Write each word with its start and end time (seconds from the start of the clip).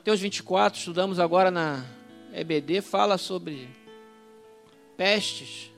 Mateus 0.00 0.20
24, 0.20 0.78
estudamos 0.78 1.20
agora 1.20 1.50
na 1.50 1.84
EBD, 2.32 2.80
fala 2.80 3.18
sobre 3.18 3.68
pestes, 4.96 5.70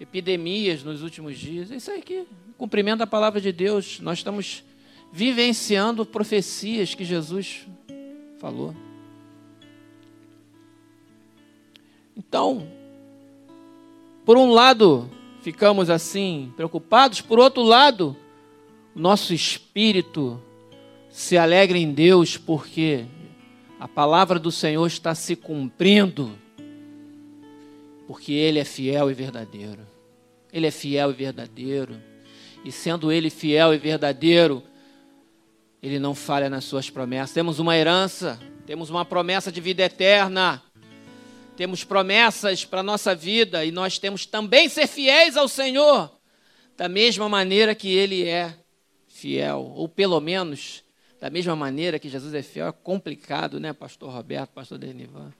epidemias 0.00 0.82
nos 0.82 1.00
últimos 1.00 1.38
dias. 1.38 1.70
É 1.70 1.76
isso 1.76 1.92
aí 1.92 2.02
que, 2.02 2.26
cumprimento 2.58 2.98
da 2.98 3.06
palavra 3.06 3.40
de 3.40 3.52
Deus, 3.52 4.00
nós 4.00 4.18
estamos 4.18 4.64
vivenciando 5.12 6.04
profecias 6.04 6.92
que 6.92 7.04
Jesus 7.04 7.68
falou. 8.40 8.74
Então, 12.16 12.66
por 14.24 14.36
um 14.36 14.50
lado, 14.50 15.08
ficamos 15.40 15.88
assim 15.88 16.52
preocupados, 16.56 17.20
por 17.20 17.38
outro 17.38 17.62
lado, 17.62 18.16
nosso 18.92 19.32
espírito 19.32 20.42
se 21.08 21.38
alegra 21.38 21.78
em 21.78 21.92
Deus 21.92 22.36
porque 22.36 23.06
a 23.78 23.86
palavra 23.86 24.38
do 24.38 24.50
Senhor 24.50 24.86
está 24.86 25.14
se 25.14 25.36
cumprindo, 25.36 26.38
porque 28.06 28.32
Ele 28.32 28.58
é 28.58 28.64
fiel 28.64 29.10
e 29.10 29.14
verdadeiro. 29.14 29.86
Ele 30.52 30.66
é 30.66 30.70
fiel 30.70 31.10
e 31.10 31.14
verdadeiro, 31.14 31.96
e 32.64 32.72
sendo 32.72 33.12
Ele 33.12 33.30
fiel 33.30 33.74
e 33.74 33.78
verdadeiro, 33.78 34.62
Ele 35.82 35.98
não 35.98 36.14
falha 36.14 36.48
nas 36.48 36.64
suas 36.64 36.88
promessas. 36.88 37.32
Temos 37.32 37.58
uma 37.58 37.76
herança, 37.76 38.38
temos 38.64 38.90
uma 38.90 39.04
promessa 39.04 39.52
de 39.52 39.60
vida 39.60 39.82
eterna 39.82 40.62
temos 41.56 41.82
promessas 41.82 42.64
para 42.64 42.80
a 42.80 42.82
nossa 42.82 43.14
vida 43.14 43.64
e 43.64 43.72
nós 43.72 43.98
temos 43.98 44.26
também 44.26 44.68
ser 44.68 44.86
fiéis 44.86 45.36
ao 45.36 45.48
Senhor, 45.48 46.12
da 46.76 46.88
mesma 46.88 47.28
maneira 47.28 47.74
que 47.74 47.88
Ele 47.88 48.28
é 48.28 48.54
fiel, 49.08 49.72
ou 49.74 49.88
pelo 49.88 50.20
menos 50.20 50.84
da 51.20 51.30
mesma 51.30 51.56
maneira 51.56 51.98
que 51.98 52.08
Jesus 52.08 52.34
é 52.34 52.42
fiel. 52.42 52.68
É 52.68 52.72
complicado, 52.72 53.58
né, 53.58 53.72
Pastor 53.72 54.10
Roberto, 54.10 54.50
Pastor 54.50 54.78
Denivan? 54.78 55.32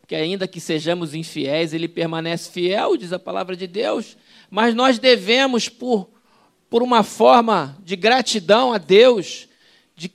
Porque 0.00 0.14
ainda 0.14 0.48
que 0.48 0.60
sejamos 0.60 1.14
infiéis, 1.14 1.74
Ele 1.74 1.88
permanece 1.88 2.50
fiel, 2.50 2.96
diz 2.96 3.12
a 3.12 3.18
palavra 3.18 3.54
de 3.54 3.66
Deus, 3.66 4.16
mas 4.48 4.74
nós 4.74 4.98
devemos, 4.98 5.68
por, 5.68 6.08
por 6.70 6.82
uma 6.82 7.02
forma 7.02 7.76
de 7.82 7.94
gratidão 7.94 8.72
a 8.72 8.78
Deus, 8.78 9.48
de 9.94 10.10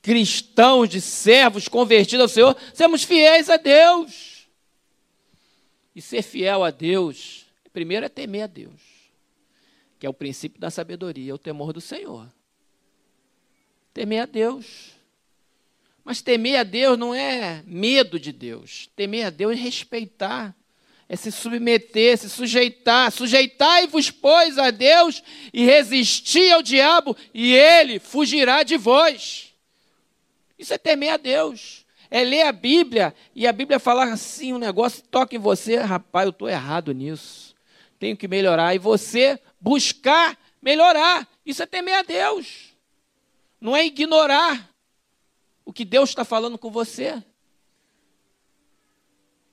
cristãos, 0.00 0.88
de 0.88 1.00
servos 1.00 1.68
convertidos 1.68 2.22
ao 2.22 2.28
Senhor, 2.28 2.56
sermos 2.72 3.02
fiéis 3.02 3.50
a 3.50 3.58
Deus. 3.58 4.48
E 5.94 6.00
ser 6.00 6.22
fiel 6.22 6.64
a 6.64 6.70
Deus, 6.70 7.44
primeiro 7.72 8.06
é 8.06 8.08
temer 8.08 8.44
a 8.44 8.46
Deus, 8.46 8.80
que 9.98 10.06
é 10.06 10.08
o 10.08 10.14
princípio 10.14 10.58
da 10.58 10.70
sabedoria, 10.70 11.32
é 11.32 11.34
o 11.34 11.38
temor 11.38 11.72
do 11.72 11.80
Senhor. 11.80 12.26
Temer 13.94 14.22
a 14.22 14.26
Deus. 14.26 14.90
Mas 16.04 16.20
temer 16.20 16.56
a 16.56 16.62
Deus 16.64 16.98
não 16.98 17.14
é 17.14 17.62
medo 17.64 18.20
de 18.20 18.32
Deus. 18.32 18.90
Temer 18.94 19.26
a 19.26 19.30
Deus 19.30 19.52
é 19.52 19.56
respeitar, 19.56 20.54
é 21.08 21.16
se 21.16 21.32
submeter, 21.32 22.18
se 22.18 22.28
sujeitar. 22.28 23.10
Sujeitai-vos, 23.10 24.10
pois, 24.10 24.58
a 24.58 24.70
Deus 24.70 25.22
e 25.52 25.64
resisti 25.64 26.50
ao 26.50 26.62
diabo, 26.62 27.16
e 27.32 27.54
ele 27.54 27.98
fugirá 27.98 28.62
de 28.62 28.76
vós. 28.76 29.54
Isso 30.58 30.74
é 30.74 30.78
temer 30.78 31.14
a 31.14 31.16
Deus 31.16 31.84
é 32.14 32.22
ler 32.22 32.42
a 32.42 32.52
Bíblia 32.52 33.12
e 33.34 33.44
a 33.44 33.52
Bíblia 33.52 33.80
falar 33.80 34.12
assim 34.12 34.52
um 34.52 34.58
negócio, 34.58 35.02
toca 35.10 35.34
em 35.34 35.38
você, 35.38 35.78
rapaz, 35.78 36.26
eu 36.26 36.30
estou 36.30 36.48
errado 36.48 36.94
nisso. 36.94 37.56
Tenho 37.98 38.16
que 38.16 38.28
melhorar. 38.28 38.72
E 38.72 38.78
você 38.78 39.36
buscar 39.60 40.38
melhorar. 40.62 41.26
Isso 41.44 41.60
é 41.60 41.66
temer 41.66 41.96
a 41.96 42.02
Deus. 42.02 42.73
Não 43.64 43.74
é 43.74 43.86
ignorar 43.86 44.70
o 45.64 45.72
que 45.72 45.86
Deus 45.86 46.10
está 46.10 46.22
falando 46.22 46.58
com 46.58 46.70
você. 46.70 47.24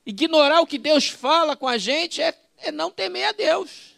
Ignorar 0.06 0.60
o 0.60 0.68
que 0.68 0.78
Deus 0.78 1.08
fala 1.08 1.56
com 1.56 1.66
a 1.66 1.78
gente 1.78 2.22
é, 2.22 2.38
é 2.58 2.74
não 2.74 2.92
temer 2.92 3.30
a 3.30 3.32
Deus. 3.32 3.96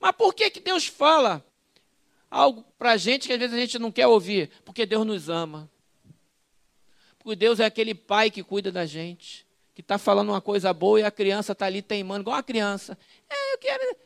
Mas 0.00 0.12
por 0.12 0.32
que, 0.32 0.48
que 0.48 0.58
Deus 0.58 0.86
fala 0.86 1.44
algo 2.30 2.64
para 2.78 2.92
a 2.92 2.96
gente 2.96 3.26
que 3.26 3.34
às 3.34 3.38
vezes 3.38 3.54
a 3.54 3.60
gente 3.60 3.78
não 3.78 3.92
quer 3.92 4.06
ouvir? 4.06 4.50
Porque 4.64 4.86
Deus 4.86 5.06
nos 5.06 5.28
ama. 5.28 5.70
Porque 7.18 7.36
Deus 7.36 7.60
é 7.60 7.66
aquele 7.66 7.94
pai 7.94 8.30
que 8.30 8.42
cuida 8.42 8.72
da 8.72 8.86
gente, 8.86 9.46
que 9.74 9.82
está 9.82 9.98
falando 9.98 10.30
uma 10.30 10.40
coisa 10.40 10.72
boa 10.72 10.98
e 10.98 11.04
a 11.04 11.10
criança 11.10 11.52
está 11.52 11.66
ali 11.66 11.82
teimando, 11.82 12.22
igual 12.22 12.38
a 12.38 12.42
criança. 12.42 12.96
É, 13.28 13.52
eu 13.52 13.58
quero. 13.58 13.96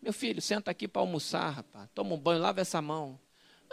Meu 0.00 0.12
filho, 0.12 0.40
senta 0.40 0.70
aqui 0.70 0.86
para 0.86 1.02
almoçar, 1.02 1.50
rapaz. 1.50 1.88
Toma 1.92 2.14
um 2.14 2.18
banho, 2.18 2.40
lava 2.40 2.60
essa 2.60 2.80
mão. 2.80 3.18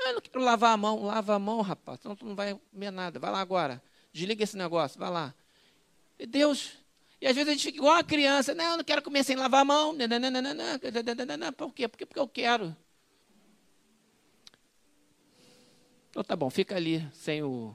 Ah, 0.05 0.13
não 0.13 0.21
quero 0.21 0.43
lavar 0.43 0.73
a 0.73 0.77
mão. 0.77 1.05
Lava 1.05 1.35
a 1.35 1.39
mão, 1.39 1.61
rapaz. 1.61 1.99
Senão 2.01 2.15
tu 2.15 2.25
não 2.25 2.35
vai 2.35 2.59
comer 2.71 2.91
nada. 2.91 3.19
Vai 3.19 3.31
lá 3.31 3.39
agora. 3.39 3.81
Desliga 4.11 4.43
esse 4.43 4.57
negócio, 4.57 4.99
vai 4.99 5.09
lá. 5.09 5.33
E 6.19 6.25
Deus. 6.25 6.73
E 7.19 7.27
às 7.27 7.35
vezes 7.35 7.49
a 7.49 7.51
gente 7.51 7.63
fica 7.63 7.77
igual 7.77 7.95
a 7.95 8.03
criança. 8.03 8.53
Não, 8.53 8.71
eu 8.71 8.77
não 8.77 8.83
quero 8.83 9.01
comer 9.01 9.23
sem 9.23 9.35
lavar 9.35 9.61
a 9.61 9.65
mão. 9.65 9.95
Por 11.55 11.73
quê? 11.73 11.87
Porque, 11.87 12.05
porque 12.05 12.19
eu 12.19 12.27
quero. 12.27 12.75
Então 16.09 16.23
tá 16.23 16.35
bom, 16.35 16.49
fica 16.49 16.75
ali 16.75 17.07
sem 17.13 17.41
o 17.41 17.73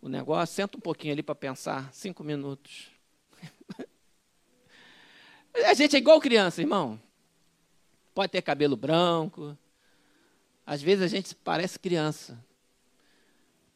o 0.00 0.08
negócio, 0.08 0.54
senta 0.54 0.76
um 0.76 0.80
pouquinho 0.80 1.12
ali 1.12 1.22
para 1.22 1.34
pensar, 1.34 1.92
cinco 1.92 2.22
minutos. 2.22 2.90
a 5.66 5.74
gente 5.74 5.96
é 5.96 5.98
igual 5.98 6.20
criança, 6.20 6.60
irmão. 6.60 7.00
Pode 8.14 8.30
ter 8.30 8.40
cabelo 8.40 8.76
branco. 8.76 9.58
Às 10.66 10.82
vezes 10.82 11.04
a 11.04 11.06
gente 11.06 11.32
parece 11.36 11.78
criança. 11.78 12.44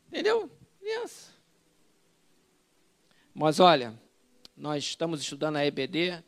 Entendeu? 0.09 0.51
Criança. 0.81 1.33
Mas 3.33 3.61
olha, 3.61 3.97
nós 4.57 4.83
estamos 4.83 5.21
estudando 5.21 5.57
a 5.57 5.65
EBD, 5.65 6.21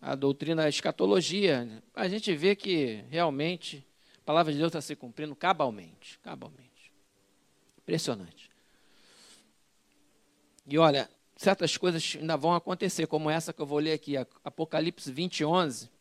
a 0.00 0.14
doutrina 0.14 0.66
escatologia. 0.68 1.82
A 1.94 2.08
gente 2.08 2.34
vê 2.34 2.56
que 2.56 3.04
realmente 3.10 3.86
a 4.16 4.24
palavra 4.24 4.52
de 4.52 4.58
Deus 4.58 4.70
está 4.70 4.80
se 4.80 4.96
cumprindo 4.96 5.36
cabalmente. 5.36 6.18
cabalmente. 6.20 6.92
Impressionante. 7.76 8.50
E 10.66 10.78
olha, 10.78 11.10
certas 11.36 11.76
coisas 11.76 12.16
ainda 12.18 12.36
vão 12.36 12.54
acontecer, 12.54 13.06
como 13.06 13.28
essa 13.28 13.52
que 13.52 13.60
eu 13.60 13.66
vou 13.66 13.78
ler 13.78 13.92
aqui, 13.92 14.16
Apocalipse 14.42 15.12
20, 15.12 15.44
11. 15.44 15.95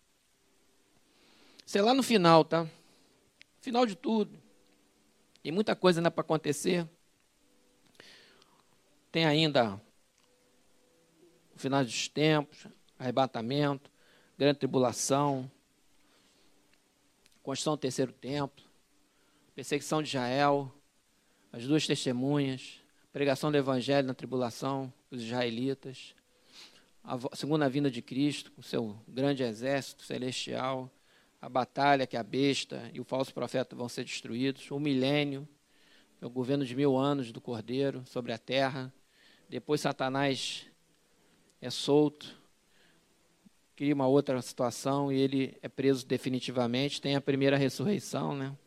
Sei 1.65 1.81
lá 1.81 1.93
no 1.93 2.03
final, 2.03 2.45
tá? 2.45 2.69
Final 3.59 3.87
de 3.87 3.95
tudo. 3.95 4.39
Tem 5.41 5.51
muita 5.51 5.75
coisa 5.75 5.99
ainda 5.99 6.11
para 6.11 6.21
acontecer. 6.21 6.87
Tem 9.11 9.25
ainda 9.25 9.81
o 11.55 11.59
final 11.59 11.83
dos 11.83 12.07
tempos, 12.07 12.67
arrebatamento, 12.99 13.89
grande 14.37 14.59
tribulação, 14.59 15.49
construção 17.41 17.73
do 17.73 17.79
terceiro 17.79 18.11
templo, 18.11 18.63
perseguição 19.55 20.03
de 20.03 20.09
Israel, 20.09 20.71
as 21.51 21.65
duas 21.65 21.87
testemunhas, 21.87 22.81
pregação 23.11 23.51
do 23.51 23.57
evangelho 23.57 24.07
na 24.07 24.13
tribulação 24.13 24.93
dos 25.09 25.23
israelitas, 25.23 26.13
a 27.03 27.17
segunda 27.35 27.69
vinda 27.69 27.89
de 27.89 28.01
Cristo 28.01 28.51
com 28.51 28.61
seu 28.61 28.99
grande 29.07 29.41
exército 29.41 30.03
celestial, 30.03 30.91
a 31.45 31.49
batalha 31.49 32.07
que 32.07 32.17
a 32.17 32.23
besta 32.23 32.89
e 32.91 32.99
o 32.99 33.03
falso 33.03 33.31
profeta 33.31 33.75
vão 33.75 33.87
ser 33.87 34.03
destruídos, 34.03 34.71
o 34.71 34.79
milênio, 34.79 35.47
o 36.19 36.27
governo 36.27 36.65
de 36.65 36.75
mil 36.75 36.97
anos 36.97 37.31
do 37.31 37.39
Cordeiro 37.39 38.03
sobre 38.07 38.33
a 38.33 38.37
terra, 38.39 38.91
depois 39.47 39.79
Satanás 39.79 40.65
é 41.61 41.69
solto, 41.69 42.35
cria 43.75 43.93
uma 43.93 44.07
outra 44.07 44.41
situação 44.41 45.11
e 45.11 45.19
ele 45.19 45.55
é 45.61 45.69
preso 45.69 46.03
definitivamente, 46.07 46.99
tem 46.99 47.15
a 47.15 47.21
primeira 47.21 47.57
ressurreição, 47.57 48.35
né? 48.35 48.57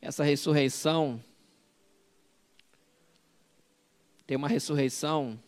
essa 0.00 0.22
ressurreição 0.22 1.20
tem 4.24 4.36
uma 4.36 4.46
ressurreição 4.46 5.42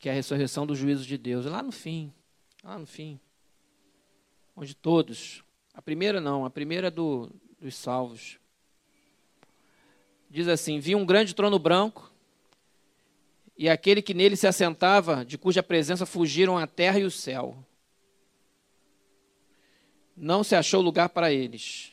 que 0.00 0.08
é 0.08 0.12
a 0.12 0.14
ressurreição 0.14 0.66
do 0.66 0.74
juízo 0.74 1.04
de 1.04 1.18
Deus, 1.18 1.44
lá 1.44 1.62
no 1.62 1.70
fim, 1.70 2.10
lá 2.64 2.78
no 2.78 2.86
fim, 2.86 3.20
onde 4.56 4.74
todos, 4.74 5.44
a 5.74 5.82
primeira 5.82 6.22
não, 6.22 6.46
a 6.46 6.50
primeira 6.50 6.86
é 6.86 6.90
do, 6.90 7.30
dos 7.60 7.76
salvos, 7.76 8.38
diz 10.30 10.48
assim: 10.48 10.80
Vi 10.80 10.94
um 10.94 11.04
grande 11.04 11.34
trono 11.34 11.58
branco, 11.58 12.10
e 13.58 13.68
aquele 13.68 14.00
que 14.00 14.14
nele 14.14 14.36
se 14.36 14.46
assentava, 14.46 15.22
de 15.22 15.36
cuja 15.36 15.62
presença 15.62 16.06
fugiram 16.06 16.56
a 16.56 16.66
terra 16.66 16.98
e 16.98 17.04
o 17.04 17.10
céu. 17.10 17.62
Não 20.16 20.42
se 20.42 20.56
achou 20.56 20.80
lugar 20.80 21.10
para 21.10 21.30
eles. 21.30 21.92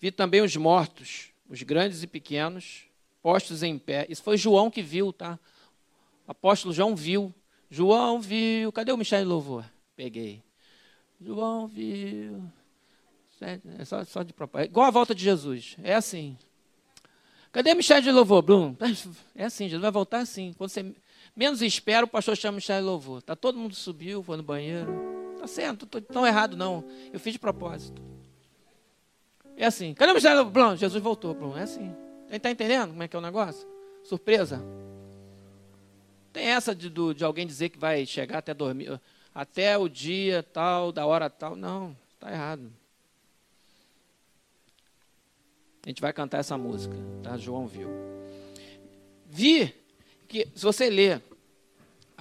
Vi 0.00 0.10
também 0.10 0.40
os 0.40 0.56
mortos, 0.56 1.30
os 1.48 1.62
grandes 1.62 2.02
e 2.02 2.06
pequenos, 2.08 2.82
postos 3.22 3.62
em 3.62 3.78
pé. 3.78 4.06
Isso 4.08 4.24
foi 4.24 4.36
João 4.36 4.72
que 4.72 4.82
viu, 4.82 5.12
tá? 5.12 5.38
O 6.26 6.32
apóstolo 6.32 6.74
João 6.74 6.96
viu. 6.96 7.34
João 7.70 8.20
viu. 8.20 8.72
Cadê 8.72 8.92
o 8.92 8.96
Michel 8.96 9.20
de 9.20 9.28
Louvor? 9.28 9.64
Peguei. 9.94 10.42
João 11.20 11.66
viu. 11.66 12.42
É 13.78 13.84
só, 13.84 14.02
só 14.04 14.22
de 14.22 14.32
propósito. 14.32 14.66
É 14.66 14.70
igual 14.70 14.86
a 14.86 14.90
volta 14.90 15.14
de 15.14 15.22
Jesus. 15.22 15.76
É 15.82 15.94
assim. 15.94 16.36
Cadê 17.52 17.74
Michel 17.74 18.00
de 18.00 18.10
louvor, 18.10 18.42
Bruno? 18.42 18.76
É 19.34 19.44
assim, 19.44 19.64
Jesus 19.64 19.80
vai 19.80 19.90
voltar 19.90 20.18
assim. 20.18 20.54
Quando 20.56 20.70
você 20.70 20.94
menos 21.34 21.60
espera, 21.60 22.04
o 22.04 22.08
pastor 22.08 22.36
chama 22.36 22.56
Michel 22.56 22.80
de 22.80 22.86
louvor. 22.86 23.22
Tá 23.22 23.36
todo 23.36 23.58
mundo 23.58 23.74
subiu, 23.74 24.22
foi 24.22 24.36
no 24.36 24.42
banheiro. 24.42 24.92
Tá 25.38 25.46
certo, 25.46 25.88
não 25.92 26.00
tão 26.02 26.26
errado 26.26 26.56
não. 26.56 26.84
Eu 27.12 27.20
fiz 27.20 27.34
de 27.34 27.38
propósito. 27.38 28.02
É 29.56 29.66
assim. 29.66 29.92
Cadê 29.94 30.12
Michel 30.14 30.32
de 30.32 30.42
louvor? 30.42 30.76
Jesus 30.76 31.02
voltou, 31.02 31.34
Bruno. 31.34 31.56
É 31.56 31.62
assim. 31.62 31.94
Está 32.30 32.50
entendendo 32.50 32.90
como 32.90 33.02
é 33.02 33.08
que 33.08 33.14
é 33.14 33.18
o 33.18 33.22
negócio? 33.22 33.68
Surpresa. 34.02 34.62
Tem 36.36 36.48
essa 36.48 36.74
de, 36.74 36.90
de 36.90 37.24
alguém 37.24 37.46
dizer 37.46 37.70
que 37.70 37.78
vai 37.78 38.04
chegar 38.04 38.40
até 38.40 38.52
dormir, 38.52 39.00
até 39.34 39.78
o 39.78 39.88
dia 39.88 40.42
tal, 40.42 40.92
da 40.92 41.06
hora 41.06 41.30
tal. 41.30 41.56
Não, 41.56 41.96
está 42.12 42.30
errado. 42.30 42.70
A 45.82 45.88
gente 45.88 46.02
vai 46.02 46.12
cantar 46.12 46.36
essa 46.36 46.58
música, 46.58 46.94
tá? 47.22 47.38
João 47.38 47.66
viu. 47.66 47.88
Vi 49.24 49.74
que, 50.28 50.46
se 50.54 50.62
você 50.62 50.90
ler 50.90 51.22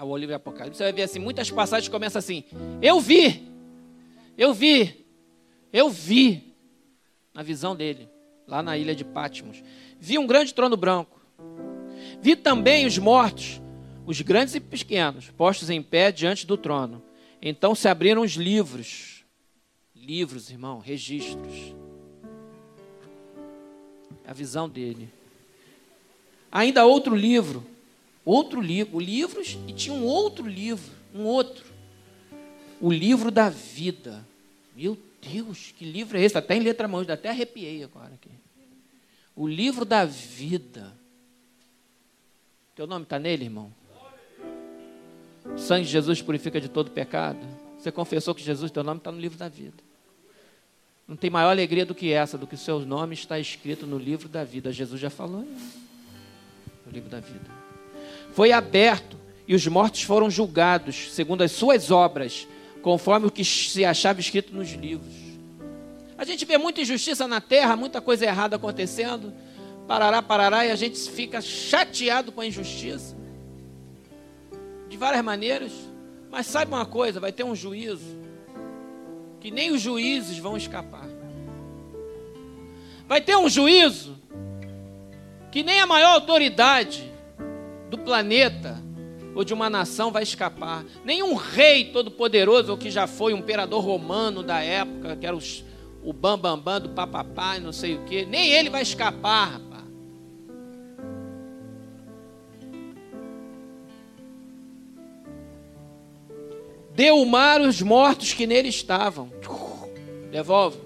o 0.02 0.16
livro 0.16 0.34
Apocalipse, 0.34 0.78
você 0.78 0.84
vai 0.84 0.94
ver 0.94 1.02
assim, 1.02 1.20
muitas 1.20 1.52
passagens 1.52 1.90
começam 1.90 2.20
assim: 2.20 2.46
Eu 2.82 3.02
vi, 3.02 3.52
eu 4.38 4.54
vi, 4.54 5.06
eu 5.74 5.90
vi, 5.90 6.56
na 7.34 7.44
visão 7.44 7.76
dele, 7.76 8.08
lá 8.48 8.64
na 8.64 8.78
ilha 8.78 8.96
de 8.96 9.04
Patmos. 9.04 9.62
Vi 10.00 10.18
um 10.18 10.26
grande 10.26 10.54
trono 10.54 10.78
branco. 10.78 11.20
Vi 12.22 12.38
também 12.38 12.86
os 12.86 12.98
mortos, 12.98 13.60
os 14.06 14.22
grandes 14.22 14.56
e 14.56 14.60
pequenos, 14.60 15.30
postos 15.32 15.70
em 15.70 15.82
pé 15.82 16.12
diante 16.12 16.46
do 16.46 16.58
trono. 16.58 17.02
Então 17.42 17.76
se 17.76 17.88
abriram 17.88 18.22
os 18.22 18.34
livros. 18.34 19.24
Livros, 19.96 20.50
irmão, 20.50 20.80
registros 20.80 21.76
a 24.28 24.34
visão 24.34 24.68
dele. 24.68 25.10
Ainda 26.52 26.86
outro 26.86 27.16
livro, 27.16 27.66
outro 28.24 28.62
livro, 28.62 29.00
livros 29.00 29.58
e 29.68 29.74
tinha 29.74 29.96
um 29.96 30.04
outro 30.04 30.48
livro, 30.48 30.92
um 31.14 31.24
outro, 31.24 31.66
o 32.82 32.92
livro 32.92 33.30
da 33.30 33.50
vida. 33.50 34.26
Meu 34.76 34.98
Deus, 35.22 35.74
que 35.78 35.86
livro 35.86 36.18
é 36.18 36.22
esse? 36.22 36.38
Até 36.38 36.56
em 36.56 36.62
letra 36.62 36.88
mão, 36.88 37.02
até 37.02 37.30
arrepiei 37.30 37.84
agora 37.84 38.14
aqui. 38.14 38.30
O 39.36 39.48
livro 39.48 39.84
da 39.84 40.06
vida. 40.06 40.94
Teu 42.74 42.88
nome 42.88 43.04
está 43.04 43.20
nele, 43.20 43.46
irmão? 43.46 43.72
O 45.54 45.58
sangue 45.58 45.86
de 45.86 45.92
Jesus 45.92 46.22
purifica 46.22 46.60
de 46.60 46.70
todo 46.70 46.92
pecado. 46.92 47.40
Você 47.78 47.92
confessou 47.92 48.34
que 48.34 48.44
Jesus, 48.44 48.72
teu 48.72 48.84
nome 48.84 49.00
está 49.00 49.12
no 49.12 49.20
livro 49.20 49.38
da 49.38 49.48
vida. 49.48 49.84
Não 51.08 51.16
tem 51.16 51.30
maior 51.30 51.52
alegria 51.52 51.86
do 51.86 51.94
que 51.94 52.12
essa, 52.12 52.38
do 52.38 52.48
que 52.48 52.56
o 52.56 52.58
seu 52.58 52.80
nome 52.80 53.14
está 53.14 53.40
escrito 53.40 53.86
no 53.86 53.98
livro 53.98 54.28
da 54.28 54.44
vida. 54.44 54.72
Jesus 54.72 55.00
já 55.00 55.10
falou 55.10 55.44
isso. 55.44 55.78
No 56.86 56.92
livro 56.92 57.10
da 57.10 57.20
vida. 57.20 57.46
Foi 58.32 58.52
aberto 58.52 59.18
e 59.48 59.54
os 59.54 59.68
mortos 59.68 60.02
foram 60.02 60.30
julgados, 60.30 61.14
segundo 61.14 61.44
as 61.44 61.52
suas 61.52 61.92
obras, 61.92 62.48
conforme 62.82 63.28
o 63.28 63.32
que 63.32 63.46
se 63.46 63.86
achava 63.86 64.20
escrito 64.20 64.54
nos 64.54 64.72
livros. 64.72 65.14
A 66.18 66.24
gente 66.24 66.46
vê 66.46 66.58
muita 66.58 66.82
injustiça 66.82 67.28
na 67.28 67.40
terra, 67.40 67.76
muita 67.76 68.02
coisa 68.02 68.26
errada 68.26 68.56
acontecendo, 68.56 69.34
parará, 69.88 70.22
parará, 70.22 70.66
e 70.66 70.72
a 70.72 70.76
gente 70.76 70.98
fica 71.12 71.42
chateado 71.42 72.32
com 72.32 72.42
a 72.42 72.48
injustiça. 72.48 73.16
De 74.90 74.98
várias 74.98 75.24
maneiras. 75.24 75.72
Mas 76.30 76.48
saiba 76.48 76.76
uma 76.76 76.86
coisa: 76.86 77.20
vai 77.20 77.32
ter 77.32 77.44
um 77.44 77.56
juízo 77.56 78.16
que 79.40 79.52
nem 79.52 79.72
os 79.72 79.82
juízes 79.82 80.38
vão 80.40 80.58
escapar. 80.58 81.08
Vai 83.08 83.22
ter 83.22 83.38
um 83.38 83.48
juízo 83.48 84.18
que 85.52 85.64
nem 85.64 85.80
a 85.80 85.86
maior 85.86 86.16
autoridade 86.16 87.10
do 87.90 87.98
planeta 87.98 88.84
ou 89.36 89.44
de 89.44 89.54
uma 89.54 89.70
nação 89.70 90.12
vai 90.12 90.24
escapar. 90.24 90.84
Nenhum 91.04 91.36
rei 91.36 91.86
todo-poderoso, 91.92 92.72
ou 92.72 92.78
que 92.78 92.90
já 92.90 93.06
foi 93.06 93.34
um 93.34 93.38
imperador 93.38 93.84
romano 93.84 94.42
da 94.42 94.62
época, 94.62 95.16
que 95.18 95.28
era 95.28 95.36
os, 95.36 95.64
o 96.02 96.14
bambambam 96.14 96.58
bam, 96.58 96.80
bam 96.80 96.82
do 96.82 96.90
papapá, 96.90 97.60
não 97.60 97.74
sei 97.74 97.96
o 97.96 98.04
que, 98.06 98.26
nem 98.26 98.50
ele 98.52 98.70
vai 98.70 98.82
escapar, 98.82 99.52
rapaz. 99.52 99.75
Deu 106.96 107.22
o 107.22 107.26
mar 107.26 107.60
os 107.60 107.82
mortos 107.82 108.32
que 108.32 108.48
nele 108.48 108.70
estavam. 108.70 109.30
Devolve. 110.32 110.80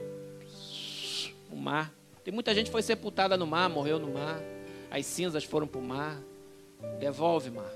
O 1.52 1.56
mar. 1.56 1.94
Tem 2.24 2.34
muita 2.34 2.54
gente 2.56 2.66
que 2.66 2.72
foi 2.72 2.82
sepultada 2.82 3.38
no 3.38 3.46
mar, 3.46 3.70
morreu 3.70 4.00
no 4.00 4.12
mar. 4.12 4.42
As 4.90 5.06
cinzas 5.06 5.44
foram 5.44 5.68
para 5.68 5.80
o 5.80 5.84
mar. 5.84 6.20
Devolve, 7.00 7.52
mar. 7.52 7.72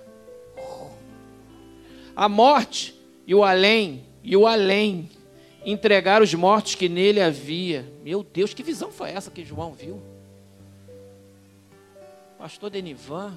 A 2.16 2.28
morte 2.28 3.00
e 3.28 3.36
o 3.36 3.44
além, 3.44 4.04
e 4.24 4.36
o 4.36 4.48
além, 4.48 5.10
entregaram 5.64 6.24
os 6.24 6.34
mortos 6.34 6.74
que 6.74 6.90
nele 6.90 7.22
havia. 7.22 7.88
Meu 8.04 8.24
Deus, 8.24 8.54
que 8.54 8.64
visão 8.64 8.92
foi 8.92 9.12
essa 9.12 9.30
que 9.30 9.46
João 9.46 9.74
viu? 9.74 10.02
Pastor 12.40 12.72
Denivan, 12.72 13.34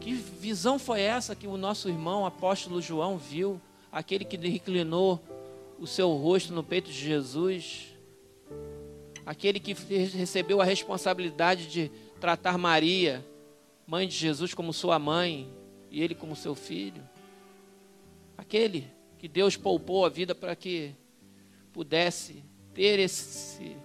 que 0.00 0.14
visão 0.14 0.78
foi 0.78 1.02
essa 1.02 1.36
que 1.36 1.46
o 1.46 1.58
nosso 1.58 1.88
irmão 1.88 2.24
apóstolo 2.24 2.80
João 2.80 3.18
viu? 3.18 3.60
Aquele 3.90 4.24
que 4.24 4.36
reclinou 4.36 5.20
o 5.78 5.86
seu 5.86 6.12
rosto 6.12 6.52
no 6.52 6.62
peito 6.62 6.90
de 6.90 6.98
Jesus, 6.98 7.88
aquele 9.24 9.58
que 9.58 9.72
recebeu 9.72 10.60
a 10.60 10.64
responsabilidade 10.64 11.66
de 11.68 11.90
tratar 12.20 12.58
Maria, 12.58 13.24
mãe 13.86 14.06
de 14.06 14.14
Jesus, 14.14 14.54
como 14.54 14.72
sua 14.72 14.98
mãe 14.98 15.52
e 15.90 16.02
ele 16.02 16.14
como 16.14 16.36
seu 16.36 16.54
filho, 16.54 17.02
aquele 18.36 18.86
que 19.18 19.26
Deus 19.26 19.56
poupou 19.56 20.04
a 20.04 20.08
vida 20.08 20.34
para 20.34 20.54
que 20.54 20.94
pudesse 21.72 22.44
ter 22.72 22.98
esse, 22.98 23.76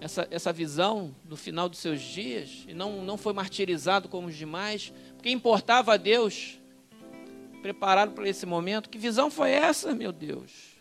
essa, 0.00 0.26
essa 0.30 0.52
visão 0.52 1.14
no 1.24 1.36
final 1.36 1.68
dos 1.68 1.78
seus 1.78 2.00
dias 2.00 2.64
e 2.66 2.74
não, 2.74 3.04
não 3.04 3.16
foi 3.16 3.32
martirizado 3.32 4.08
como 4.08 4.28
os 4.28 4.36
demais, 4.36 4.92
porque 5.14 5.30
importava 5.30 5.94
a 5.94 5.96
Deus 5.96 6.58
preparado 7.62 8.12
para 8.12 8.28
esse 8.28 8.44
momento. 8.44 8.90
Que 8.90 8.98
visão 8.98 9.30
foi 9.30 9.52
essa, 9.52 9.94
meu 9.94 10.12
Deus? 10.12 10.72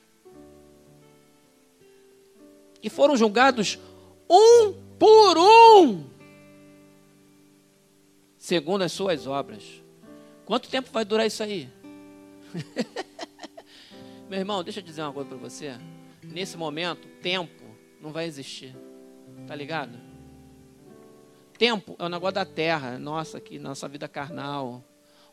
E 2.83 2.89
foram 2.89 3.15
julgados 3.15 3.77
um 4.27 4.73
por 4.97 5.38
um, 5.38 6.09
segundo 8.38 8.81
as 8.81 8.91
suas 8.91 9.27
obras. 9.27 9.63
Quanto 10.45 10.69
tempo 10.69 10.89
vai 10.91 11.05
durar 11.05 11.27
isso 11.27 11.43
aí? 11.43 11.69
meu 14.27 14.39
irmão, 14.39 14.63
deixa 14.63 14.79
eu 14.79 14.83
dizer 14.83 15.03
uma 15.03 15.13
coisa 15.13 15.29
para 15.29 15.38
você. 15.38 15.73
Nesse 16.23 16.57
momento, 16.57 17.07
tempo 17.21 17.63
não 18.01 18.11
vai 18.11 18.25
existir. 18.25 18.75
Tá 19.47 19.55
ligado? 19.55 19.97
Tempo 21.57 21.95
é 22.00 22.03
o 22.03 22.09
negócio 22.09 22.35
da 22.35 22.45
terra, 22.45 22.97
nossa 22.97 23.38
aqui, 23.38 23.59
nossa 23.59 23.88
vida 23.88 24.07
carnal. 24.07 24.83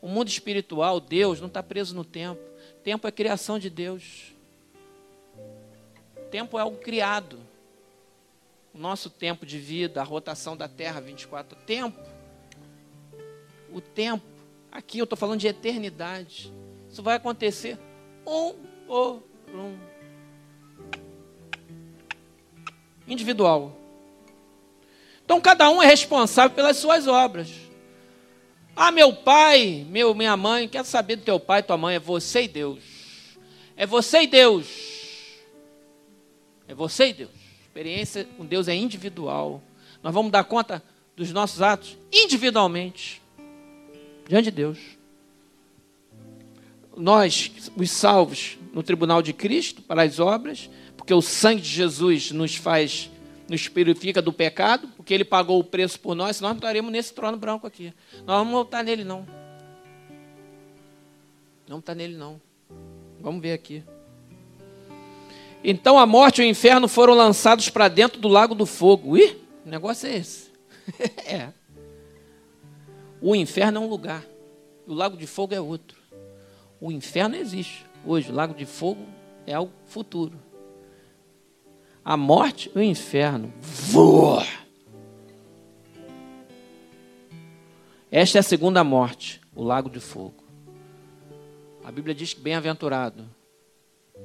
O 0.00 0.08
mundo 0.08 0.28
espiritual, 0.28 1.00
Deus, 1.00 1.40
não 1.40 1.48
está 1.48 1.62
preso 1.62 1.94
no 1.94 2.04
tempo. 2.04 2.40
Tempo 2.84 3.06
é 3.06 3.12
criação 3.12 3.58
de 3.58 3.68
Deus. 3.68 4.32
Tempo 6.30 6.58
é 6.58 6.62
algo 6.62 6.78
criado. 6.78 7.38
O 8.72 8.78
nosso 8.78 9.10
tempo 9.10 9.44
de 9.44 9.58
vida, 9.58 10.00
a 10.00 10.04
rotação 10.04 10.56
da 10.56 10.68
Terra, 10.68 11.00
24 11.00 11.58
tempo. 11.66 12.00
O 13.72 13.80
tempo, 13.80 14.24
aqui 14.70 14.98
eu 14.98 15.04
estou 15.04 15.16
falando 15.16 15.40
de 15.40 15.48
eternidade. 15.48 16.52
Isso 16.88 17.02
vai 17.02 17.16
acontecer 17.16 17.78
um 18.26 18.54
por 18.86 19.22
um. 19.52 19.76
Individual. 23.06 23.76
Então 25.24 25.40
cada 25.40 25.68
um 25.68 25.82
é 25.82 25.86
responsável 25.86 26.54
pelas 26.54 26.76
suas 26.76 27.06
obras. 27.06 27.67
Ah, 28.80 28.92
meu 28.92 29.12
pai, 29.12 29.84
meu, 29.90 30.14
minha 30.14 30.36
mãe, 30.36 30.68
quero 30.68 30.86
saber 30.86 31.16
do 31.16 31.24
teu 31.24 31.40
pai, 31.40 31.64
tua 31.64 31.76
mãe, 31.76 31.96
é 31.96 31.98
você 31.98 32.42
e 32.42 32.48
Deus. 32.48 32.78
É 33.76 33.84
você 33.84 34.22
e 34.22 34.26
Deus. 34.28 34.68
É 36.68 36.74
você 36.74 37.08
e 37.08 37.12
Deus. 37.12 37.30
experiência 37.60 38.24
com 38.36 38.46
Deus 38.46 38.68
é 38.68 38.76
individual. 38.76 39.60
Nós 40.00 40.14
vamos 40.14 40.30
dar 40.30 40.44
conta 40.44 40.80
dos 41.16 41.32
nossos 41.32 41.60
atos 41.60 41.98
individualmente, 42.12 43.20
diante 44.28 44.44
de 44.44 44.52
Deus. 44.52 44.78
Nós, 46.96 47.50
os 47.76 47.90
salvos, 47.90 48.58
no 48.72 48.84
tribunal 48.84 49.22
de 49.22 49.32
Cristo, 49.32 49.82
para 49.82 50.04
as 50.04 50.20
obras, 50.20 50.70
porque 50.96 51.12
o 51.12 51.20
sangue 51.20 51.62
de 51.62 51.68
Jesus 51.68 52.30
nos 52.30 52.54
faz 52.54 53.10
nos 53.48 53.66
purifica 53.66 54.20
do 54.20 54.32
pecado, 54.32 54.88
porque 54.96 55.14
ele 55.14 55.24
pagou 55.24 55.58
o 55.58 55.64
preço 55.64 55.98
por 55.98 56.14
nós, 56.14 56.40
nós 56.40 56.50
não 56.50 56.56
estaremos 56.56 56.92
nesse 56.92 57.14
trono 57.14 57.38
branco 57.38 57.66
aqui. 57.66 57.92
Nós 58.26 58.38
vamos 58.38 58.52
voltar 58.52 58.84
nele, 58.84 59.04
não. 59.04 59.26
Não 61.66 61.78
está 61.78 61.94
nele, 61.94 62.16
não. 62.16 62.40
Vamos 63.20 63.40
ver 63.40 63.52
aqui. 63.52 63.82
Então 65.64 65.98
a 65.98 66.06
morte 66.06 66.40
e 66.40 66.44
o 66.44 66.48
inferno 66.48 66.86
foram 66.86 67.14
lançados 67.14 67.68
para 67.68 67.88
dentro 67.88 68.20
do 68.20 68.28
lago 68.28 68.54
do 68.54 68.66
fogo. 68.66 69.16
Ih, 69.16 69.36
o 69.66 69.68
negócio 69.68 70.08
é 70.08 70.16
esse. 70.16 70.50
é. 71.26 71.48
O 73.20 73.34
inferno 73.34 73.78
é 73.78 73.80
um 73.80 73.88
lugar, 73.88 74.24
o 74.86 74.94
lago 74.94 75.16
de 75.16 75.26
fogo 75.26 75.54
é 75.54 75.60
outro. 75.60 75.98
O 76.80 76.92
inferno 76.92 77.34
existe 77.34 77.84
hoje, 78.06 78.30
o 78.30 78.34
lago 78.34 78.54
de 78.54 78.64
fogo 78.64 79.04
é 79.46 79.58
o 79.58 79.68
futuro. 79.86 80.38
A 82.04 82.16
morte 82.16 82.70
e 82.74 82.78
o 82.78 82.82
inferno. 82.82 83.52
Voa! 83.60 84.44
Esta 88.10 88.38
é 88.38 88.40
a 88.40 88.42
segunda 88.42 88.82
morte, 88.82 89.40
o 89.54 89.62
lago 89.62 89.90
de 89.90 90.00
fogo. 90.00 90.42
A 91.84 91.92
Bíblia 91.92 92.14
diz 92.14 92.32
que 92.32 92.40
bem-aventurado 92.40 93.28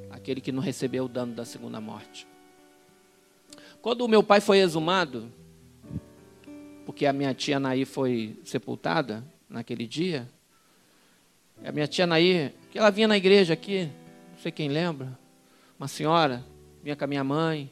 aquele 0.09 0.39
que 0.39 0.51
não 0.51 0.61
recebeu 0.61 1.05
o 1.05 1.09
dano 1.09 1.33
da 1.33 1.43
segunda 1.43 1.81
morte. 1.81 2.25
Quando 3.81 4.01
o 4.01 4.07
meu 4.07 4.23
pai 4.23 4.39
foi 4.39 4.59
exumado, 4.59 5.29
porque 6.85 7.05
a 7.05 7.13
minha 7.13 7.33
tia 7.33 7.59
Naí 7.59 7.83
foi 7.83 8.39
sepultada 8.45 9.23
naquele 9.49 9.85
dia, 9.85 10.29
a 11.63 11.71
minha 11.71 11.87
tia 11.87 12.07
Naí, 12.07 12.53
que 12.71 12.77
ela 12.77 12.89
vinha 12.89 13.07
na 13.07 13.17
igreja 13.17 13.53
aqui, 13.53 13.89
não 14.31 14.39
sei 14.39 14.51
quem 14.51 14.69
lembra, 14.69 15.17
uma 15.77 15.87
senhora, 15.87 16.43
vinha 16.83 16.95
com 16.95 17.03
a 17.03 17.07
minha 17.07 17.23
mãe, 17.23 17.71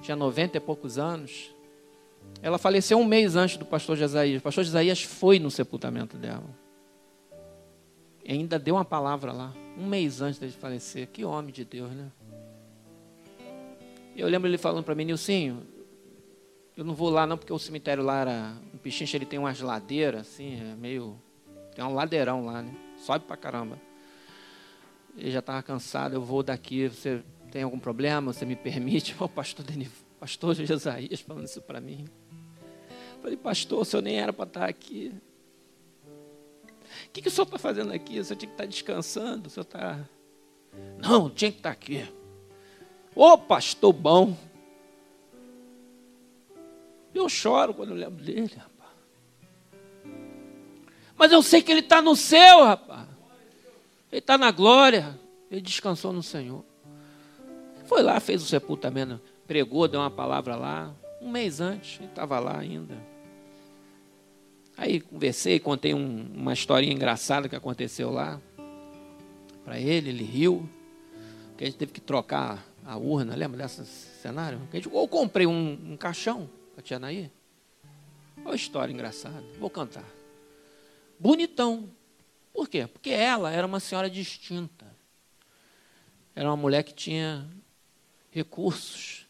tinha 0.00 0.16
90 0.16 0.56
e 0.56 0.60
poucos 0.60 0.98
anos. 0.98 1.50
Ela 2.40 2.58
faleceu 2.58 2.98
um 2.98 3.04
mês 3.04 3.36
antes 3.36 3.56
do 3.56 3.64
pastor 3.64 3.96
Jesaías. 3.96 4.40
O 4.40 4.42
pastor 4.42 4.64
Jesaías 4.64 5.02
foi 5.02 5.38
no 5.38 5.50
sepultamento 5.50 6.16
dela. 6.16 6.48
E 8.24 8.32
ainda 8.32 8.58
deu 8.58 8.76
uma 8.76 8.84
palavra 8.84 9.32
lá, 9.32 9.52
um 9.76 9.86
mês 9.86 10.22
antes 10.22 10.38
de 10.38 10.56
falecer. 10.56 11.08
Que 11.08 11.24
homem 11.24 11.52
de 11.52 11.64
Deus, 11.64 11.90
né? 11.90 12.10
Eu 14.16 14.28
lembro 14.28 14.48
ele 14.48 14.56
falando 14.56 14.84
para 14.84 14.94
mim, 14.94 15.04
Nilcinho, 15.04 15.66
eu 16.76 16.84
não 16.84 16.94
vou 16.94 17.10
lá 17.10 17.26
não, 17.26 17.36
porque 17.36 17.52
o 17.52 17.58
cemitério 17.58 18.02
lá 18.02 18.20
era. 18.20 18.54
O 18.72 18.78
Pichincha 18.78 19.16
ele 19.16 19.26
tem 19.26 19.38
umas 19.38 19.60
ladeiras, 19.60 20.22
assim, 20.22 20.60
é 20.60 20.74
meio. 20.76 21.16
Tem 21.74 21.84
um 21.84 21.94
ladeirão 21.94 22.46
lá, 22.46 22.62
né? 22.62 22.74
Sobe 22.98 23.24
pra 23.24 23.36
caramba. 23.36 23.78
Ele 25.16 25.30
já 25.30 25.40
estava 25.40 25.62
cansado, 25.62 26.14
eu 26.14 26.22
vou 26.22 26.42
daqui, 26.42 26.88
você 26.88 27.22
tem 27.54 27.62
algum 27.62 27.78
problema? 27.78 28.32
Você 28.32 28.44
me 28.44 28.56
permite? 28.56 29.14
O 29.22 29.28
pastor 29.28 29.64
Denis, 29.64 29.88
pastor 30.18 30.56
Jesaías 30.56 31.20
falando 31.20 31.46
isso 31.46 31.62
para 31.62 31.80
mim. 31.80 32.04
Falei, 33.22 33.36
pastor, 33.36 33.82
o 33.82 33.84
senhor 33.84 34.02
nem 34.02 34.18
era 34.18 34.32
para 34.32 34.44
estar 34.44 34.68
aqui. 34.68 35.14
O 37.06 37.10
que, 37.12 37.22
que 37.22 37.28
o 37.28 37.30
senhor 37.30 37.44
está 37.44 37.56
fazendo 37.56 37.92
aqui? 37.92 38.18
O 38.18 38.24
senhor 38.24 38.36
tinha 38.36 38.48
que 38.48 38.54
estar 38.54 38.66
descansando, 38.66 39.46
o 39.46 39.50
senhor 39.50 39.62
está. 39.62 40.04
Não, 40.98 41.30
tinha 41.30 41.52
que 41.52 41.58
estar 41.58 41.70
aqui. 41.70 42.04
Ô 43.14 43.38
pastor 43.38 43.92
bom. 43.92 44.36
Eu 47.14 47.28
choro 47.28 47.72
quando 47.72 47.90
eu 47.90 47.96
lembro 47.96 48.22
dele, 48.24 48.50
rapaz. 48.56 48.90
Mas 51.16 51.30
eu 51.30 51.40
sei 51.40 51.62
que 51.62 51.70
ele 51.70 51.82
está 51.82 52.02
no 52.02 52.16
céu, 52.16 52.64
rapaz. 52.64 53.06
Ele 54.10 54.18
está 54.18 54.36
na 54.36 54.50
glória. 54.50 55.16
Ele 55.48 55.60
descansou 55.60 56.12
no 56.12 56.22
Senhor. 56.22 56.64
Foi 57.84 58.02
lá, 58.02 58.18
fez 58.18 58.42
o 58.42 58.46
sepultamento, 58.46 59.20
pregou, 59.46 59.86
deu 59.86 60.00
uma 60.00 60.10
palavra 60.10 60.56
lá. 60.56 60.94
Um 61.20 61.30
mês 61.30 61.60
antes, 61.60 61.98
ele 62.00 62.08
estava 62.08 62.38
lá 62.38 62.58
ainda. 62.58 62.96
Aí 64.76 65.00
conversei, 65.00 65.60
contei 65.60 65.94
um, 65.94 66.26
uma 66.34 66.52
historinha 66.52 66.92
engraçada 66.92 67.48
que 67.48 67.54
aconteceu 67.54 68.10
lá 68.10 68.40
para 69.64 69.78
ele, 69.78 70.10
ele 70.10 70.24
riu. 70.24 70.68
Que 71.56 71.64
a 71.64 71.66
gente 71.66 71.76
teve 71.76 71.92
que 71.92 72.00
trocar 72.00 72.66
a 72.84 72.96
urna, 72.96 73.36
lembra 73.36 73.62
desse 73.62 73.84
cenário? 73.86 74.60
A 74.72 74.96
ou 74.96 75.06
comprei 75.06 75.46
um, 75.46 75.92
um 75.92 75.96
caixão 75.96 76.50
para 76.74 76.82
Tia 76.82 76.98
Naí. 76.98 77.30
Olha 78.38 78.52
a 78.52 78.56
história 78.56 78.92
engraçada. 78.92 79.44
Vou 79.58 79.70
cantar. 79.70 80.04
Bonitão. 81.18 81.88
Por 82.52 82.68
quê? 82.68 82.86
Porque 82.86 83.10
ela 83.10 83.52
era 83.52 83.66
uma 83.66 83.80
senhora 83.80 84.10
distinta. 84.10 84.84
Era 86.34 86.48
uma 86.48 86.56
mulher 86.56 86.82
que 86.82 86.92
tinha 86.92 87.48
recursos. 88.34 89.26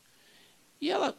E 0.80 0.90
ela 0.90 1.14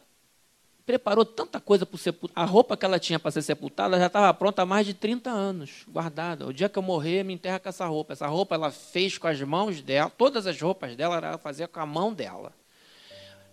preparou 0.84 1.24
tanta 1.24 1.60
coisa 1.60 1.86
para 1.86 1.98
sepultamento. 1.98 2.40
A 2.40 2.44
roupa 2.44 2.76
que 2.76 2.84
ela 2.84 2.98
tinha 2.98 3.18
para 3.18 3.30
ser 3.30 3.42
sepultada 3.42 3.98
já 3.98 4.06
estava 4.06 4.32
pronta 4.34 4.62
há 4.62 4.66
mais 4.66 4.86
de 4.86 4.94
30 4.94 5.30
anos, 5.30 5.84
guardada. 5.88 6.46
O 6.46 6.52
dia 6.52 6.68
que 6.68 6.78
eu 6.78 6.82
morrer, 6.82 7.24
me 7.24 7.34
enterra 7.34 7.58
com 7.58 7.68
essa 7.68 7.86
roupa. 7.86 8.12
Essa 8.12 8.26
roupa 8.26 8.54
ela 8.54 8.70
fez 8.70 9.16
com 9.18 9.26
as 9.26 9.40
mãos 9.40 9.80
dela, 9.80 10.10
todas 10.10 10.46
as 10.46 10.60
roupas 10.60 10.94
dela 10.94 11.16
ela 11.16 11.38
fazia 11.38 11.66
com 11.66 11.80
a 11.80 11.86
mão 11.86 12.12
dela. 12.12 12.52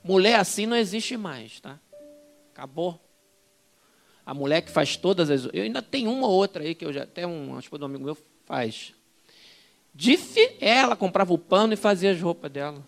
Mulher 0.03 0.39
assim 0.39 0.65
não 0.65 0.75
existe 0.75 1.15
mais, 1.15 1.59
tá? 1.59 1.79
Acabou. 2.51 2.99
A 4.25 4.33
mulher 4.33 4.61
que 4.61 4.71
faz 4.71 4.95
todas 4.95 5.29
as. 5.29 5.45
Eu 5.45 5.63
ainda 5.63 5.81
tenho 5.81 6.11
uma 6.11 6.27
ou 6.27 6.33
outra 6.33 6.63
aí 6.63 6.75
que 6.75 6.85
eu 6.85 6.93
já. 6.93 7.03
Até 7.03 7.25
um, 7.25 7.57
acho 7.57 7.69
que 7.69 7.75
um 7.75 7.85
amigo 7.85 8.03
meu 8.03 8.17
faz. 8.45 8.93
Dif, 9.93 10.57
ela 10.59 10.95
comprava 10.95 11.33
o 11.33 11.37
pano 11.37 11.73
e 11.73 11.77
fazia 11.77 12.11
as 12.11 12.21
roupas 12.21 12.51
dela. 12.51 12.83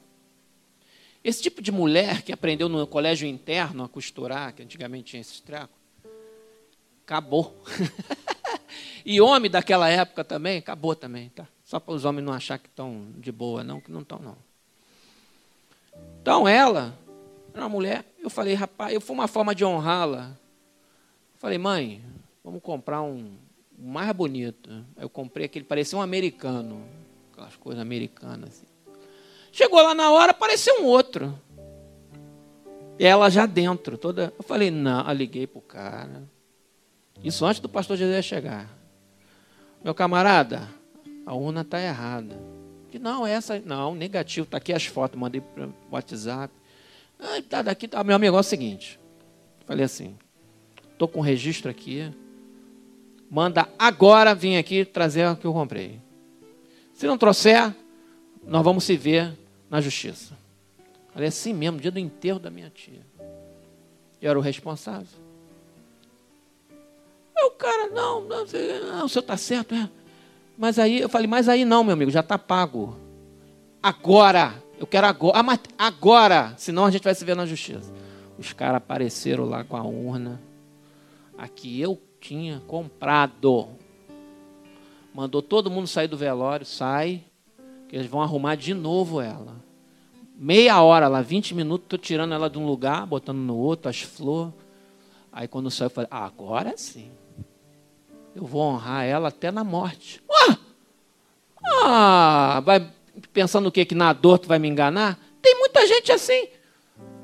Esse 1.26 1.42
tipo 1.42 1.60
de 1.60 1.72
mulher 1.72 2.22
que 2.22 2.32
aprendeu 2.32 2.70
no 2.70 2.86
colégio 2.86 3.28
interno 3.28 3.84
a 3.84 3.90
costurar, 3.90 4.54
que 4.54 4.62
antigamente 4.62 5.06
tinha 5.06 5.22
esse 5.22 5.42
treco, 5.42 5.74
acabou. 7.04 7.64
e 9.04 9.20
homem 9.20 9.50
daquela 9.50 9.90
época 9.90 10.24
também, 10.24 10.60
acabou 10.60 10.96
também, 10.96 11.30
tá? 11.30 11.48
Só 11.64 11.80
para 11.80 11.96
os 11.96 12.06
homens 12.06 12.24
não 12.24 12.32
achar 12.32 12.60
que 12.60 12.68
estão 12.68 13.08
de 13.18 13.32
boa, 13.32 13.64
não, 13.64 13.82
que 13.82 13.92
não 13.92 14.02
estão, 14.02 14.20
não. 14.20 14.38
Então 16.22 16.48
ela 16.48 16.96
era 17.52 17.64
uma 17.64 17.70
mulher, 17.70 18.06
eu 18.20 18.30
falei, 18.30 18.54
rapaz, 18.54 18.94
eu 18.94 19.02
fui 19.02 19.16
uma 19.16 19.28
forma 19.28 19.56
de 19.56 19.66
honrá-la. 19.66 20.38
Falei, 21.40 21.58
mãe, 21.58 22.04
vamos 22.44 22.62
comprar 22.62 23.02
um, 23.02 23.36
um 23.80 23.88
mais 23.92 24.12
bonito. 24.12 24.86
Eu 24.96 25.10
comprei 25.10 25.48
aquele, 25.48 25.66
parecia 25.66 25.98
um 25.98 26.04
americano, 26.04 26.88
aquelas 27.32 27.56
coisas 27.56 27.82
americanas 27.82 28.50
assim. 28.50 28.75
Chegou 29.56 29.82
lá 29.82 29.96
na 29.96 30.12
hora, 30.12 30.32
apareceu 30.32 30.82
um 30.82 30.84
outro. 30.84 31.34
Ela 33.00 33.30
já 33.30 33.46
dentro, 33.46 33.98
toda. 33.98 34.34
Eu 34.38 34.44
falei, 34.44 34.70
não, 34.70 35.08
eu 35.08 35.14
liguei 35.14 35.48
pro 35.48 35.62
cara. 35.62 36.24
Isso 37.24 37.46
antes 37.46 37.62
do 37.62 37.70
pastor 37.70 37.96
José 37.96 38.22
chegar. 38.22 38.70
Meu 39.82 39.96
camarada, 39.96 40.68
a 41.26 41.34
urna 41.34 41.62
está 41.62 41.80
errada. 41.80 42.38
Que 42.92 43.00
não, 43.00 43.26
essa. 43.26 43.58
Não, 43.62 43.96
negativo, 43.96 44.44
está 44.44 44.58
aqui 44.58 44.74
as 44.74 44.88
fotos, 44.88 45.18
mandei 45.18 45.40
para 45.40 45.68
o 45.68 45.74
WhatsApp. 45.90 46.54
Ah, 47.18 47.42
tá 47.50 47.62
daqui, 47.62 47.88
tá. 47.88 48.04
Meu 48.04 48.18
amigo, 48.18 48.36
é 48.36 48.40
o 48.42 48.44
seguinte. 48.44 49.00
Falei 49.66 49.86
assim, 49.86 50.18
estou 50.92 51.08
com 51.08 51.22
registro 51.22 51.72
aqui. 51.72 52.14
Manda 53.32 53.70
agora 53.80 54.36
vir 54.36 54.58
aqui 54.58 54.84
trazer 54.84 55.26
o 55.30 55.38
que 55.38 55.48
eu 55.48 55.54
comprei. 55.54 56.02
Se 56.94 57.08
não 57.08 57.18
trouxer, 57.18 57.74
nós 58.46 58.62
vamos 58.62 58.84
se 58.84 58.98
ver 58.98 59.45
na 59.70 59.82
justiça. 59.82 60.38
Falei 61.14 61.30
assim 61.30 61.54
mesmo, 61.54 61.80
dia 61.80 61.92
do 61.92 62.00
enterro 62.00 62.40
da 62.40 62.50
minha 62.50 62.70
tia. 62.70 63.02
Eu 64.22 64.30
era 64.30 64.40
o 64.40 64.42
responsável. 64.42 65.08
Aí 67.38 67.44
o 67.46 67.52
cara, 67.52 67.88
não, 67.88 68.22
não, 68.22 68.46
não 68.46 69.06
o 69.06 69.10
senhor 69.10 69.22
está 69.22 69.38
certo, 69.38 69.76
é. 69.76 69.90
Mas 70.58 70.80
aí, 70.80 71.00
eu 71.00 71.10
falei, 71.10 71.28
mas 71.28 71.50
aí 71.50 71.66
não, 71.66 71.84
meu 71.84 71.94
amigo, 71.94 72.12
já 72.12 72.22
está 72.22 72.38
pago. 72.38 72.98
Agora, 73.84 74.56
eu 74.80 74.88
quero 74.88 75.08
agora, 75.08 75.40
ah, 75.40 75.60
agora, 75.78 76.54
senão 76.58 76.86
a 76.86 76.92
gente 76.92 77.04
vai 77.04 77.14
se 77.14 77.24
ver 77.24 77.36
na 77.36 77.46
justiça. 77.46 77.94
Os 78.38 78.52
caras 78.52 78.78
apareceram 78.78 79.46
lá 79.46 79.64
com 79.64 79.78
a 79.78 79.84
urna, 79.84 80.42
a 81.38 81.48
que 81.48 81.80
eu 81.80 82.02
tinha 82.20 82.62
comprado. 82.68 83.68
Mandou 85.14 85.42
todo 85.42 85.72
mundo 85.72 85.88
sair 85.88 86.08
do 86.08 86.18
velório, 86.18 86.66
sai, 86.66 87.24
eles 87.96 88.08
vão 88.08 88.22
arrumar 88.22 88.56
de 88.56 88.74
novo 88.74 89.22
ela. 89.22 89.56
Meia 90.38 90.82
hora 90.82 91.08
lá, 91.08 91.22
20 91.22 91.56
minutos, 91.56 91.86
estou 91.86 91.98
tirando 91.98 92.34
ela 92.34 92.50
de 92.50 92.58
um 92.58 92.66
lugar, 92.66 93.06
botando 93.06 93.38
no 93.38 93.56
outro, 93.56 93.90
as 93.90 94.02
flores. 94.02 94.54
Aí 95.32 95.48
quando 95.48 95.72
saiu, 95.72 95.86
eu 95.86 95.90
falei, 95.90 96.10
ah, 96.12 96.26
agora 96.26 96.76
sim. 96.76 97.10
Eu 98.36 98.46
vou 98.46 98.64
honrar 98.64 99.06
ela 99.06 99.30
até 99.30 99.50
na 99.50 99.64
morte. 99.64 100.22
Ah, 100.30 100.58
ah 101.86 102.60
vai 102.66 102.86
pensando 103.32 103.68
o 103.68 103.72
quê? 103.72 103.86
Que 103.86 103.96
na 103.96 104.12
dor 104.12 104.40
tu 104.40 104.48
vai 104.50 104.60
me 104.60 104.68
enganar? 104.68 105.18
Tem 105.42 105.58
muita 105.58 105.88
gente 105.88 106.12
assim. 106.12 106.50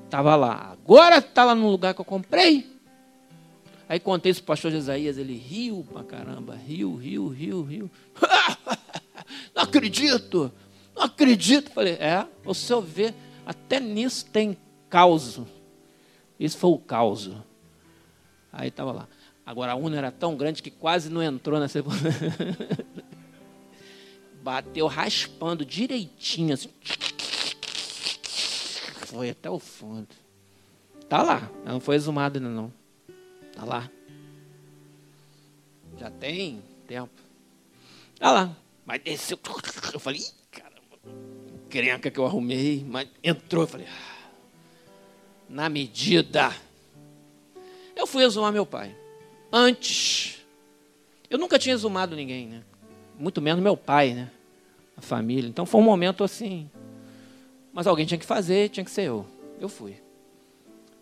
Estava 0.06 0.38
lá. 0.38 0.72
Agora 0.72 1.18
está 1.18 1.44
lá 1.44 1.54
no 1.54 1.70
lugar 1.70 1.94
que 1.94 2.00
eu 2.00 2.06
comprei. 2.06 2.72
Aí 3.90 4.00
contei 4.00 4.32
isso 4.32 4.42
para 4.42 4.54
o 4.54 4.56
pastor 4.56 4.72
Jesaías, 4.72 5.18
ele 5.18 5.36
riu 5.36 5.86
pra 5.92 6.02
caramba, 6.02 6.56
riu, 6.56 6.96
riu, 6.96 7.28
riu, 7.28 7.62
riu. 7.62 7.92
Não 9.54 9.64
acredito. 9.64 10.50
Não 11.02 11.08
acredito. 11.08 11.72
Falei, 11.72 11.94
é, 11.94 12.28
o 12.46 12.54
senhor 12.54 12.80
vê, 12.80 13.12
até 13.44 13.80
nisso 13.80 14.28
tem 14.28 14.56
caos. 14.88 15.42
Isso 16.40 16.60
foi 16.60 16.70
o 16.70 16.78
caos. 16.78 17.32
Aí 18.54 18.68
estava 18.68 18.92
lá. 18.92 19.08
Agora 19.44 19.72
a 19.72 19.76
urna 19.76 19.98
era 19.98 20.12
tão 20.12 20.38
grande 20.38 20.62
que 20.62 20.70
quase 20.70 21.10
não 21.10 21.24
entrou 21.24 21.60
na 21.60 21.68
sepultura. 21.68 22.14
Bateu 24.44 24.86
raspando 24.86 25.66
direitinho, 25.66 26.54
assim. 26.54 26.70
foi 29.08 29.32
até 29.32 29.50
o 29.50 29.58
fundo. 29.58 30.08
Tá 31.10 31.24
lá, 31.24 31.52
não 31.66 31.80
foi 31.80 31.96
exumado 31.96 32.38
ainda 32.38 32.50
não. 32.50 32.72
Tá 33.56 33.66
lá. 33.66 33.90
Já 35.98 36.12
tem 36.12 36.62
tempo. 36.86 37.12
Tá 38.20 38.32
lá. 38.32 38.56
Mas 38.86 39.02
desceu. 39.02 39.40
Eu 39.94 40.00
falei, 40.00 40.22
crenca 41.70 42.12
que 42.12 42.20
eu 42.20 42.26
arrumei. 42.26 42.86
Mas 42.88 43.08
entrou, 43.24 43.64
eu 43.64 43.68
falei, 43.68 43.88
ah, 43.88 44.30
na 45.50 45.70
medida. 45.70 46.54
Eu 47.96 48.06
fui 48.06 48.24
exumar 48.24 48.52
meu 48.52 48.66
pai. 48.66 48.96
Antes. 49.52 50.46
Eu 51.30 51.38
nunca 51.38 51.58
tinha 51.58 51.74
exumado 51.74 52.16
ninguém, 52.16 52.48
né? 52.48 52.64
Muito 53.18 53.42
menos 53.42 53.64
meu 53.64 53.78
pai, 53.78 54.14
né? 54.14 54.32
A 54.98 55.02
família. 55.02 55.48
Então 55.48 55.66
foi 55.66 55.80
um 55.80 55.84
momento 55.84 56.24
assim. 56.24 56.70
Mas 57.74 57.88
alguém 57.88 58.06
tinha 58.06 58.18
que 58.18 58.26
fazer, 58.26 58.70
tinha 58.70 58.84
que 58.84 58.92
ser 58.92 59.04
eu. 59.04 59.26
Eu 59.60 59.70
fui. 59.70 59.96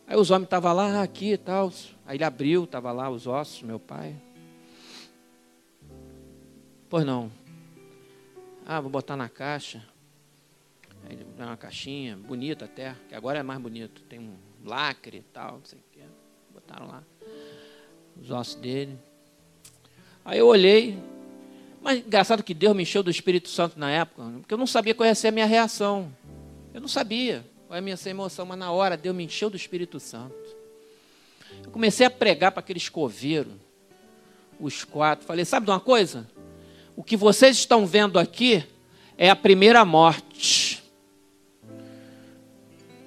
Aí 0.05 0.17
os 0.17 0.31
homens 0.31 0.45
estavam 0.45 0.73
lá, 0.73 1.01
aqui 1.01 1.33
e 1.33 1.37
tal. 1.37 1.71
Aí 2.05 2.17
ele 2.17 2.23
abriu, 2.23 2.63
estava 2.63 2.91
lá 2.91 3.09
os 3.09 3.27
ossos, 3.27 3.61
meu 3.61 3.79
pai. 3.79 4.15
Pois 6.89 7.05
não. 7.05 7.31
Ah, 8.71 8.79
vou 8.79 8.91
botar 8.91 9.17
na 9.17 9.27
caixa. 9.27 9.83
Aí 11.09 11.17
uma 11.39 11.57
caixinha, 11.57 12.15
bonita 12.15 12.65
até, 12.65 12.95
que 13.07 13.15
agora 13.15 13.39
é 13.39 13.41
mais 13.41 13.59
bonito. 13.59 14.03
Tem 14.03 14.19
um 14.19 14.35
lacre 14.63 15.17
e 15.17 15.21
tal, 15.33 15.53
não 15.53 15.65
sei 15.65 15.79
o 15.79 15.83
que. 15.91 15.99
Botaram 16.53 16.85
lá 16.85 17.03
os 18.21 18.29
ossos 18.29 18.53
dele. 18.53 18.95
Aí 20.23 20.37
eu 20.37 20.45
olhei, 20.45 20.99
mas 21.81 22.05
engraçado 22.05 22.43
que 22.43 22.53
Deus 22.53 22.75
me 22.75 22.83
encheu 22.83 23.01
do 23.01 23.09
Espírito 23.09 23.49
Santo 23.49 23.79
na 23.79 23.89
época, 23.89 24.21
porque 24.37 24.53
eu 24.53 24.57
não 24.59 24.67
sabia 24.67 24.93
qual 24.93 25.07
ia 25.07 25.15
ser 25.15 25.29
a 25.29 25.31
minha 25.31 25.47
reação. 25.47 26.13
Eu 26.71 26.79
não 26.79 26.87
sabia 26.87 27.43
qual 27.65 27.75
é 27.75 27.79
a 27.79 27.81
minha 27.81 27.97
emoção, 28.05 28.45
mas 28.45 28.59
na 28.59 28.71
hora 28.71 28.95
Deus 28.95 29.15
me 29.15 29.25
encheu 29.25 29.49
do 29.49 29.57
Espírito 29.57 29.99
Santo. 29.99 30.35
Eu 31.63 31.71
comecei 31.71 32.05
a 32.05 32.11
pregar 32.11 32.51
para 32.51 32.59
aqueles 32.59 32.87
coveiros, 32.87 33.53
os 34.59 34.83
quatro. 34.83 35.25
Falei: 35.25 35.43
sabe 35.43 35.65
de 35.65 35.71
uma 35.71 35.79
coisa? 35.79 36.29
O 36.99 37.03
que 37.03 37.15
vocês 37.15 37.55
estão 37.55 37.85
vendo 37.85 38.19
aqui 38.19 38.61
é 39.17 39.29
a 39.29 39.35
primeira 39.35 39.85
morte. 39.85 40.83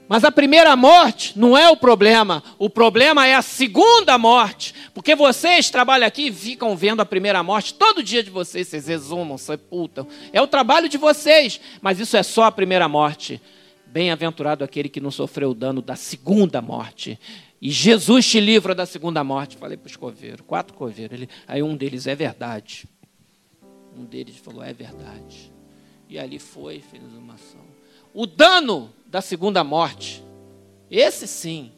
Mas 0.09 0.25
a 0.25 0.33
primeira 0.33 0.75
morte 0.75 1.39
não 1.39 1.59
é 1.59 1.69
o 1.69 1.77
problema, 1.77 2.43
o 2.59 2.71
problema 2.71 3.27
é 3.27 3.35
a 3.35 3.43
segunda 3.43 4.17
morte. 4.17 4.75
Porque 4.95 5.15
vocês 5.15 5.69
trabalham 5.69 6.07
aqui 6.07 6.29
e 6.29 6.33
ficam 6.33 6.75
vendo 6.75 7.03
a 7.03 7.05
primeira 7.05 7.43
morte 7.43 7.75
todo 7.75 8.03
dia 8.03 8.23
de 8.23 8.31
vocês, 8.31 8.69
vocês 8.69 8.89
exumam, 8.89 9.37
sepultam. 9.37 10.09
É 10.33 10.41
o 10.41 10.47
trabalho 10.47 10.89
de 10.89 10.97
vocês, 10.97 11.61
mas 11.83 12.01
isso 12.01 12.17
é 12.17 12.23
só 12.23 12.45
a 12.45 12.51
primeira 12.51 12.89
morte. 12.89 13.43
Bem-aventurado 13.85 14.65
aquele 14.65 14.89
que 14.89 15.03
não 15.03 15.11
sofreu 15.11 15.51
o 15.51 15.55
dano 15.55 15.83
da 15.83 15.97
segunda 15.97 16.63
morte. 16.63 17.21
E 17.61 17.71
Jesus 17.71 18.27
te 18.27 18.41
livra 18.41 18.75
da 18.75 18.87
segunda 18.87 19.23
morte. 19.23 19.59
Falei 19.59 19.77
para 19.77 19.91
os 19.91 19.97
coveiros, 19.97 20.41
quatro 20.47 20.73
coveiros. 20.73 21.13
Ele, 21.13 21.29
aí 21.47 21.63
um 21.63 21.77
deles 21.77 22.07
é 22.07 22.15
verdade. 22.15 22.89
Um 24.03 24.05
deles 24.05 24.37
falou: 24.37 24.65
é 24.65 24.73
verdade. 24.73 25.53
E 26.09 26.19
ali 26.19 26.41
foi, 26.41 26.81
fez 26.81 27.03
uma 27.05 27.35
ação. 27.35 27.61
O 28.13 28.27
dano 28.27 28.93
da 29.07 29.21
segunda 29.21 29.63
morte, 29.63 30.25
esse 30.91 31.29
sim. 31.29 31.73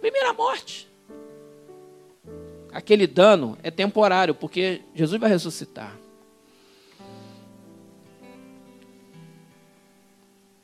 Primeira 0.00 0.32
morte. 0.32 0.88
Aquele 2.72 3.08
dano 3.08 3.58
é 3.62 3.70
temporário, 3.70 4.34
porque 4.34 4.82
Jesus 4.94 5.20
vai 5.20 5.28
ressuscitar. 5.28 5.98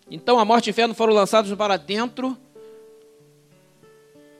Então 0.08 0.38
a 0.38 0.44
morte 0.44 0.68
e 0.68 0.70
o 0.70 0.72
inferno 0.72 0.94
foram 0.94 1.12
lançados 1.12 1.52
para 1.54 1.76
dentro 1.76 2.38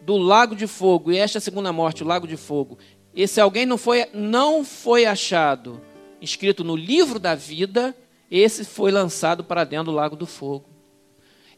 do 0.03 0.17
lago 0.17 0.55
de 0.55 0.69
fogo. 0.69 1.11
E 1.11 1.19
esta 1.19 1.39
é 1.39 1.41
a 1.41 1.43
segunda 1.43 1.73
morte, 1.73 2.05
o 2.05 2.07
lago 2.07 2.29
de 2.29 2.37
fogo. 2.37 2.79
Esse 3.13 3.41
alguém 3.41 3.67
não 3.67 3.77
foi, 3.77 4.07
não 4.15 4.65
foi 4.65 5.05
achado 5.05 5.83
escrito 6.21 6.65
no 6.65 6.77
livro 6.77 7.19
da 7.19 7.35
vida, 7.35 7.97
esse 8.31 8.65
foi 8.65 8.91
lançado 8.91 9.43
para 9.43 9.65
dentro 9.65 9.87
do 9.87 9.97
lago 9.97 10.17
do 10.17 10.27
fogo. 10.27 10.69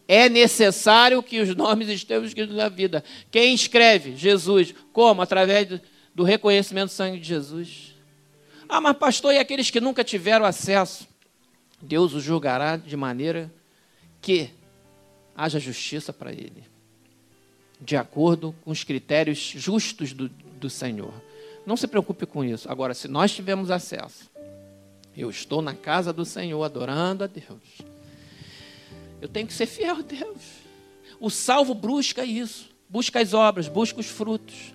É 0.07 0.29
necessário 0.29 1.23
que 1.23 1.41
os 1.41 1.55
nomes 1.55 1.89
estejam 1.89 2.25
escritos 2.25 2.57
na 2.57 2.69
vida. 2.69 3.05
Quem 3.31 3.55
escreve? 3.55 4.17
Jesus. 4.17 4.75
Como? 4.93 5.23
Através 5.23 5.81
do 6.15 6.25
reconhecimento 6.25 6.89
do 6.89 6.93
sangue 6.93 7.21
de 7.21 7.29
Jesus. 7.29 7.95
Ah, 8.69 8.81
mas 8.81 8.97
pastor, 8.97 9.35
e 9.35 9.39
aqueles 9.39 9.71
que 9.71 9.81
nunca 9.81 10.03
tiveram 10.03 10.45
acesso? 10.45 11.09
Deus 11.81 12.13
os 12.13 12.23
julgará 12.23 12.77
de 12.77 12.97
maneira 12.97 13.53
que 14.21 14.51
haja 15.35 15.59
justiça 15.59 16.13
para 16.13 16.31
ele, 16.31 16.63
de 17.81 17.97
acordo 17.97 18.55
com 18.63 18.71
os 18.71 18.85
critérios 18.85 19.39
justos 19.39 20.13
do, 20.13 20.29
do 20.29 20.69
Senhor. 20.69 21.15
Não 21.65 21.77
se 21.77 21.87
preocupe 21.87 22.27
com 22.27 22.45
isso. 22.45 22.71
Agora, 22.71 22.95
se 22.95 23.09
nós 23.09 23.33
tivermos 23.33 23.71
acesso, 23.71 24.31
eu 25.17 25.31
estou 25.31 25.61
na 25.61 25.75
casa 25.75 26.13
do 26.13 26.25
Senhor 26.25 26.63
adorando 26.63 27.25
a 27.25 27.27
Deus. 27.27 27.83
Eu 29.21 29.29
tenho 29.29 29.47
que 29.47 29.53
ser 29.53 29.67
fiel 29.67 29.97
a 29.97 30.03
Deus. 30.03 30.41
O 31.21 31.29
salvo 31.29 31.75
busca 31.75 32.25
isso, 32.25 32.71
busca 32.89 33.21
as 33.21 33.35
obras, 33.35 33.69
busca 33.69 34.01
os 34.01 34.07
frutos. 34.07 34.75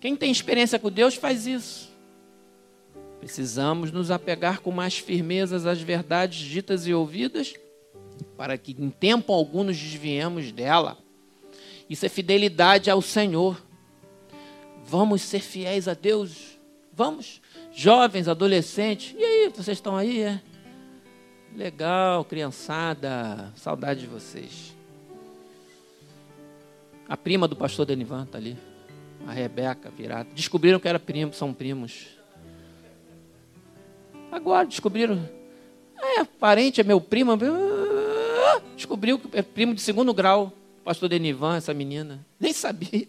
Quem 0.00 0.14
tem 0.14 0.30
experiência 0.30 0.78
com 0.78 0.90
Deus 0.90 1.14
faz 1.14 1.46
isso. 1.46 1.88
Precisamos 3.18 3.90
nos 3.90 4.10
apegar 4.10 4.60
com 4.60 4.70
mais 4.70 4.98
firmeza 4.98 5.56
às 5.70 5.80
verdades 5.80 6.38
ditas 6.38 6.86
e 6.86 6.92
ouvidas, 6.92 7.54
para 8.36 8.58
que 8.58 8.72
em 8.78 8.90
tempo 8.90 9.32
algum 9.32 9.64
nos 9.64 9.78
desviemos 9.78 10.52
dela. 10.52 10.98
Isso 11.88 12.04
é 12.04 12.08
fidelidade 12.08 12.90
ao 12.90 13.00
Senhor. 13.00 13.60
Vamos 14.84 15.22
ser 15.22 15.40
fiéis 15.40 15.88
a 15.88 15.94
Deus. 15.94 16.55
Vamos 16.96 17.42
jovens, 17.74 18.26
adolescentes. 18.26 19.14
E 19.18 19.22
aí, 19.22 19.52
vocês 19.54 19.76
estão 19.76 19.94
aí? 19.94 20.22
É? 20.22 20.40
Legal, 21.54 22.24
criançada, 22.24 23.52
saudade 23.54 24.00
de 24.00 24.06
vocês. 24.06 24.74
A 27.06 27.14
prima 27.14 27.46
do 27.46 27.54
pastor 27.54 27.84
Denivan 27.84 28.24
está 28.24 28.38
ali. 28.38 28.56
A 29.26 29.32
Rebeca, 29.32 29.90
virada. 29.90 30.30
Descobriram 30.34 30.80
que 30.80 30.88
era 30.88 30.98
primo, 30.98 31.34
são 31.34 31.52
primos. 31.52 32.06
Agora 34.32 34.66
descobriram. 34.66 35.28
É, 36.00 36.24
parente, 36.24 36.80
é 36.80 36.84
meu 36.84 36.98
primo. 36.98 37.32
Descobriu 38.74 39.18
que 39.18 39.36
é 39.36 39.42
primo 39.42 39.74
de 39.74 39.82
segundo 39.82 40.14
grau. 40.14 40.50
Pastor 40.82 41.10
Denivan, 41.10 41.58
essa 41.58 41.74
menina. 41.74 42.24
Nem 42.40 42.54
sabia. 42.54 43.06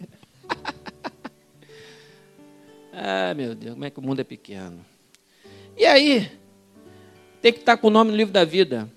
Ah, 3.00 3.32
meu 3.36 3.54
Deus, 3.54 3.74
como 3.74 3.86
é 3.86 3.92
que 3.92 4.00
o 4.00 4.02
mundo 4.02 4.22
é 4.22 4.24
pequeno. 4.24 4.84
E 5.78 5.86
aí, 5.86 6.32
tem 7.40 7.54
que 7.54 7.60
estar 7.60 7.78
com 7.78 7.88
o 7.88 7.92
nome 7.92 8.10
no 8.10 8.18
livro 8.18 8.34
da 8.34 8.44
vida. 8.44 8.92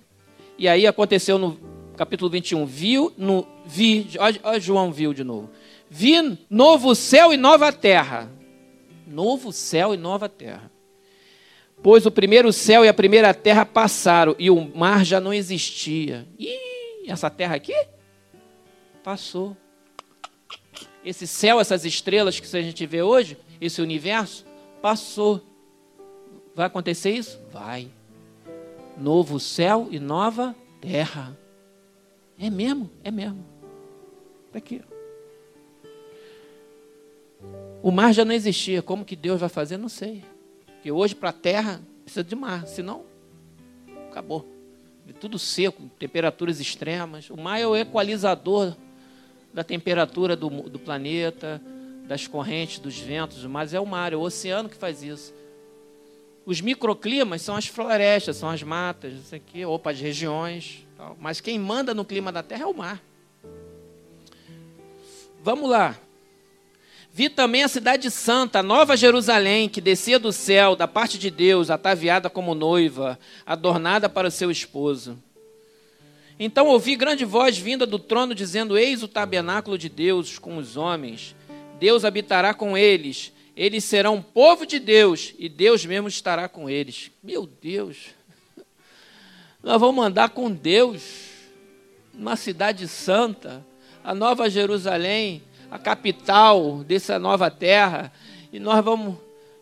E 0.57 0.67
aí 0.67 0.87
aconteceu 0.87 1.39
no 1.39 1.61
capítulo 1.99 2.31
21. 2.31 2.65
Viu, 2.65 3.13
no, 3.19 3.47
vi, 3.67 4.09
olha 4.43 4.59
João 4.59 4.91
viu 4.91 5.13
de 5.13 5.23
novo. 5.23 5.51
Vi 5.91 6.15
novo 6.49 6.95
céu 6.95 7.31
e 7.31 7.37
nova 7.37 7.71
terra. 7.71 8.33
Novo 9.07 9.53
céu 9.53 9.93
e 9.93 9.99
nova 9.99 10.31
terra. 10.31 10.73
Pois 11.83 12.07
o 12.07 12.11
primeiro 12.11 12.55
céu 12.55 12.83
e 12.83 12.89
a 12.89 12.95
primeira 12.95 13.35
terra 13.35 13.67
passaram 13.67 14.35
e 14.39 14.49
o 14.49 14.75
mar 14.75 15.05
já 15.05 15.21
não 15.21 15.35
existia. 15.35 16.27
E 16.39 17.07
essa 17.07 17.29
terra 17.29 17.55
aqui 17.55 17.75
passou. 19.05 19.55
Esse 21.05 21.27
céu, 21.27 21.61
essas 21.61 21.85
estrelas 21.85 22.41
que 22.41 22.57
a 22.57 22.63
gente 22.63 22.87
vê 22.87 23.03
hoje, 23.03 23.37
esse 23.61 23.83
universo 23.83 24.45
passou. 24.81 25.43
Vai 26.55 26.67
acontecer 26.67 27.11
isso? 27.11 27.41
Vai. 27.53 27.89
Novo 28.97 29.39
céu 29.39 29.89
e 29.91 29.99
nova 29.99 30.55
terra. 30.81 31.37
É 32.39 32.49
mesmo? 32.49 32.91
É 33.05 33.11
mesmo. 33.11 33.45
Está 34.47 34.59
aqui. 34.59 34.83
O 37.83 37.91
mar 37.91 38.13
já 38.13 38.25
não 38.25 38.33
existia. 38.33 38.83
Como 38.83 39.05
que 39.05 39.17
Deus 39.17 39.41
vai 39.41 39.49
fazer? 39.49 39.77
Não 39.77 39.89
sei. 39.89 40.25
Porque 40.67 40.91
hoje 40.91 41.15
para 41.15 41.31
a 41.31 41.33
terra 41.33 41.81
precisa 42.05 42.25
de 42.25 42.35
mar, 42.35 42.67
senão 42.67 43.05
acabou. 44.11 44.47
Tudo 45.21 45.39
seco, 45.39 45.91
temperaturas 45.99 46.61
extremas. 46.61 47.31
O 47.31 47.37
mar 47.37 47.61
é 47.61 47.67
o 47.67 47.77
equalizador 47.77 48.77
da 49.53 49.65
temperatura 49.65 50.37
do, 50.37 50.49
do 50.69 50.79
planeta, 50.79 51.61
das 52.11 52.27
correntes, 52.27 52.81
dos 52.81 52.99
ventos, 52.99 53.45
mas 53.45 53.73
é 53.73 53.79
o 53.79 53.87
mar, 53.87 54.13
é 54.13 54.17
o 54.17 54.21
oceano 54.21 54.69
que 54.69 54.75
faz 54.75 55.01
isso. 55.01 55.33
Os 56.45 56.61
microclimas 56.61 57.41
são 57.41 57.55
as 57.55 57.69
florestas, 57.69 58.37
são 58.37 58.51
as 58.51 58.65
matas, 58.65 59.13
isso 59.13 59.33
aqui, 59.33 59.65
opa, 59.65 59.93
as 59.93 60.01
regiões. 60.01 60.85
Tal. 60.97 61.17
Mas 61.21 61.41
quem 61.41 61.57
manda 61.57 61.95
no 61.95 62.05
clima 62.05 62.33
da 62.33 62.43
Terra 62.43 62.65
é 62.65 62.67
o 62.67 62.75
mar. 62.75 63.01
Vamos 65.41 65.71
lá. 65.71 65.97
Vi 67.13 67.29
também 67.29 67.63
a 67.63 67.69
cidade 67.69 68.11
santa, 68.11 68.59
a 68.59 68.63
nova 68.63 68.97
Jerusalém, 68.97 69.69
que 69.69 69.81
descia 69.81 70.19
do 70.19 70.33
céu, 70.33 70.75
da 70.75 70.89
parte 70.89 71.17
de 71.17 71.31
Deus, 71.31 71.71
ataviada 71.71 72.29
como 72.29 72.57
noiva, 72.57 73.21
adornada 73.47 74.09
para 74.09 74.27
o 74.27 74.33
seu 74.33 74.51
esposo. 74.51 75.17
Então 76.41 76.67
ouvi 76.67 76.97
grande 76.97 77.25
voz 77.25 77.57
vinda 77.57 77.87
do 77.87 78.01
trono 78.01 78.35
dizendo: 78.35 78.77
Eis 78.77 79.05
o 79.05 79.09
tabernáculo 79.09 79.79
de 79.79 79.89
Deus 79.89 80.41
com 80.41 80.57
os 80.57 80.77
homens. 80.77 81.37
Deus 81.81 82.05
habitará 82.05 82.53
com 82.53 82.77
eles. 82.77 83.33
Eles 83.57 83.85
serão 83.85 84.23
povo 84.23 84.67
de 84.67 84.79
Deus 84.79 85.35
e 85.39 85.49
Deus 85.49 85.85
mesmo 85.85 86.09
estará 86.09 86.49
com 86.49 86.69
eles. 86.69 87.11
Meu 87.23 87.47
Deus. 87.47 88.11
Nós 89.63 89.81
vamos 89.81 90.05
andar 90.05 90.31
com 90.31 90.51
Deus 90.51 91.31
numa 92.13 92.37
cidade 92.37 92.87
santa, 92.87 93.67
a 94.05 94.15
Nova 94.15 94.49
Jerusalém, 94.51 95.43
a 95.71 95.79
capital 95.79 96.85
dessa 96.85 97.19
nova 97.19 97.51
terra, 97.51 98.13
e 98.53 98.59
nós 98.59 98.85
vamos 98.85 99.17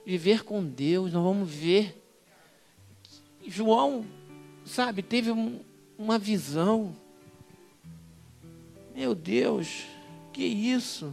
viver 0.04 0.42
com 0.42 0.64
Deus, 0.64 1.12
nós 1.12 1.22
vamos 1.22 1.50
ver. 1.50 1.94
João, 3.46 4.07
sabe, 4.64 5.02
teve 5.02 5.31
um, 5.31 5.61
uma 5.96 6.18
visão. 6.18 6.96
Meu 8.94 9.14
Deus, 9.14 9.85
que 10.33 10.44
isso? 10.44 11.12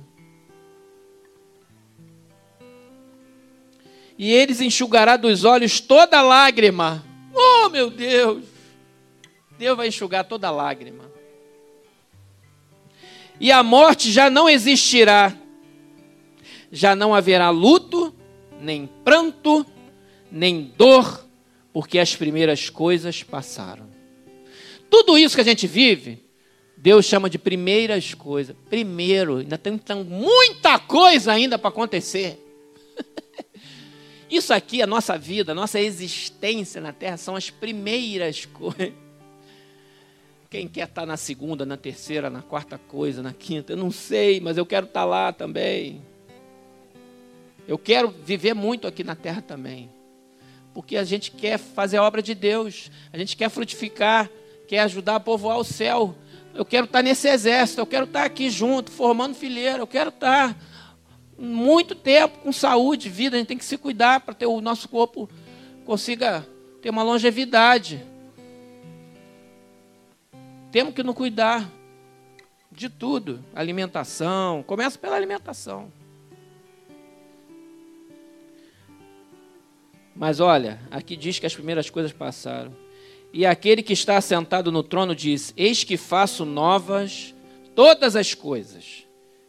E 4.17 4.31
eles 4.31 4.61
enxugará 4.61 5.17
dos 5.17 5.43
olhos 5.43 5.79
toda 5.79 6.21
lágrima. 6.21 7.03
Oh, 7.33 7.69
meu 7.69 7.89
Deus! 7.89 8.45
Deus 9.57 9.77
vai 9.77 9.87
enxugar 9.87 10.23
toda 10.25 10.51
lágrima. 10.51 11.11
E 13.39 13.51
a 13.51 13.61
morte 13.61 14.11
já 14.11 14.29
não 14.29 14.49
existirá. 14.49 15.35
Já 16.71 16.95
não 16.95 17.13
haverá 17.13 17.49
luto, 17.49 18.13
nem 18.59 18.89
pranto, 19.03 19.65
nem 20.31 20.73
dor, 20.77 21.25
porque 21.71 21.99
as 21.99 22.15
primeiras 22.15 22.69
coisas 22.69 23.23
passaram. 23.23 23.89
Tudo 24.89 25.17
isso 25.17 25.35
que 25.35 25.41
a 25.41 25.45
gente 25.45 25.67
vive, 25.67 26.23
Deus 26.77 27.05
chama 27.05 27.29
de 27.29 27.37
primeiras 27.37 28.13
coisas. 28.13 28.55
Primeiro, 28.69 29.37
ainda 29.37 29.57
tem 29.57 29.79
muita 30.07 30.79
coisa 30.79 31.31
ainda 31.31 31.57
para 31.57 31.69
acontecer. 31.69 32.44
Isso 34.35 34.53
aqui, 34.53 34.81
a 34.81 34.87
nossa 34.87 35.17
vida, 35.17 35.53
a 35.53 35.55
nossa 35.55 35.79
existência 35.79 36.81
na 36.81 36.91
terra, 36.91 37.15
são 37.15 37.37
as 37.37 37.49
primeiras 37.49 38.43
coisas. 38.51 38.91
Quem 40.49 40.67
quer 40.67 40.89
estar 40.89 41.05
na 41.05 41.15
segunda, 41.15 41.65
na 41.65 41.77
terceira, 41.77 42.29
na 42.29 42.41
quarta 42.41 42.77
coisa, 42.77 43.23
na 43.23 43.31
quinta, 43.31 43.71
eu 43.71 43.77
não 43.77 43.89
sei, 43.89 44.41
mas 44.41 44.57
eu 44.57 44.65
quero 44.65 44.87
estar 44.87 45.05
lá 45.05 45.31
também. 45.31 46.01
Eu 47.65 47.77
quero 47.77 48.09
viver 48.09 48.53
muito 48.53 48.85
aqui 48.87 49.05
na 49.05 49.15
terra 49.15 49.41
também. 49.41 49.89
Porque 50.73 50.97
a 50.97 51.05
gente 51.05 51.31
quer 51.31 51.57
fazer 51.57 51.95
a 51.95 52.03
obra 52.03 52.21
de 52.21 52.35
Deus, 52.35 52.91
a 53.13 53.17
gente 53.17 53.37
quer 53.37 53.49
frutificar, 53.49 54.29
quer 54.67 54.79
ajudar 54.79 55.15
a 55.15 55.19
povoar 55.19 55.57
o 55.59 55.63
céu. 55.63 56.13
Eu 56.53 56.65
quero 56.65 56.87
estar 56.87 57.01
nesse 57.01 57.29
exército, 57.29 57.79
eu 57.79 57.87
quero 57.87 58.03
estar 58.03 58.25
aqui 58.25 58.49
junto, 58.49 58.91
formando 58.91 59.33
fileira, 59.33 59.79
eu 59.79 59.87
quero 59.87 60.09
estar 60.09 60.57
muito 61.37 61.95
tempo 61.95 62.39
com 62.39 62.51
saúde, 62.51 63.09
vida. 63.09 63.35
A 63.35 63.39
gente 63.39 63.47
tem 63.47 63.57
que 63.57 63.65
se 63.65 63.77
cuidar 63.77 64.21
para 64.21 64.33
ter 64.33 64.45
o 64.45 64.61
nosso 64.61 64.87
corpo 64.89 65.29
consiga 65.85 66.45
ter 66.81 66.89
uma 66.89 67.03
longevidade. 67.03 68.03
Temos 70.71 70.93
que 70.93 71.03
nos 71.03 71.15
cuidar 71.15 71.69
de 72.71 72.89
tudo, 72.89 73.43
alimentação. 73.53 74.63
Começa 74.63 74.97
pela 74.97 75.15
alimentação. 75.15 75.91
Mas 80.13 80.39
olha, 80.39 80.79
aqui 80.89 81.15
diz 81.15 81.39
que 81.39 81.45
as 81.45 81.53
primeiras 81.53 81.89
coisas 81.89 82.11
passaram. 82.11 82.75
E 83.31 83.45
aquele 83.45 83.83
que 83.83 83.93
está 83.93 84.19
sentado 84.19 84.71
no 84.71 84.81
trono 84.81 85.15
diz: 85.15 85.53
Eis 85.55 85.83
que 85.83 85.97
faço 85.97 86.45
novas 86.45 87.33
todas 87.73 88.15
as 88.15 88.33
coisas. 88.33 89.05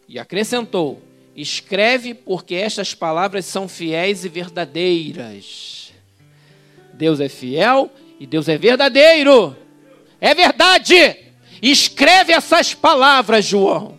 E 0.09 0.19
acrescentou: 0.19 1.01
Escreve, 1.37 2.15
porque 2.15 2.55
estas 2.55 2.95
palavras 2.95 3.45
são 3.45 3.69
fiéis 3.69 4.25
e 4.25 4.29
verdadeiras. 4.29 5.93
Deus 6.95 7.21
é 7.21 7.29
fiel 7.29 7.91
e 8.19 8.27
Deus 8.27 8.49
é 8.49 8.57
verdadeiro. 8.57 9.55
É 10.19 10.35
verdade. 10.35 10.95
Escreve 11.61 12.33
essas 12.33 12.73
palavras, 12.73 13.45
João. 13.45 13.99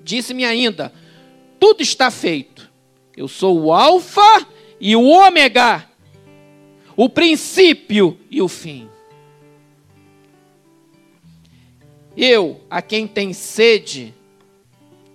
Disse-me 0.00 0.44
ainda: 0.44 0.92
tudo 1.58 1.82
está 1.82 2.08
feito. 2.08 2.70
Eu 3.16 3.26
sou 3.26 3.60
o 3.60 3.72
Alfa 3.72 4.46
e 4.78 4.94
o 4.94 5.02
Ômega, 5.02 5.88
o 6.96 7.08
princípio 7.08 8.18
e 8.30 8.40
o 8.40 8.48
fim. 8.48 8.88
Eu, 12.16 12.60
a 12.70 12.80
quem 12.80 13.06
tem 13.06 13.32
sede, 13.32 14.14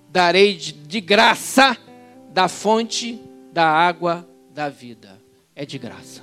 darei 0.10 0.56
de, 0.56 1.00
graça 1.00 1.78
da 2.34 2.48
fonte 2.48 3.20
da 3.54 3.66
água 3.66 4.28
da 4.54 4.70
vida. 4.70 5.20
É 5.56 5.66
de 5.66 5.78
graça. 5.78 6.22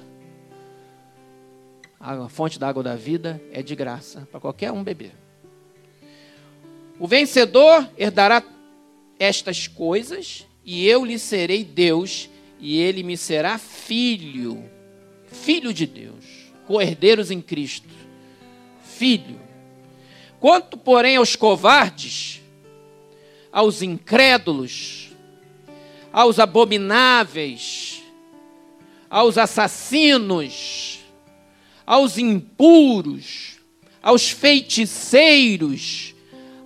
A 1.99 2.29
fonte 2.29 2.59
da 2.59 2.69
água 2.69 2.83
da 2.83 2.95
vida 2.95 3.41
é 3.53 3.63
de 3.63 3.75
graça 3.75 4.29
para 4.31 4.41
qualquer 4.41 4.71
um 4.71 4.85
beber. 4.85 5.13
O 6.99 7.07
vencedor 7.07 7.89
herdará 7.97 8.43
estas 9.19 9.67
coisas 9.67 10.47
e 10.67 10.85
eu 10.89 11.05
lhe 11.05 11.17
serei 11.17 11.63
Deus, 11.63 12.29
e 12.59 12.79
ele 12.79 13.05
me 13.05 13.17
será 13.17 13.57
filho, 13.57 14.69
filho 15.27 15.73
de 15.73 15.87
Deus, 15.87 16.53
co-herdeiros 16.67 17.31
em 17.31 17.41
Cristo, 17.41 17.89
filho. 18.83 19.46
Quanto, 20.47 20.77
porém, 20.77 21.17
aos 21.17 21.35
covardes, 21.35 22.41
aos 23.51 23.83
incrédulos, 23.83 25.09
aos 26.13 26.39
abomináveis, 26.39 28.01
aos 29.11 29.39
assassinos, 29.39 31.01
aos 31.85 32.17
impuros, 32.17 33.57
aos 34.01 34.31
feiticeiros, 34.31 36.15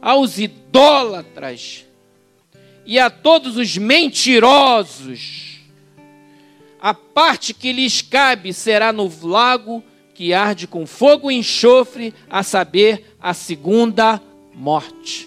aos 0.02 0.38
idólatras, 0.38 1.86
e 2.84 2.98
a 2.98 3.08
todos 3.08 3.56
os 3.56 3.78
mentirosos. 3.78 5.58
A 6.78 6.92
parte 6.92 7.54
que 7.54 7.72
lhes 7.72 8.02
cabe 8.02 8.52
será 8.52 8.92
no 8.92 9.10
lago 9.22 9.82
que 10.20 10.34
arde 10.34 10.66
com 10.66 10.86
fogo 10.86 11.30
e 11.30 11.36
enxofre, 11.36 12.12
a 12.28 12.42
saber, 12.42 13.16
a 13.18 13.32
segunda 13.32 14.20
morte. 14.54 15.26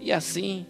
E 0.00 0.12
assim 0.12 0.64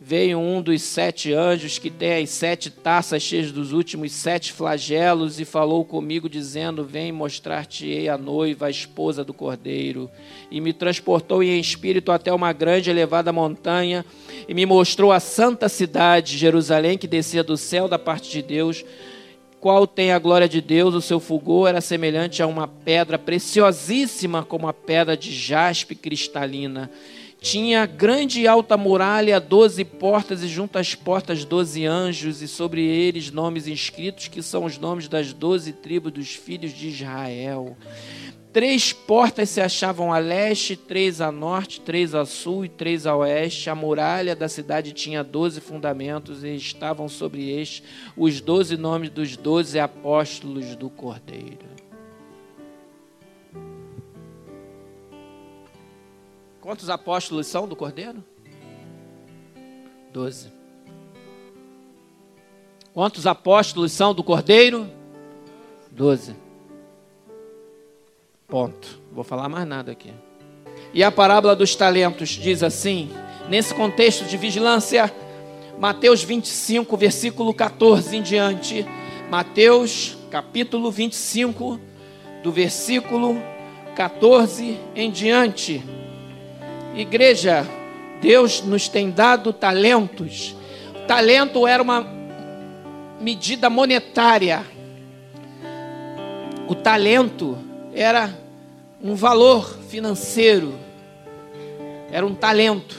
veio 0.00 0.38
um 0.38 0.62
dos 0.62 0.80
sete 0.80 1.34
anjos 1.34 1.78
que 1.78 1.90
tem 1.90 2.22
as 2.22 2.30
sete 2.30 2.70
taças 2.70 3.22
cheias 3.22 3.52
dos 3.52 3.72
últimos 3.72 4.10
sete 4.12 4.54
flagelos 4.54 5.38
e 5.38 5.44
falou 5.44 5.84
comigo, 5.84 6.26
dizendo: 6.26 6.82
Vem 6.82 7.12
mostrar-te-ei 7.12 8.08
a 8.08 8.16
noiva, 8.16 8.68
a 8.68 8.70
esposa 8.70 9.22
do 9.22 9.34
cordeiro. 9.34 10.10
E 10.50 10.62
me 10.62 10.72
transportou 10.72 11.42
em 11.42 11.60
espírito 11.60 12.10
até 12.10 12.32
uma 12.32 12.54
grande 12.54 12.88
elevada 12.88 13.30
montanha 13.30 14.02
e 14.48 14.54
me 14.54 14.64
mostrou 14.64 15.12
a 15.12 15.20
santa 15.20 15.68
cidade, 15.68 16.38
Jerusalém, 16.38 16.96
que 16.96 17.06
descia 17.06 17.44
do 17.44 17.58
céu 17.58 17.86
da 17.86 17.98
parte 17.98 18.30
de 18.30 18.40
Deus. 18.40 18.82
Qual 19.60 19.86
tem 19.86 20.10
a 20.10 20.18
glória 20.18 20.48
de 20.48 20.60
Deus, 20.60 20.94
o 20.94 21.02
seu 21.02 21.20
fulgor 21.20 21.68
era 21.68 21.80
semelhante 21.80 22.42
a 22.42 22.46
uma 22.46 22.66
pedra 22.66 23.18
preciosíssima, 23.18 24.42
como 24.42 24.66
a 24.66 24.72
pedra 24.72 25.16
de 25.16 25.30
jaspe 25.32 25.94
cristalina 25.94 26.90
tinha 27.40 27.86
grande 27.86 28.42
e 28.42 28.46
alta 28.46 28.76
muralha, 28.76 29.40
doze 29.40 29.82
portas, 29.82 30.42
e 30.42 30.48
junto 30.48 30.78
às 30.78 30.94
portas 30.94 31.44
doze 31.44 31.86
anjos, 31.86 32.42
e 32.42 32.48
sobre 32.48 32.84
eles 32.84 33.30
nomes 33.30 33.66
inscritos, 33.66 34.28
que 34.28 34.42
são 34.42 34.64
os 34.64 34.76
nomes 34.76 35.08
das 35.08 35.32
doze 35.32 35.72
tribos 35.72 36.12
dos 36.12 36.34
filhos 36.34 36.72
de 36.72 36.88
Israel. 36.88 37.76
Três 38.52 38.92
portas 38.92 39.48
se 39.48 39.60
achavam 39.60 40.12
a 40.12 40.18
leste, 40.18 40.74
três 40.74 41.20
a 41.20 41.30
norte, 41.30 41.80
três 41.80 42.16
a 42.16 42.24
sul 42.24 42.64
e 42.64 42.68
três 42.68 43.06
a 43.06 43.14
oeste. 43.14 43.70
A 43.70 43.76
muralha 43.76 44.34
da 44.34 44.48
cidade 44.48 44.92
tinha 44.92 45.22
doze 45.22 45.60
fundamentos, 45.60 46.42
e 46.42 46.56
estavam 46.56 47.08
sobre 47.08 47.48
este 47.48 47.84
os 48.16 48.40
doze 48.40 48.76
nomes 48.76 49.08
dos 49.08 49.36
doze 49.36 49.78
apóstolos 49.78 50.74
do 50.74 50.90
Cordeiro. 50.90 51.70
Quantos 56.60 56.90
apóstolos 56.90 57.46
são 57.46 57.68
do 57.68 57.76
Cordeiro? 57.76 58.22
Doze. 60.12 60.52
Quantos 62.92 63.28
apóstolos 63.28 63.92
são 63.92 64.12
do 64.12 64.24
Cordeiro? 64.24 64.90
Doze. 65.92 66.34
Ponto. 68.50 69.00
Vou 69.12 69.22
falar 69.22 69.48
mais 69.48 69.66
nada 69.66 69.92
aqui. 69.92 70.12
E 70.92 71.04
a 71.04 71.10
parábola 71.12 71.54
dos 71.54 71.76
talentos 71.76 72.30
diz 72.30 72.64
assim: 72.64 73.08
nesse 73.48 73.72
contexto 73.72 74.24
de 74.24 74.36
vigilância, 74.36 75.12
Mateus 75.78 76.24
25, 76.24 76.96
versículo 76.96 77.54
14 77.54 78.16
em 78.16 78.22
diante. 78.22 78.84
Mateus, 79.30 80.18
capítulo 80.30 80.90
25, 80.90 81.80
do 82.42 82.50
versículo 82.50 83.40
14 83.94 84.76
em 84.96 85.10
diante. 85.12 85.80
Igreja, 86.96 87.64
Deus 88.20 88.62
nos 88.62 88.88
tem 88.88 89.10
dado 89.10 89.52
talentos. 89.52 90.56
Talento 91.06 91.68
era 91.68 91.80
uma 91.80 92.04
medida 93.20 93.70
monetária. 93.70 94.64
O 96.66 96.74
talento 96.74 97.69
era 97.92 98.36
um 99.02 99.14
valor 99.14 99.78
financeiro. 99.88 100.74
Era 102.10 102.26
um 102.26 102.34
talento. 102.34 102.98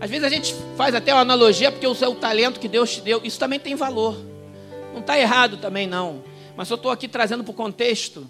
Às 0.00 0.10
vezes 0.10 0.24
a 0.24 0.28
gente 0.28 0.54
faz 0.76 0.94
até 0.94 1.12
uma 1.12 1.20
analogia 1.20 1.70
porque 1.70 1.86
o 1.86 1.94
seu 1.94 2.14
talento 2.14 2.58
que 2.58 2.68
Deus 2.68 2.92
te 2.92 3.00
deu, 3.00 3.20
isso 3.22 3.38
também 3.38 3.58
tem 3.58 3.74
valor. 3.74 4.16
Não 4.92 5.00
está 5.00 5.18
errado 5.18 5.56
também 5.56 5.86
não. 5.86 6.22
Mas 6.56 6.68
eu 6.70 6.76
estou 6.76 6.90
aqui 6.90 7.06
trazendo 7.06 7.44
para 7.44 7.50
o 7.50 7.54
contexto 7.54 8.28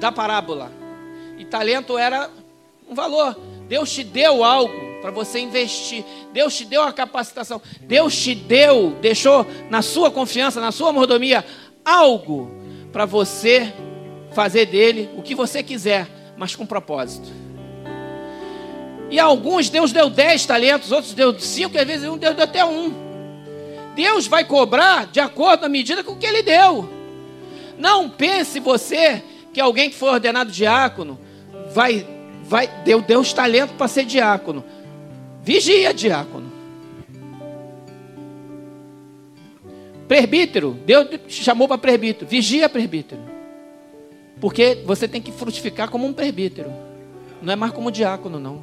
da 0.00 0.10
parábola. 0.10 0.70
E 1.38 1.44
talento 1.44 1.96
era 1.96 2.30
um 2.88 2.94
valor. 2.94 3.38
Deus 3.68 3.92
te 3.92 4.02
deu 4.02 4.42
algo 4.42 4.74
para 5.00 5.10
você 5.10 5.38
investir. 5.38 6.04
Deus 6.32 6.56
te 6.56 6.64
deu 6.64 6.82
a 6.82 6.92
capacitação. 6.92 7.62
Deus 7.82 8.16
te 8.16 8.34
deu, 8.34 8.96
deixou 9.00 9.46
na 9.70 9.82
sua 9.82 10.10
confiança, 10.10 10.60
na 10.60 10.72
sua 10.72 10.92
mordomia, 10.92 11.44
algo 11.84 12.50
para 12.92 13.04
você 13.04 13.72
fazer 14.38 14.66
dele 14.66 15.10
o 15.16 15.22
que 15.22 15.34
você 15.34 15.64
quiser, 15.64 16.06
mas 16.36 16.54
com 16.54 16.64
propósito. 16.64 17.28
E 19.10 19.18
alguns 19.18 19.68
Deus 19.68 19.90
deu 19.90 20.08
dez 20.08 20.46
talentos, 20.46 20.92
outros 20.92 21.12
deu 21.12 21.36
cinco, 21.40 21.74
e 21.74 21.80
às 21.80 21.84
vezes 21.84 22.08
um 22.08 22.16
Deus 22.16 22.36
deu 22.36 22.44
até 22.44 22.64
um. 22.64 22.94
Deus 23.96 24.28
vai 24.28 24.44
cobrar 24.44 25.08
de 25.08 25.18
acordo 25.18 25.66
à 25.66 25.68
medida 25.68 26.04
com 26.04 26.12
o 26.12 26.16
que 26.16 26.24
ele 26.24 26.44
deu. 26.44 26.88
Não 27.76 28.08
pense 28.08 28.60
você 28.60 29.24
que 29.52 29.60
alguém 29.60 29.90
que 29.90 29.96
foi 29.96 30.10
ordenado 30.10 30.52
diácono 30.52 31.18
vai, 31.74 32.06
vai 32.44 32.68
deu 32.84 33.02
Deus 33.02 33.32
talento 33.32 33.74
para 33.74 33.88
ser 33.88 34.04
diácono. 34.04 34.64
Vigia, 35.42 35.92
diácono. 35.92 36.52
Presbítero, 40.06 40.78
Deus 40.86 41.08
chamou 41.26 41.66
para 41.66 41.76
presbítero. 41.76 42.30
Vigia, 42.30 42.68
presbítero. 42.68 43.37
Porque 44.40 44.82
você 44.86 45.08
tem 45.08 45.20
que 45.20 45.32
frutificar 45.32 45.90
como 45.90 46.06
um 46.06 46.12
presbítero. 46.12 46.72
Não 47.42 47.52
é 47.52 47.56
mais 47.56 47.72
como 47.72 47.90
diácono, 47.90 48.38
não. 48.38 48.62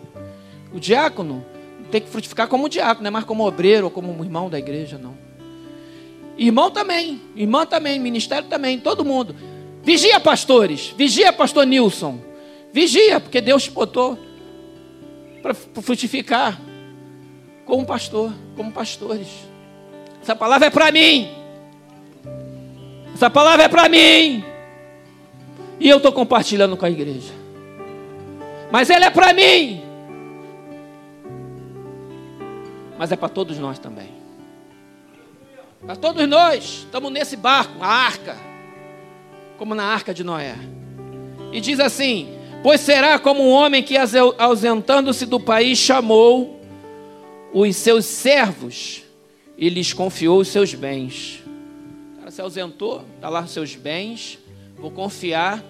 O 0.73 0.79
diácono 0.79 1.45
tem 1.91 2.01
que 2.01 2.09
frutificar 2.09 2.47
como 2.47 2.69
diácono, 2.69 3.03
não 3.03 3.07
é 3.07 3.11
mais 3.11 3.25
como 3.25 3.45
obreiro 3.45 3.85
ou 3.85 3.91
como 3.91 4.11
um 4.11 4.23
irmão 4.23 4.49
da 4.49 4.59
igreja, 4.59 4.97
não. 4.97 5.15
Irmão 6.37 6.69
também, 6.69 7.21
irmã 7.35 7.65
também, 7.65 7.99
ministério 7.99 8.47
também, 8.49 8.79
todo 8.79 9.05
mundo. 9.05 9.35
Vigia, 9.83 10.19
pastores, 10.19 10.93
vigia, 10.97 11.31
pastor 11.31 11.65
Nilson. 11.65 12.19
Vigia, 12.73 13.19
porque 13.19 13.39
Deus 13.39 13.63
te 13.63 13.71
botou 13.71 14.17
para 15.41 15.53
frutificar 15.53 16.59
como 17.65 17.85
pastor, 17.85 18.33
como 18.55 18.71
pastores. 18.71 19.27
Essa 20.21 20.35
palavra 20.35 20.67
é 20.67 20.69
para 20.69 20.91
mim. 20.91 21.29
Essa 23.13 23.29
palavra 23.29 23.63
é 23.63 23.69
para 23.69 23.87
mim. 23.87 24.43
E 25.79 25.89
eu 25.89 25.97
estou 25.97 26.11
compartilhando 26.11 26.77
com 26.77 26.85
a 26.85 26.89
igreja. 26.89 27.33
Mas 28.71 28.89
ela 28.89 29.05
é 29.05 29.09
para 29.09 29.33
mim. 29.33 29.81
Mas 32.97 33.11
é 33.11 33.15
para 33.15 33.29
todos 33.29 33.57
nós 33.59 33.77
também. 33.77 34.09
Para 35.85 35.95
todos 35.95 36.27
nós. 36.27 36.63
Estamos 36.85 37.11
nesse 37.11 37.35
barco, 37.35 37.83
a 37.83 37.87
arca. 37.87 38.37
Como 39.57 39.75
na 39.75 39.83
arca 39.83 40.13
de 40.13 40.23
Noé. 40.23 40.55
E 41.51 41.61
diz 41.61 41.79
assim: 41.79 42.37
Pois 42.63 42.81
será 42.81 43.19
como 43.19 43.43
um 43.43 43.51
homem 43.51 43.83
que, 43.83 43.95
ausentando-se 44.37 45.25
do 45.25 45.39
país, 45.39 45.77
chamou 45.77 46.59
os 47.53 47.75
seus 47.75 48.05
servos 48.05 49.03
e 49.57 49.69
lhes 49.69 49.93
confiou 49.93 50.39
os 50.39 50.47
seus 50.47 50.73
bens. 50.73 51.43
O 52.15 52.19
cara 52.19 52.31
se 52.31 52.41
ausentou, 52.41 53.03
está 53.15 53.29
lá 53.29 53.41
os 53.41 53.51
seus 53.51 53.75
bens. 53.75 54.39
Vou 54.77 54.91
confiar 54.91 55.63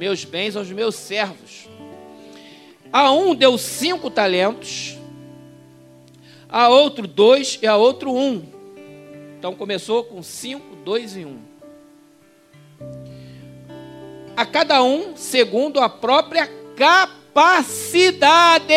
meus 0.00 0.24
bens 0.24 0.56
aos 0.56 0.70
meus 0.70 0.94
servos. 0.94 1.68
A 2.90 3.12
um 3.12 3.34
deu 3.34 3.58
cinco 3.58 4.10
talentos, 4.10 4.96
a 6.48 6.70
outro 6.70 7.06
dois 7.06 7.58
e 7.60 7.66
a 7.66 7.76
outro 7.76 8.10
um. 8.10 8.42
Então 9.38 9.54
começou 9.54 10.02
com 10.04 10.22
cinco, 10.22 10.74
dois 10.76 11.16
e 11.16 11.26
um. 11.26 11.38
A 14.34 14.46
cada 14.46 14.82
um 14.82 15.14
segundo 15.14 15.78
a 15.78 15.88
própria 15.88 16.48
capacidade. 16.74 18.72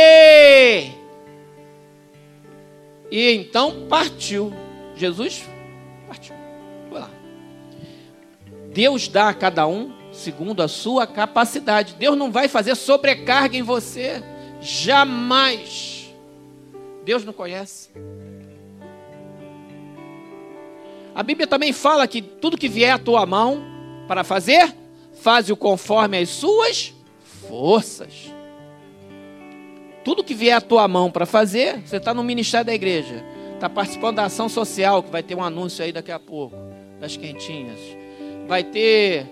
E 3.10 3.32
então 3.32 3.88
partiu. 3.88 4.52
Jesus 4.96 5.44
Deus 8.73 9.07
dá 9.07 9.29
a 9.29 9.33
cada 9.33 9.67
um 9.67 9.93
segundo 10.12 10.62
a 10.62 10.67
sua 10.67 11.05
capacidade. 11.05 11.95
Deus 11.95 12.17
não 12.17 12.31
vai 12.31 12.47
fazer 12.47 12.75
sobrecarga 12.75 13.57
em 13.57 13.62
você. 13.62 14.23
Jamais. 14.62 16.12
Deus 17.03 17.23
não 17.23 17.33
conhece. 17.33 17.89
A 21.13 21.21
Bíblia 21.21 21.45
também 21.45 21.71
fala 21.71 22.07
que 22.07 22.21
tudo 22.21 22.57
que 22.57 22.67
vier 22.67 22.91
à 22.91 22.97
tua 22.97 23.25
mão 23.25 23.63
para 24.07 24.23
fazer, 24.23 24.75
faze-o 25.21 25.55
conforme 25.55 26.17
as 26.17 26.29
suas 26.29 26.93
forças. 27.47 28.31
Tudo 30.03 30.23
que 30.23 30.33
vier 30.33 30.57
à 30.57 30.62
tua 30.62 30.88
mão 30.88 31.12
para 31.12 31.25
fazer, 31.25 31.81
você 31.86 31.97
está 31.97 32.13
no 32.13 32.23
ministério 32.23 32.65
da 32.65 32.73
igreja, 32.73 33.23
está 33.53 33.69
participando 33.69 34.15
da 34.15 34.25
ação 34.25 34.49
social, 34.49 35.03
que 35.03 35.12
vai 35.12 35.21
ter 35.21 35.36
um 35.36 35.43
anúncio 35.43 35.83
aí 35.83 35.91
daqui 35.91 36.12
a 36.12 36.19
pouco, 36.19 36.55
das 36.99 37.15
quentinhas. 37.15 37.79
Vai 38.47 38.63
ter 38.63 39.25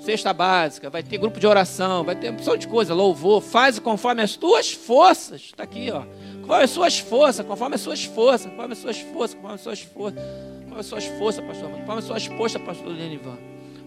cesta 0.00 0.32
básica, 0.32 0.88
vai 0.88 1.02
ter 1.02 1.18
grupo 1.18 1.40
de 1.40 1.46
oração, 1.46 2.04
vai 2.04 2.14
ter 2.14 2.30
opção 2.30 2.56
de 2.56 2.66
coisa, 2.68 2.94
louvor, 2.94 3.42
faz 3.42 3.78
conforme 3.78 4.22
as 4.22 4.36
tuas 4.36 4.72
forças. 4.72 5.42
Está 5.42 5.64
aqui, 5.64 5.90
ó. 5.90 6.02
Conforme 6.40 6.64
as 6.64 6.70
suas 6.70 6.98
forças, 6.98 7.46
conforme 7.46 7.74
as 7.74 7.80
suas 7.80 8.04
forças, 8.04 8.50
conforme 8.50 8.72
as 8.72 8.78
suas 8.78 9.00
forças, 9.00 9.34
conforme 9.34 9.54
as 9.54 9.60
suas 9.60 9.80
forças, 9.82 10.22
conforme 10.60 10.80
as 10.80 10.86
suas 10.86 11.04
forças, 11.04 11.44
pastor, 11.44 11.70
conforme 11.70 11.98
as 11.98 12.04
suas 12.04 12.26
forças, 12.26 12.62
pastor 12.62 12.94
Denivan. 12.94 13.38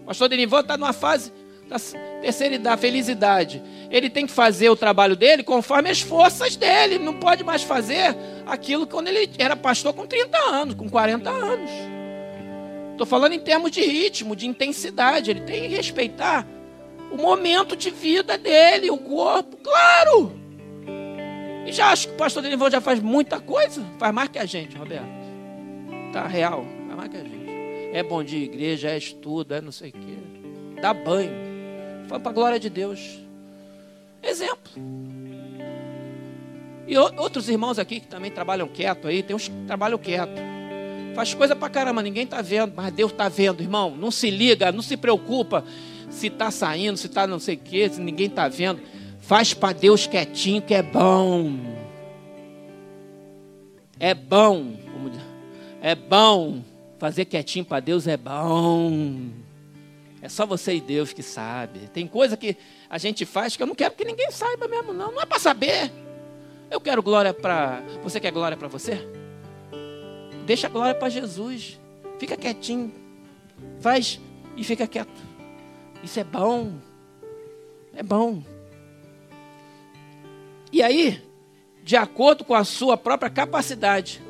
Pastor 0.06 0.28
Denivan 0.28 0.60
está 0.60 0.76
numa 0.76 0.92
fase 0.92 1.32
da 1.68 1.76
terceira 2.20 2.54
idade, 2.54 2.80
felicidade. 2.80 3.62
Ele 3.90 4.10
tem 4.10 4.26
que 4.26 4.32
fazer 4.32 4.68
o 4.68 4.76
trabalho 4.76 5.16
dele 5.16 5.42
conforme 5.42 5.88
as 5.90 6.00
forças 6.00 6.56
dele. 6.56 6.96
Ele 6.96 7.04
não 7.04 7.14
pode 7.14 7.42
mais 7.42 7.62
fazer 7.62 8.16
aquilo 8.46 8.86
quando 8.86 9.08
ele 9.08 9.30
era 9.38 9.56
pastor 9.56 9.94
com 9.94 10.06
30 10.06 10.38
anos, 10.38 10.74
com 10.74 10.88
40 10.88 11.30
anos. 11.30 11.70
Estou 13.02 13.18
falando 13.18 13.32
em 13.32 13.40
termos 13.40 13.72
de 13.72 13.80
ritmo, 13.80 14.36
de 14.36 14.46
intensidade. 14.46 15.28
Ele 15.28 15.40
tem 15.40 15.62
que 15.62 15.74
respeitar 15.74 16.46
o 17.10 17.16
momento 17.16 17.74
de 17.74 17.90
vida 17.90 18.38
dele, 18.38 18.92
o 18.92 18.96
corpo, 18.96 19.56
claro. 19.56 20.32
E 21.66 21.72
já 21.72 21.88
acho 21.88 22.06
que 22.06 22.14
o 22.14 22.16
pastor 22.16 22.44
Denival 22.44 22.70
já 22.70 22.80
faz 22.80 23.00
muita 23.00 23.40
coisa. 23.40 23.84
Faz 23.98 24.14
mais 24.14 24.28
que 24.28 24.38
a 24.38 24.44
gente, 24.44 24.76
Roberto. 24.76 25.04
Tá 26.12 26.28
real. 26.28 26.64
Faz 26.86 26.96
mais 26.96 27.08
que 27.10 27.16
a 27.16 27.24
gente. 27.24 27.50
É 27.92 28.04
bom 28.04 28.22
de 28.22 28.36
igreja, 28.36 28.90
é 28.90 28.98
estudo, 28.98 29.52
é 29.52 29.60
não 29.60 29.72
sei 29.72 29.90
o 29.90 29.92
quê. 29.94 30.80
Dá 30.80 30.94
banho. 30.94 31.32
Foi 32.06 32.20
para 32.20 32.30
a 32.30 32.34
glória 32.34 32.60
de 32.60 32.70
Deus. 32.70 33.18
Exemplo. 34.22 34.70
E 36.86 36.96
outros 36.96 37.48
irmãos 37.48 37.80
aqui 37.80 37.98
que 37.98 38.06
também 38.06 38.30
trabalham 38.30 38.68
quieto 38.68 39.08
aí, 39.08 39.24
tem 39.24 39.34
uns 39.34 39.48
que 39.48 39.66
trabalham 39.66 39.98
quieto. 39.98 40.52
Faz 41.14 41.34
coisa 41.34 41.54
para 41.54 41.68
caramba, 41.68 42.02
ninguém 42.02 42.24
está 42.24 42.40
vendo, 42.40 42.72
mas 42.74 42.92
Deus 42.92 43.12
está 43.12 43.28
vendo, 43.28 43.62
irmão. 43.62 43.94
Não 43.96 44.10
se 44.10 44.30
liga, 44.30 44.72
não 44.72 44.82
se 44.82 44.96
preocupa 44.96 45.64
se 46.08 46.28
está 46.28 46.50
saindo, 46.50 46.96
se 46.96 47.06
está 47.06 47.26
não 47.26 47.38
sei 47.38 47.54
o 47.56 47.58
quê, 47.58 47.88
se 47.88 48.00
ninguém 48.00 48.26
está 48.26 48.48
vendo. 48.48 48.80
Faz 49.20 49.54
para 49.54 49.72
Deus 49.72 50.06
quietinho 50.06 50.62
que 50.62 50.74
é 50.74 50.82
bom. 50.82 51.58
É 53.98 54.14
bom. 54.14 54.76
É 55.80 55.94
bom. 55.94 56.62
Fazer 56.98 57.24
quietinho 57.24 57.64
para 57.64 57.80
Deus 57.80 58.06
é 58.06 58.16
bom. 58.16 59.30
É 60.20 60.28
só 60.28 60.46
você 60.46 60.76
e 60.76 60.80
Deus 60.80 61.12
que 61.12 61.22
sabe. 61.22 61.80
Tem 61.92 62.06
coisa 62.06 62.36
que 62.36 62.56
a 62.88 62.96
gente 62.96 63.24
faz 63.24 63.56
que 63.56 63.62
eu 63.62 63.66
não 63.66 63.74
quero 63.74 63.94
que 63.94 64.04
ninguém 64.04 64.30
saiba 64.30 64.68
mesmo, 64.68 64.92
não. 64.92 65.10
Não 65.10 65.20
é 65.20 65.26
para 65.26 65.38
saber. 65.38 65.90
Eu 66.70 66.80
quero 66.80 67.02
glória 67.02 67.34
para. 67.34 67.82
Você 68.02 68.20
quer 68.20 68.30
glória 68.30 68.56
para 68.56 68.68
você? 68.68 69.21
Deixa 70.44 70.66
a 70.66 70.70
glória 70.70 70.94
para 70.94 71.08
Jesus. 71.08 71.78
Fica 72.18 72.36
quietinho. 72.36 72.92
Faz 73.80 74.20
e 74.56 74.64
fica 74.64 74.86
quieto. 74.86 75.10
Isso 76.02 76.18
é 76.18 76.24
bom. 76.24 76.74
É 77.94 78.02
bom. 78.02 78.42
E 80.72 80.82
aí, 80.82 81.22
de 81.82 81.96
acordo 81.96 82.44
com 82.44 82.54
a 82.54 82.64
sua 82.64 82.96
própria 82.96 83.30
capacidade, 83.30 84.22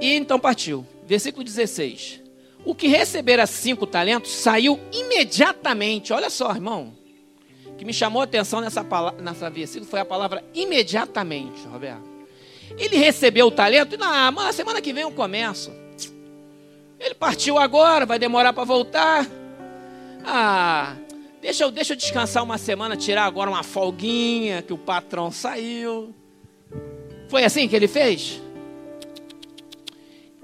E 0.00 0.14
então 0.14 0.38
partiu. 0.38 0.86
Versículo 1.06 1.42
16. 1.44 2.20
O 2.64 2.74
que 2.74 2.88
recebera 2.88 3.46
cinco 3.46 3.86
talentos 3.86 4.32
saiu 4.32 4.78
imediatamente. 4.92 6.12
Olha 6.12 6.28
só, 6.28 6.50
irmão. 6.50 6.92
O 7.66 7.74
que 7.76 7.84
me 7.84 7.94
chamou 7.94 8.20
a 8.20 8.24
atenção 8.24 8.60
nessa, 8.60 8.84
nessa 9.22 9.48
versículo 9.48 9.88
foi 9.88 10.00
a 10.00 10.04
palavra 10.04 10.44
imediatamente, 10.52 11.64
Roberto. 11.66 12.15
Ele 12.78 12.96
recebeu 12.96 13.46
o 13.46 13.50
talento 13.50 13.94
e 13.94 13.98
na, 13.98 14.30
na 14.30 14.52
semana 14.52 14.80
que 14.80 14.92
vem 14.92 15.02
eu 15.02 15.10
começo. 15.10 15.72
Ele 16.98 17.14
partiu 17.14 17.58
agora, 17.58 18.06
vai 18.06 18.18
demorar 18.18 18.52
para 18.52 18.64
voltar. 18.64 19.26
Ah, 20.24 20.96
deixa 21.40 21.64
eu, 21.64 21.70
deixa 21.70 21.92
eu 21.92 21.96
descansar 21.96 22.42
uma 22.42 22.58
semana, 22.58 22.96
tirar 22.96 23.24
agora 23.24 23.50
uma 23.50 23.62
folguinha 23.62 24.62
que 24.62 24.72
o 24.72 24.78
patrão 24.78 25.30
saiu. 25.30 26.14
Foi 27.28 27.44
assim 27.44 27.68
que 27.68 27.76
ele 27.76 27.88
fez? 27.88 28.40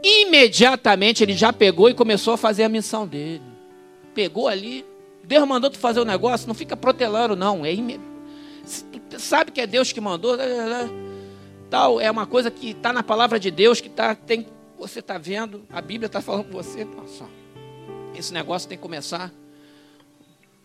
Imediatamente 0.02 1.22
ele 1.22 1.32
já 1.32 1.52
pegou 1.52 1.88
e 1.88 1.94
começou 1.94 2.34
a 2.34 2.36
fazer 2.36 2.64
a 2.64 2.68
missão 2.68 3.06
dele. 3.06 3.42
Pegou 4.14 4.48
ali, 4.48 4.84
Deus 5.24 5.46
mandou 5.46 5.70
tu 5.70 5.78
fazer 5.78 6.00
o 6.00 6.04
negócio, 6.04 6.48
não 6.48 6.54
fica 6.54 6.76
protelando, 6.76 7.36
não. 7.36 7.64
É 7.64 7.72
ime... 7.72 8.00
Tu 9.10 9.18
sabe 9.18 9.50
que 9.50 9.60
é 9.60 9.66
Deus 9.66 9.92
que 9.92 10.00
mandou. 10.00 10.36
Tal, 11.72 11.98
é 11.98 12.10
uma 12.10 12.26
coisa 12.26 12.50
que 12.50 12.72
está 12.72 12.92
na 12.92 13.02
palavra 13.02 13.40
de 13.40 13.50
Deus, 13.50 13.80
que 13.80 13.88
tá, 13.88 14.14
tem, 14.14 14.46
você 14.78 14.98
está 14.98 15.16
vendo, 15.16 15.64
a 15.70 15.80
Bíblia 15.80 16.06
está 16.06 16.20
falando 16.20 16.44
com 16.44 16.52
você. 16.52 16.84
Nossa, 16.84 17.24
esse 18.14 18.30
negócio 18.30 18.68
tem 18.68 18.76
que 18.76 18.82
começar 18.82 19.32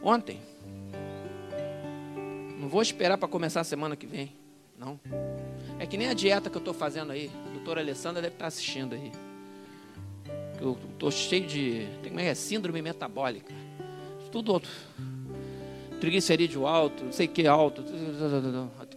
ontem. 0.04 0.42
Não 2.60 2.68
vou 2.68 2.82
esperar 2.82 3.18
para 3.18 3.30
começar 3.30 3.62
a 3.62 3.64
semana 3.64 3.96
que 3.96 4.06
vem, 4.06 4.34
não. 4.78 5.00
É 5.80 5.86
que 5.86 5.96
nem 5.96 6.10
a 6.10 6.14
dieta 6.14 6.50
que 6.50 6.58
eu 6.58 6.60
estou 6.60 6.74
fazendo 6.74 7.14
aí. 7.14 7.32
A 7.46 7.54
doutora 7.54 7.80
Alessandra 7.80 8.22
deve 8.22 8.36
estar 8.36 8.44
tá 8.44 8.48
assistindo 8.50 8.94
aí. 8.94 9.14
Eu 10.60 10.78
estou 10.92 11.10
cheio 11.10 11.48
de. 11.48 11.88
Como 12.06 12.20
é, 12.20 12.26
é 12.26 12.36
síndrome 12.36 12.82
metabólica. 12.82 13.54
Tudo 14.30 14.52
outro. 14.52 14.72
Triglicerídeo 16.00 16.68
alto, 16.68 17.06
não 17.06 17.12
sei 17.12 17.28
que 17.28 17.48
alto. 17.48 17.84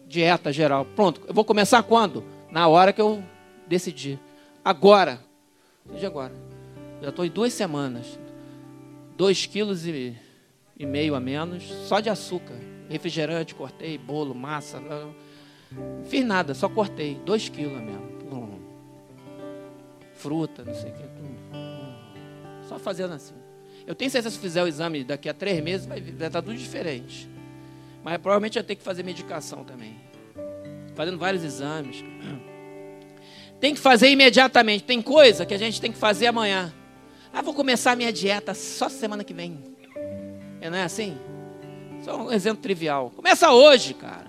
Dieta 0.06 0.52
geral. 0.52 0.84
Pronto. 0.96 1.22
Eu 1.26 1.34
vou 1.34 1.44
começar 1.44 1.82
quando? 1.82 2.24
Na 2.50 2.68
hora 2.68 2.92
que 2.92 3.00
eu 3.00 3.22
decidir. 3.66 4.18
Agora. 4.64 5.20
De 5.98 6.04
agora. 6.04 6.34
Já 7.00 7.08
estou 7.08 7.24
em 7.24 7.30
duas 7.30 7.52
semanas. 7.52 8.18
Dois 9.16 9.46
quilos 9.46 9.86
e, 9.86 10.16
e 10.78 10.86
meio 10.86 11.14
a 11.14 11.20
menos. 11.20 11.64
Só 11.86 12.00
de 12.00 12.10
açúcar. 12.10 12.56
Refrigerante, 12.88 13.54
cortei, 13.54 13.96
bolo, 13.96 14.34
massa. 14.34 14.80
Não 14.80 15.14
fiz 16.04 16.24
nada, 16.24 16.54
só 16.54 16.68
cortei. 16.68 17.20
Dois 17.24 17.48
quilos 17.48 17.80
mesmo. 17.80 18.10
Fruta, 20.20 20.62
não 20.62 20.74
sei 20.74 20.90
o 20.90 20.94
que. 20.94 21.02
Só 22.68 22.78
fazendo 22.78 23.14
assim. 23.14 23.34
Eu 23.90 23.94
tenho 23.96 24.09
certeza 24.09 24.33
que 24.33 24.37
se 24.37 24.40
fizer 24.40 24.62
o 24.62 24.68
exame 24.68 25.03
daqui 25.03 25.29
a 25.29 25.35
três 25.35 25.61
meses, 25.61 25.85
vai, 25.85 26.00
vai 26.00 26.29
estar 26.29 26.40
tudo 26.40 26.57
diferente. 26.57 27.29
Mas 28.05 28.18
provavelmente 28.18 28.57
eu 28.57 28.62
tenho 28.62 28.76
que 28.76 28.85
fazer 28.85 29.03
medicação 29.03 29.64
também. 29.64 29.96
Fazendo 30.94 31.18
vários 31.18 31.42
exames. 31.42 32.05
Tem 33.59 33.74
que 33.74 33.81
fazer 33.81 34.09
imediatamente. 34.09 34.85
Tem 34.85 35.03
coisa 35.03 35.44
que 35.44 35.53
a 35.53 35.59
gente 35.59 35.81
tem 35.81 35.90
que 35.90 35.98
fazer 35.98 36.29
amanhã. 36.29 36.72
Ah, 37.33 37.42
vou 37.42 37.53
começar 37.53 37.90
a 37.90 37.96
minha 37.96 38.12
dieta 38.12 38.55
só 38.55 38.88
semana 38.88 39.24
que 39.24 39.35
vem. 39.35 39.59
É, 40.61 40.70
não 40.70 40.79
é 40.79 40.85
assim? 40.85 41.18
Só 42.05 42.16
um 42.16 42.33
exemplo 42.33 42.62
trivial. 42.62 43.11
Começa 43.11 43.50
hoje, 43.50 43.92
cara. 43.92 44.29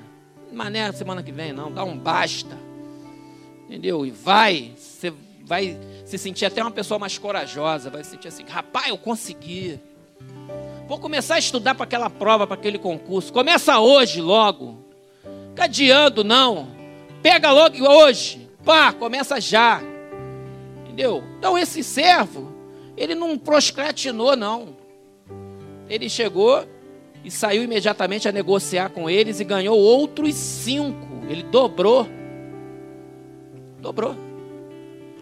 Mané 0.52 0.92
semana 0.92 1.22
que 1.22 1.32
vem, 1.32 1.54
não. 1.54 1.72
Dá 1.72 1.84
um 1.84 1.96
basta. 1.96 2.58
Entendeu? 3.68 4.06
E 4.08 4.12
vai. 4.12 4.74
Você 4.76 5.14
vai 5.46 5.78
se 6.12 6.18
sentir 6.18 6.46
até 6.46 6.62
uma 6.62 6.72
pessoa 6.72 7.00
mais 7.00 7.18
corajosa. 7.18 7.90
Vai 7.90 8.04
se 8.04 8.12
sentir 8.12 8.28
assim: 8.28 8.44
rapaz, 8.48 8.90
eu 8.90 8.98
consegui. 8.98 9.80
Vou 10.88 11.00
começar 11.00 11.36
a 11.36 11.40
estudar 11.40 11.74
para 11.74 11.86
aquela 11.86 12.10
prova, 12.10 12.46
para 12.46 12.56
aquele 12.56 12.78
concurso. 12.78 13.32
Começa 13.32 13.80
hoje, 13.80 14.20
logo. 14.20 14.78
Fica 15.50 15.64
adiando, 15.64 16.24
não. 16.24 16.68
Pega 17.22 17.52
logo 17.52 17.78
hoje. 17.88 18.50
Pá, 18.66 18.92
começa 18.92 19.40
já. 19.40 19.82
Entendeu? 20.84 21.24
Então 21.38 21.58
esse 21.58 21.82
servo, 21.82 22.52
ele 22.98 23.16
não 23.16 23.38
proscratinou, 23.38 24.36
não. 24.36 24.76
Ele 25.90 26.10
chegou 26.10 26.68
e 27.24 27.32
saiu 27.32 27.64
imediatamente 27.64 28.28
a 28.28 28.32
negociar 28.34 28.90
com 28.90 29.10
eles 29.10 29.40
e 29.40 29.46
ganhou 29.46 29.78
outros 29.78 30.36
cinco. 30.36 31.08
Ele 31.30 31.44
dobrou. 31.44 32.06
Dobrou. 33.80 34.31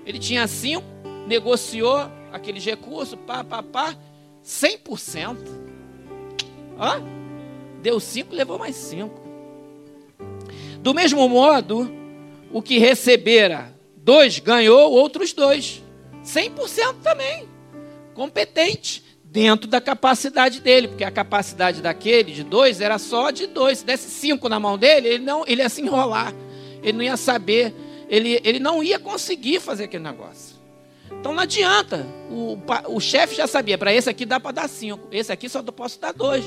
Ele 0.10 0.18
tinha 0.18 0.48
cinco, 0.48 0.88
negociou 1.28 2.10
aqueles 2.34 2.66
recursos, 2.66 3.14
pá, 3.28 3.44
pá, 3.44 3.62
pá, 3.62 3.96
100%. 4.44 5.38
Ó, 6.80 7.00
deu 7.80 8.00
cinco, 8.00 8.34
levou 8.34 8.58
mais 8.58 8.76
cinco. 8.76 9.22
Do 10.80 10.96
mesmo 10.96 11.30
modo, 11.30 11.92
o 12.52 12.60
que 12.60 12.80
recebera 12.80 13.72
dois 13.98 14.40
ganhou 14.40 14.92
outros 14.92 15.32
dois. 15.32 15.84
100% 16.26 16.96
também. 17.04 17.48
Competente 18.16 19.04
dentro 19.24 19.70
da 19.70 19.80
capacidade 19.80 20.60
dele, 20.60 20.88
porque 20.88 21.04
a 21.04 21.12
capacidade 21.12 21.84
daquele 21.84 22.32
de 22.32 22.44
dois 22.44 22.82
era 22.82 22.98
só 22.98 23.30
de 23.30 23.46
dois. 23.46 23.78
Se 23.78 23.86
desse 23.86 24.10
cinco 24.10 24.50
na 24.50 24.60
mão 24.60 24.76
dele, 24.76 25.08
ele 25.08 25.24
não, 25.24 25.46
ele 25.46 25.62
ia 25.62 25.70
se 25.70 25.84
enrolar, 25.84 26.34
ele 26.82 26.98
não 26.98 27.04
ia 27.04 27.16
saber, 27.16 27.76
ele, 28.10 28.42
ele 28.44 28.60
não 28.60 28.84
ia 28.84 29.00
conseguir 29.00 29.60
fazer 29.60 29.84
aquele 29.84 30.04
negócio. 30.04 30.58
Então 31.12 31.34
não 31.34 31.44
adianta. 31.44 32.06
O, 32.30 32.58
o 32.88 33.00
chefe 33.00 33.36
já 33.36 33.46
sabia, 33.46 33.78
para 33.78 33.94
esse 33.94 34.10
aqui 34.10 34.26
dá 34.26 34.40
para 34.40 34.52
dar 34.52 34.68
cinco, 34.68 35.08
esse 35.12 35.32
aqui 35.32 35.48
só 35.48 35.62
posso 35.62 36.00
dar 36.00 36.12
dois. 36.12 36.44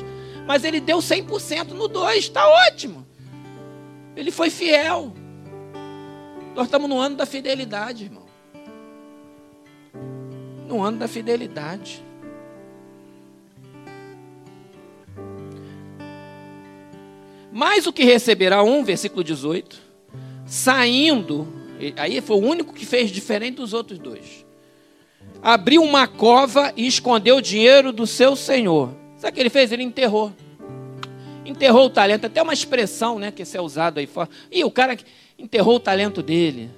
Mas 0.46 0.64
ele 0.64 0.80
deu 0.80 0.98
100% 0.98 1.68
no 1.68 1.86
dois, 1.86 2.24
está 2.24 2.46
ótimo. 2.48 3.06
Ele 4.16 4.30
foi 4.30 4.50
fiel. 4.50 5.14
Nós 6.54 6.66
estamos 6.66 6.88
no 6.88 6.98
ano 6.98 7.16
da 7.16 7.24
fidelidade, 7.24 8.04
irmão. 8.04 8.26
No 10.66 10.82
ano 10.82 10.98
da 10.98 11.06
fidelidade. 11.06 12.04
Mais 17.52 17.86
o 17.86 17.92
que 17.92 18.02
receberá 18.02 18.62
um, 18.62 18.82
versículo 18.82 19.22
18, 19.22 19.91
saindo, 20.52 21.48
aí 21.96 22.20
foi 22.20 22.36
o 22.36 22.40
único 22.40 22.74
que 22.74 22.84
fez 22.84 23.10
diferente 23.10 23.54
dos 23.54 23.72
outros 23.72 23.98
dois. 23.98 24.44
Abriu 25.40 25.82
uma 25.82 26.06
cova 26.06 26.74
e 26.76 26.86
escondeu 26.86 27.36
o 27.36 27.40
dinheiro 27.40 27.90
do 27.90 28.06
seu 28.06 28.36
senhor. 28.36 28.94
Sabe 29.16 29.30
o 29.30 29.34
que 29.34 29.40
ele 29.40 29.48
fez? 29.48 29.72
Ele 29.72 29.82
enterrou. 29.82 30.30
Enterrou 31.46 31.86
o 31.86 31.90
talento, 31.90 32.26
até 32.26 32.42
uma 32.42 32.52
expressão, 32.52 33.18
né, 33.18 33.32
que 33.32 33.42
é 33.42 33.60
usado 33.62 33.96
aí 33.96 34.06
fora. 34.06 34.28
E 34.50 34.62
o 34.62 34.70
cara 34.70 34.94
enterrou 35.38 35.76
o 35.76 35.80
talento 35.80 36.22
dele. 36.22 36.68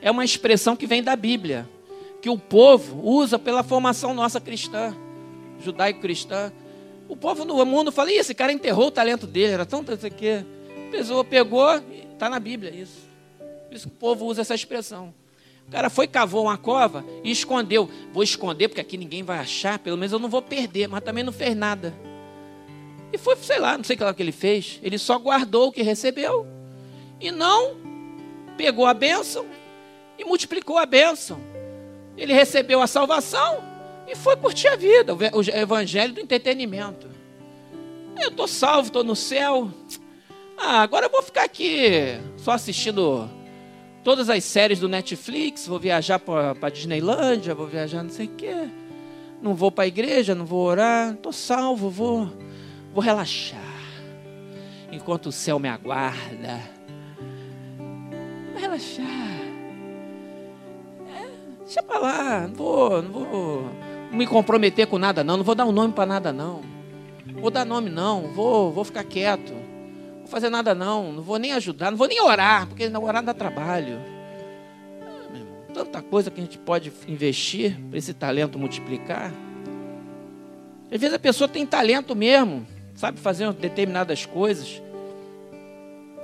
É 0.00 0.10
uma 0.10 0.24
expressão 0.24 0.74
que 0.74 0.86
vem 0.86 1.02
da 1.02 1.14
Bíblia, 1.14 1.68
que 2.22 2.30
o 2.30 2.38
povo 2.38 3.06
usa 3.06 3.38
pela 3.38 3.62
formação 3.62 4.14
nossa 4.14 4.40
cristã, 4.40 4.96
judaico-cristã. 5.62 6.50
O 7.06 7.14
povo 7.14 7.44
no 7.44 7.62
mundo 7.66 7.92
fala, 7.92 8.10
esse 8.10 8.34
cara 8.34 8.50
enterrou 8.50 8.86
o 8.86 8.90
talento 8.90 9.26
dele, 9.26 9.52
era 9.52 9.66
tão 9.66 9.82
isso 9.82 10.06
aqui. 10.06 10.42
A 10.88 10.90
pessoa 10.90 11.22
pegou, 11.22 11.68
está 12.14 12.30
na 12.30 12.40
Bíblia 12.40 12.74
isso. 12.74 13.09
Por 13.70 13.76
isso 13.76 13.88
que 13.88 13.94
o 13.94 13.98
povo 13.98 14.26
usa 14.26 14.40
essa 14.40 14.52
expressão. 14.52 15.14
O 15.68 15.70
cara 15.70 15.88
foi, 15.88 16.08
cavou 16.08 16.42
uma 16.42 16.58
cova 16.58 17.04
e 17.22 17.30
escondeu. 17.30 17.88
Vou 18.12 18.24
esconder 18.24 18.66
porque 18.66 18.80
aqui 18.80 18.98
ninguém 18.98 19.22
vai 19.22 19.38
achar, 19.38 19.78
pelo 19.78 19.96
menos 19.96 20.12
eu 20.12 20.18
não 20.18 20.28
vou 20.28 20.42
perder, 20.42 20.88
mas 20.88 21.04
também 21.04 21.22
não 21.22 21.32
fez 21.32 21.54
nada. 21.54 21.94
E 23.12 23.16
foi, 23.16 23.36
sei 23.36 23.60
lá, 23.60 23.78
não 23.78 23.84
sei 23.84 23.96
o 23.96 24.12
que 24.12 24.22
ele 24.24 24.32
fez. 24.32 24.80
Ele 24.82 24.98
só 24.98 25.16
guardou 25.20 25.68
o 25.68 25.72
que 25.72 25.82
recebeu 25.82 26.44
e 27.20 27.30
não 27.30 27.76
pegou 28.56 28.86
a 28.86 28.92
bênção 28.92 29.46
e 30.18 30.24
multiplicou 30.24 30.76
a 30.76 30.84
bênção. 30.84 31.40
Ele 32.16 32.32
recebeu 32.32 32.82
a 32.82 32.88
salvação 32.88 33.62
e 34.08 34.16
foi 34.16 34.36
curtir 34.36 34.66
a 34.66 34.74
vida, 34.74 35.14
o 35.14 35.42
evangelho 35.56 36.12
do 36.12 36.20
entretenimento. 36.20 37.08
Eu 38.20 38.30
estou 38.30 38.48
salvo, 38.48 38.88
estou 38.88 39.04
no 39.04 39.14
céu. 39.14 39.70
Ah, 40.58 40.82
agora 40.82 41.06
eu 41.06 41.10
vou 41.10 41.22
ficar 41.22 41.44
aqui 41.44 42.18
só 42.36 42.50
assistindo 42.50 43.38
todas 44.02 44.30
as 44.30 44.44
séries 44.44 44.80
do 44.80 44.88
Netflix, 44.88 45.66
vou 45.66 45.78
viajar 45.78 46.18
para 46.18 46.70
Disneylândia, 46.70 47.54
vou 47.54 47.66
viajar 47.66 48.02
não 48.02 48.10
sei 48.10 48.26
o 48.26 48.30
quê. 48.30 48.68
Não 49.42 49.54
vou 49.54 49.70
para 49.70 49.84
a 49.84 49.86
igreja, 49.86 50.34
não 50.34 50.44
vou 50.44 50.66
orar, 50.66 51.14
estou 51.14 51.32
salvo, 51.32 51.88
vou, 51.88 52.30
vou 52.92 53.02
relaxar. 53.02 53.58
Enquanto 54.92 55.26
o 55.26 55.32
céu 55.32 55.58
me 55.58 55.68
aguarda. 55.68 56.60
Vou 58.52 58.60
relaxar. 58.60 59.06
É, 61.16 61.26
deixa 61.64 61.82
para 61.82 61.98
lá, 61.98 62.48
não 62.48 62.54
vou, 62.54 63.02
não 63.02 63.10
vou 63.12 63.70
me 64.12 64.26
comprometer 64.26 64.86
com 64.86 64.98
nada, 64.98 65.24
não. 65.24 65.38
Não 65.38 65.44
vou 65.44 65.54
dar 65.54 65.64
um 65.64 65.72
nome 65.72 65.94
para 65.94 66.06
nada, 66.06 66.32
não. 66.32 66.60
Vou 67.40 67.50
dar 67.50 67.64
nome, 67.64 67.88
não. 67.88 68.28
Vou, 68.32 68.72
vou 68.72 68.84
ficar 68.84 69.04
quieto. 69.04 69.59
Não 70.30 70.34
vou 70.34 70.40
fazer 70.40 70.48
nada, 70.50 70.76
não. 70.76 71.12
Não 71.12 71.22
vou 71.24 71.38
nem 71.38 71.52
ajudar. 71.54 71.90
Não 71.90 71.98
vou 71.98 72.06
nem 72.06 72.22
orar, 72.22 72.68
porque 72.68 72.86
orar 72.86 73.20
dá 73.20 73.34
trabalho. 73.34 73.98
Ah, 75.02 75.72
tanta 75.74 76.00
coisa 76.00 76.30
que 76.30 76.40
a 76.40 76.44
gente 76.44 76.56
pode 76.56 76.92
investir 77.08 77.76
para 77.88 77.98
esse 77.98 78.14
talento 78.14 78.56
multiplicar. 78.56 79.32
Às 80.88 81.00
vezes 81.00 81.14
a 81.14 81.18
pessoa 81.18 81.48
tem 81.48 81.66
talento 81.66 82.14
mesmo, 82.14 82.64
sabe 82.94 83.18
fazer 83.18 83.52
determinadas 83.54 84.24
coisas, 84.24 84.80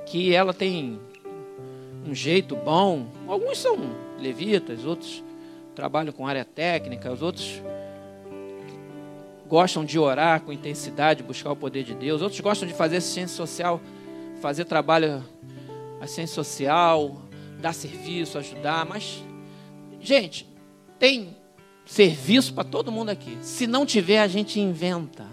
que 0.06 0.32
ela 0.32 0.54
tem 0.54 1.00
um 2.06 2.14
jeito 2.14 2.54
bom. 2.54 3.08
Alguns 3.26 3.58
são 3.58 3.76
levitas, 4.20 4.84
outros 4.84 5.22
trabalham 5.74 6.12
com 6.12 6.28
área 6.28 6.44
técnica, 6.44 7.12
os 7.12 7.22
outros 7.22 7.60
gostam 9.48 9.84
de 9.84 9.98
orar 9.98 10.40
com 10.40 10.52
intensidade, 10.52 11.22
buscar 11.22 11.52
o 11.52 11.56
poder 11.56 11.82
de 11.84 11.94
Deus, 11.94 12.22
outros 12.22 12.40
gostam 12.40 12.68
de 12.68 12.74
fazer 12.74 12.96
assistência 12.96 13.36
social, 13.36 13.80
fazer 14.40 14.64
trabalho 14.64 15.24
assistência 16.00 16.34
social, 16.34 17.22
dar 17.60 17.72
serviço, 17.72 18.38
ajudar, 18.38 18.84
mas 18.84 19.22
gente, 20.00 20.46
tem 20.98 21.36
serviço 21.84 22.52
para 22.54 22.64
todo 22.64 22.92
mundo 22.92 23.10
aqui. 23.10 23.38
Se 23.40 23.66
não 23.66 23.86
tiver, 23.86 24.20
a 24.20 24.28
gente 24.28 24.60
inventa. 24.60 25.26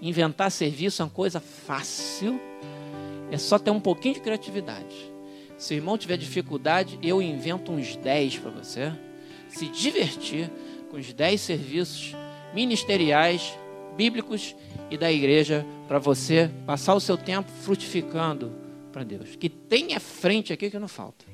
Inventar 0.00 0.50
serviço 0.50 1.02
é 1.02 1.04
uma 1.04 1.10
coisa 1.10 1.40
fácil. 1.40 2.40
É 3.30 3.38
só 3.38 3.58
ter 3.58 3.70
um 3.70 3.80
pouquinho 3.80 4.14
de 4.14 4.20
criatividade. 4.20 4.94
Se 5.58 5.74
o 5.74 5.76
irmão 5.76 5.96
tiver 5.96 6.16
dificuldade, 6.16 6.98
eu 7.02 7.20
invento 7.20 7.72
uns 7.72 7.96
10 7.96 8.38
para 8.38 8.50
você. 8.50 8.92
Se 9.48 9.66
divertir 9.68 10.50
com 10.90 10.96
os 10.96 11.12
10 11.12 11.40
serviços 11.40 12.14
ministeriais, 12.54 13.54
bíblicos 13.96 14.54
e 14.90 14.96
da 14.96 15.10
igreja 15.10 15.66
para 15.88 15.98
você 15.98 16.50
passar 16.66 16.94
o 16.94 17.00
seu 17.00 17.16
tempo 17.16 17.50
frutificando 17.62 18.52
para 18.92 19.02
Deus. 19.04 19.36
Que 19.36 19.48
tenha 19.48 19.98
frente 19.98 20.52
aqui 20.52 20.70
que 20.70 20.78
não 20.78 20.88
falta. 20.88 21.24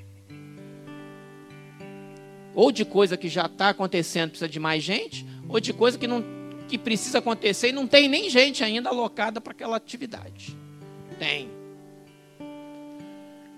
Ou 2.55 2.71
de 2.71 2.85
coisa 2.85 3.17
que 3.17 3.29
já 3.29 3.47
está 3.47 3.71
acontecendo, 3.71 4.31
precisa 4.31 4.49
de 4.49 4.61
mais 4.61 4.83
gente, 4.83 5.27
ou 5.49 5.59
de 5.59 5.73
coisa 5.73 5.99
que, 5.99 6.07
não, 6.07 6.23
que 6.69 6.77
precisa 6.77 7.19
acontecer 7.19 7.69
e 7.69 7.73
não 7.73 7.87
tem 7.87 8.09
nem 8.09 8.29
gente 8.29 8.63
ainda 8.63 8.91
alocada 8.91 9.41
para 9.41 9.53
aquela 9.53 9.77
atividade. 9.77 10.57
Tem. 11.19 11.49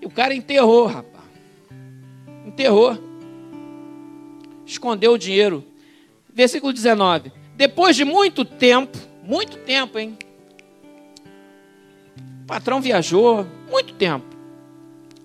E 0.01 0.05
o 0.05 0.09
cara 0.09 0.33
enterrou, 0.33 0.85
rapaz. 0.85 1.25
Enterrou. 2.45 2.97
Escondeu 4.65 5.13
o 5.13 5.17
dinheiro. 5.17 5.63
Versículo 6.33 6.71
19. 6.71 7.31
Depois 7.55 7.95
de 7.95 8.03
muito 8.03 8.43
tempo, 8.43 8.97
muito 9.23 9.57
tempo, 9.59 9.97
hein? 9.97 10.17
O 12.43 12.45
patrão 12.45 12.81
viajou, 12.81 13.45
muito 13.71 13.93
tempo. 13.93 14.25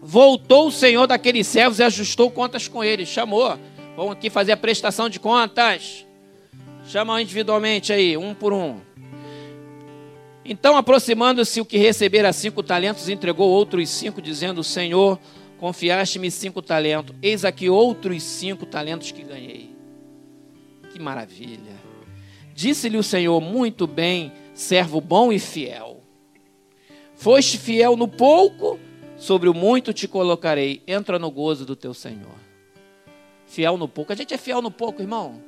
Voltou 0.00 0.68
o 0.68 0.72
senhor 0.72 1.06
daqueles 1.06 1.46
servos 1.46 1.78
e 1.78 1.82
ajustou 1.82 2.30
contas 2.30 2.66
com 2.66 2.82
eles. 2.82 3.08
Chamou. 3.08 3.58
Vamos 3.96 4.12
aqui 4.12 4.30
fazer 4.30 4.52
a 4.52 4.56
prestação 4.56 5.08
de 5.08 5.20
contas. 5.20 6.06
Chama 6.86 7.20
individualmente 7.20 7.92
aí, 7.92 8.16
um 8.16 8.34
por 8.34 8.52
um. 8.52 8.80
Então, 10.44 10.76
aproximando-se 10.76 11.60
o 11.60 11.64
que 11.64 11.76
recebera 11.76 12.32
cinco 12.32 12.62
talentos, 12.62 13.08
entregou 13.08 13.48
outros 13.48 13.90
cinco, 13.90 14.22
dizendo: 14.22 14.64
Senhor, 14.64 15.18
confiaste-me 15.58 16.30
cinco 16.30 16.62
talentos, 16.62 17.14
eis 17.20 17.44
aqui 17.44 17.68
outros 17.68 18.22
cinco 18.22 18.64
talentos 18.64 19.12
que 19.12 19.22
ganhei. 19.22 19.70
Que 20.92 20.98
maravilha! 20.98 21.89
Disse-lhe 22.60 22.98
o 22.98 23.02
Senhor: 23.02 23.40
Muito 23.40 23.86
bem, 23.86 24.34
servo 24.52 25.00
bom 25.00 25.32
e 25.32 25.38
fiel. 25.38 26.02
Foste 27.14 27.56
fiel 27.56 27.96
no 27.96 28.06
pouco, 28.06 28.78
sobre 29.16 29.48
o 29.48 29.54
muito 29.54 29.94
te 29.94 30.06
colocarei. 30.06 30.82
Entra 30.86 31.18
no 31.18 31.30
gozo 31.30 31.64
do 31.64 31.74
teu 31.74 31.94
Senhor. 31.94 32.38
Fiel 33.46 33.78
no 33.78 33.88
pouco. 33.88 34.12
A 34.12 34.14
gente 34.14 34.34
é 34.34 34.36
fiel 34.36 34.60
no 34.60 34.70
pouco, 34.70 35.00
irmão. 35.00 35.42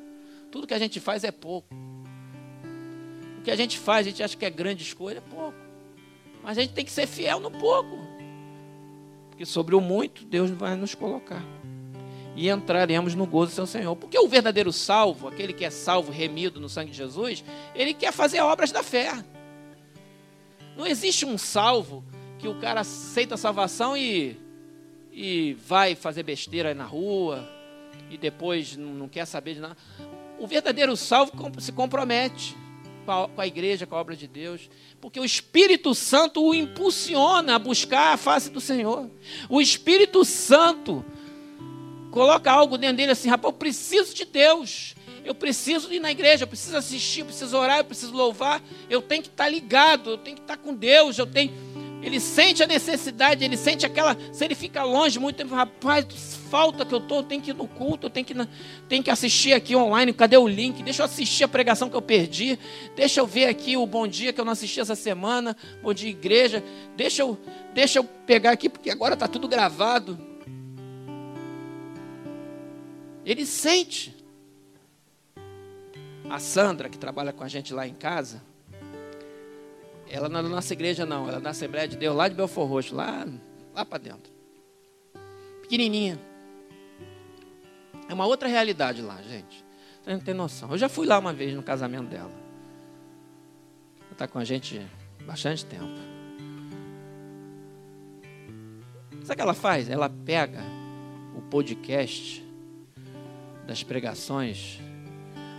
Tudo 0.51 0.67
que 0.67 0.73
a 0.73 0.79
gente 0.79 1.01
faz 1.01 1.23
é 1.23 1.31
pouco. 1.31 1.69
O 3.41 3.43
que 3.43 3.51
a 3.51 3.57
gente 3.57 3.79
faz, 3.79 4.07
a 4.07 4.11
gente 4.11 4.23
acha 4.23 4.35
que 4.35 4.47
é 4.47 4.51
grande 4.51 4.83
escolha, 4.83 5.19
é 5.19 5.35
pouco. 5.35 5.59
Mas 6.43 6.57
a 6.57 6.63
gente 6.63 6.73
tem 6.73 6.85
que 6.85 6.91
ser 6.91 7.07
fiel 7.07 7.41
no 7.41 7.51
pouco. 7.51 7.99
Porque 9.29 9.45
sobre 9.45 9.75
o 9.75 9.83
muito, 9.83 10.25
Deus 10.25 10.51
vai 10.51 10.77
nos 10.77 10.95
colocar. 10.95 11.45
E 12.35 12.49
entraremos 12.49 13.15
no 13.15 13.27
gozo 13.27 13.53
do 13.53 13.55
seu 13.55 13.67
Senhor. 13.67 13.95
Porque 13.97 14.19
o 14.19 14.29
verdadeiro 14.29 14.73
salvo, 14.73 15.29
aquele 15.29 15.53
que 15.53 15.65
é 15.65 15.71
salvo, 15.71 16.11
remido 16.11 16.61
no 16.61 16.69
sangue 16.69 16.91
de 16.91 16.97
Jesus, 16.97 17.45
ele 17.75 17.93
quer 17.93 18.13
fazer 18.13 18.41
obras 18.41 18.73
da 18.73 18.83
fé. 18.83 19.13
Não 20.77 20.87
existe 20.87 21.27
um 21.27 21.37
salvo 21.37 22.05
que 22.39 22.49
o 22.49 22.59
cara 22.59 22.81
aceita 22.81 23.35
a 23.35 23.39
salvação 23.39 23.97
e, 23.97 24.37
e 25.13 25.55
vai 25.67 25.95
fazer 25.95 26.23
besteira 26.23 26.75
na 26.75 26.85
rua 26.85 27.49
e 28.11 28.19
depois 28.19 28.77
não 28.77 29.09
quer 29.09 29.27
saber 29.27 29.55
de 29.55 29.61
nada. 29.61 29.77
O 30.39 30.47
verdadeiro 30.47 30.97
salvo 30.97 31.33
se 31.61 31.71
compromete 31.73 32.57
com 33.35 33.41
a 33.41 33.47
igreja, 33.47 33.87
com 33.87 33.95
a 33.95 34.01
obra 34.01 34.17
de 34.17 34.27
Deus, 34.27 34.69
porque 35.01 35.19
o 35.19 35.25
Espírito 35.25 35.95
Santo 35.95 36.43
o 36.43 36.55
impulsiona 36.55 37.57
a 37.57 37.59
buscar 37.59 38.15
a 38.15 38.17
face 38.17 38.51
do 38.51 38.61
Senhor. 38.61 39.11
O 39.49 39.61
Espírito 39.61 40.25
Santo 40.25 41.05
coloca 42.13 42.53
algo 42.53 42.79
dentro 42.79 42.99
dele 42.99 43.13
assim, 43.13 43.29
rapaz, 43.29 43.53
eu 43.53 43.59
preciso 43.59 44.15
de 44.15 44.25
Deus. 44.25 44.95
Eu 45.25 45.35
preciso 45.35 45.93
ir 45.93 46.01
na 46.01 46.11
igreja, 46.11 46.45
eu 46.45 46.49
preciso 46.49 46.77
assistir, 46.77 47.21
eu 47.21 47.27
preciso 47.27 47.57
orar, 47.57 47.79
eu 47.79 47.85
preciso 47.85 48.13
louvar, 48.13 48.61
eu 48.91 49.01
tenho 49.01 49.23
que 49.23 49.29
estar 49.29 49.49
ligado, 49.49 50.11
eu 50.11 50.19
tenho 50.19 50.37
que 50.37 50.43
estar 50.43 50.57
com 50.57 50.75
Deus, 50.75 51.17
eu 51.19 51.27
tenho. 51.27 51.53
Ele 52.03 52.19
sente 52.19 52.63
a 52.63 52.67
necessidade, 52.67 53.45
ele 53.45 53.57
sente 53.57 53.87
aquela. 53.87 54.17
Se 54.33 54.45
ele 54.45 54.57
fica 54.57 54.83
longe 54.83 55.21
muito 55.21 55.37
tempo, 55.37 55.55
rapaz, 55.55 56.05
falta 56.51 56.85
que 56.85 56.93
eu 56.93 56.99
estou, 56.99 57.19
eu 57.19 57.23
tenho 57.23 57.41
que 57.41 57.51
ir 57.51 57.55
no 57.55 57.69
culto, 57.69 58.07
eu 58.07 58.11
tenho 58.11 58.27
que, 58.27 58.35
tenho 58.89 59.03
que 59.03 59.11
assistir 59.11 59.53
aqui 59.53 59.77
online, 59.77 60.13
cadê 60.13 60.37
o 60.37 60.49
link? 60.49 60.83
Deixa 60.83 61.03
eu 61.03 61.07
assistir 61.07 61.45
a 61.45 61.49
pregação 61.49 61.89
que 61.89 61.95
eu 61.95 62.03
perdi, 62.03 62.59
deixa 62.97 63.21
eu 63.21 63.27
ver 63.27 63.47
aqui 63.47 63.77
o 63.77 63.87
bom 63.87 64.09
dia 64.09 64.33
que 64.33 64.41
eu 64.41 64.45
não 64.45 64.53
assisti 64.53 64.81
essa 64.81 64.97
semana, 64.97 65.57
bom 65.81 65.95
dia 65.95 66.11
igreja, 66.11 66.63
deixa 66.97 67.23
eu, 67.23 67.39
deixa 67.73 68.01
eu 68.01 68.05
pegar 68.05 68.51
aqui, 68.51 68.69
porque 68.69 68.91
agora 68.91 69.15
está 69.15 69.29
tudo 69.29 69.47
gravado. 69.47 70.32
Ele 73.25 73.47
sente. 73.47 74.17
A 76.29 76.39
Sandra, 76.39 76.89
que 76.89 76.97
trabalha 76.97 77.33
com 77.33 77.45
a 77.45 77.49
gente 77.49 77.75
lá 77.75 77.87
em 77.87 77.95
casa, 77.95 78.43
ela 80.09 80.29
não 80.29 80.41
é 80.41 80.43
da 80.43 80.49
nossa 80.49 80.73
igreja, 80.73 81.05
não. 81.05 81.29
Ela 81.29 81.39
é 81.39 81.41
da 81.41 81.51
Assembleia 81.51 81.89
de 81.89 81.97
Deus, 81.97 82.15
lá 82.15 82.29
de 82.29 82.35
Belfor 82.35 82.69
Roxo, 82.69 82.95
lá, 82.95 83.27
lá 83.75 83.85
para 83.85 83.99
dentro. 83.99 84.33
Pequenininha. 85.63 86.19
É 88.09 88.15
uma 88.15 88.27
outra 88.27 88.49
realidade 88.49 89.01
lá, 89.01 89.21
gente. 89.23 89.65
Você 90.03 90.13
não 90.13 90.21
tem 90.21 90.35
noção. 90.35 90.71
Eu 90.71 90.79
já 90.79 90.89
fui 90.89 91.07
lá 91.07 91.19
uma 91.19 91.33
vez 91.33 91.55
no 91.55 91.63
casamento 91.63 92.09
dela. 92.09 92.31
Ela 94.01 94.13
está 94.13 94.29
com 94.29 94.39
a 94.39 94.45
gente 94.45 94.85
bastante 95.25 95.65
tempo. 95.65 96.13
Sabe 99.23 99.33
o 99.33 99.37
que 99.37 99.41
ela 99.41 99.55
faz? 99.55 99.89
Ela 99.89 100.11
pega 100.11 100.61
o 101.37 101.41
podcast 101.43 102.45
das 103.67 103.83
pregações 103.83 104.81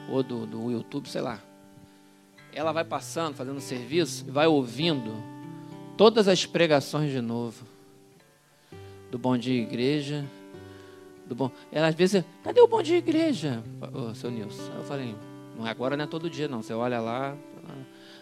ou 0.10 0.22
do, 0.22 0.46
do 0.46 0.72
YouTube, 0.72 1.10
sei 1.10 1.22
lá. 1.22 1.40
Ela 2.54 2.72
vai 2.72 2.84
passando, 2.84 3.36
fazendo 3.36 3.60
serviço, 3.60 4.26
e 4.28 4.32
vai 4.32 4.46
ouvindo 4.46 5.12
todas 5.98 6.28
as 6.28 6.46
pregações 6.46 7.12
de 7.12 7.22
novo. 7.22 7.66
Do 9.10 9.18
Bom 9.18 9.38
Dia 9.38 9.62
Igreja. 9.62 10.26
Do 11.26 11.36
bom... 11.36 11.52
Ela 11.72 11.88
às 11.88 11.96
vezes, 11.96 12.24
cadê 12.44 12.62
o 12.62 12.68
Bom 12.68 12.82
Dia 12.82 12.98
Igreja, 12.98 13.64
oh, 13.94 14.14
seu 14.14 14.30
Nilson? 14.30 14.72
Eu 14.76 14.84
falei, 14.84 15.16
não 15.58 15.66
é 15.66 15.72
agora, 15.72 15.96
não 15.96 16.04
é 16.04 16.08
todo 16.08 16.30
dia, 16.30 16.48
não. 16.48 16.62
Você 16.62 16.74
olha 16.74 17.00
lá, 17.00 17.36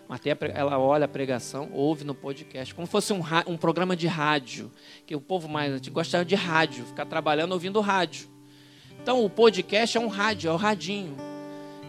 mas 0.07 0.19
tem 0.19 0.35
ela 0.53 0.77
olha 0.77 1.05
a 1.05 1.07
pregação, 1.07 1.69
ouve 1.71 2.03
no 2.03 2.13
podcast, 2.13 2.75
como 2.75 2.85
fosse 2.85 3.13
um, 3.13 3.21
um 3.47 3.55
programa 3.55 3.95
de 3.95 4.07
rádio, 4.07 4.69
que 5.05 5.15
o 5.15 5.21
povo 5.21 5.47
mais 5.47 5.71
antigo 5.71 5.93
gostava 5.93 6.25
de 6.25 6.35
rádio, 6.35 6.85
ficar 6.85 7.05
trabalhando 7.05 7.53
ouvindo 7.53 7.79
rádio. 7.79 8.27
Então 9.01 9.23
o 9.23 9.29
podcast 9.29 9.97
é 9.97 9.99
um 9.99 10.07
rádio, 10.07 10.49
é 10.49 10.53
o 10.53 10.57
radinho 10.57 11.15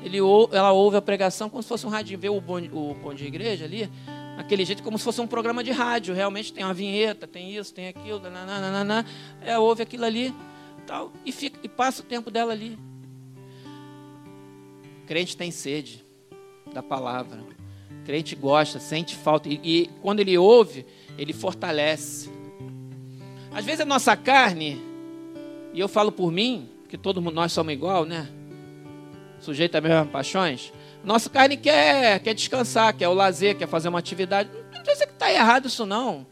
ele, 0.02 0.18
ela 0.52 0.72
ouve 0.72 0.96
a 0.96 1.02
pregação 1.02 1.48
como 1.48 1.62
se 1.62 1.68
fosse 1.68 1.86
um 1.86 1.90
rádio, 1.90 2.18
vê 2.18 2.28
o 2.28 2.40
bom, 2.40 2.60
o 2.72 2.94
bom 2.94 3.14
de 3.14 3.24
igreja 3.24 3.64
ali, 3.64 3.88
aquele 4.36 4.64
jeito 4.64 4.82
como 4.82 4.98
se 4.98 5.04
fosse 5.04 5.20
um 5.20 5.26
programa 5.26 5.62
de 5.62 5.70
rádio. 5.70 6.14
Realmente 6.14 6.52
tem 6.52 6.64
uma 6.64 6.74
vinheta, 6.74 7.26
tem 7.26 7.54
isso, 7.54 7.72
tem 7.72 7.88
aquilo, 7.88 8.18
nananana, 8.18 9.06
é, 9.40 9.56
ouve 9.58 9.82
aquilo 9.82 10.04
ali 10.04 10.34
tal, 10.86 11.12
e, 11.24 11.30
fica, 11.30 11.58
e 11.62 11.68
passa 11.68 12.02
o 12.02 12.04
tempo 12.04 12.30
dela 12.30 12.52
ali. 12.52 12.76
crente 15.06 15.36
tem 15.36 15.52
sede 15.52 16.04
da 16.72 16.82
palavra. 16.82 17.40
crente 18.04 18.34
gosta, 18.34 18.80
sente 18.80 19.14
falta. 19.14 19.48
E, 19.48 19.60
e 19.62 19.90
quando 20.00 20.18
ele 20.18 20.36
ouve, 20.36 20.84
ele 21.16 21.32
fortalece. 21.32 22.28
Às 23.54 23.64
vezes 23.64 23.82
a 23.82 23.84
nossa 23.84 24.16
carne, 24.16 24.80
e 25.72 25.78
eu 25.78 25.86
falo 25.86 26.10
por 26.10 26.32
mim, 26.32 26.68
que 26.92 26.98
todos 26.98 27.24
nós 27.32 27.50
somos 27.52 27.72
igual, 27.72 28.04
né? 28.04 28.28
sujeito 29.40 29.74
às 29.74 29.82
mesmas 29.82 30.10
paixões, 30.10 30.70
nossa 31.02 31.30
carne 31.30 31.56
quer, 31.56 32.20
quer 32.20 32.34
descansar, 32.34 32.94
quer 32.94 33.08
o 33.08 33.14
lazer, 33.14 33.56
quer 33.56 33.66
fazer 33.66 33.88
uma 33.88 33.98
atividade. 33.98 34.50
Não 34.70 34.84
sei 34.84 34.96
se 34.96 35.04
está 35.04 35.32
errado 35.32 35.68
isso 35.68 35.86
não. 35.86 36.26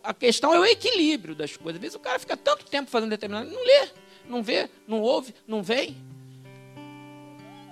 A 0.00 0.14
questão 0.14 0.54
é 0.54 0.60
o 0.60 0.64
equilíbrio 0.64 1.34
das 1.34 1.56
coisas. 1.56 1.74
Às 1.78 1.82
vezes 1.82 1.96
o 1.96 1.98
cara 1.98 2.20
fica 2.20 2.36
tanto 2.36 2.64
tempo 2.66 2.88
fazendo 2.88 3.10
determinado, 3.10 3.50
não 3.50 3.64
lê. 3.64 3.88
não 4.28 4.44
vê, 4.44 4.70
não 4.86 5.00
ouve, 5.00 5.34
não 5.44 5.60
vem. 5.60 5.96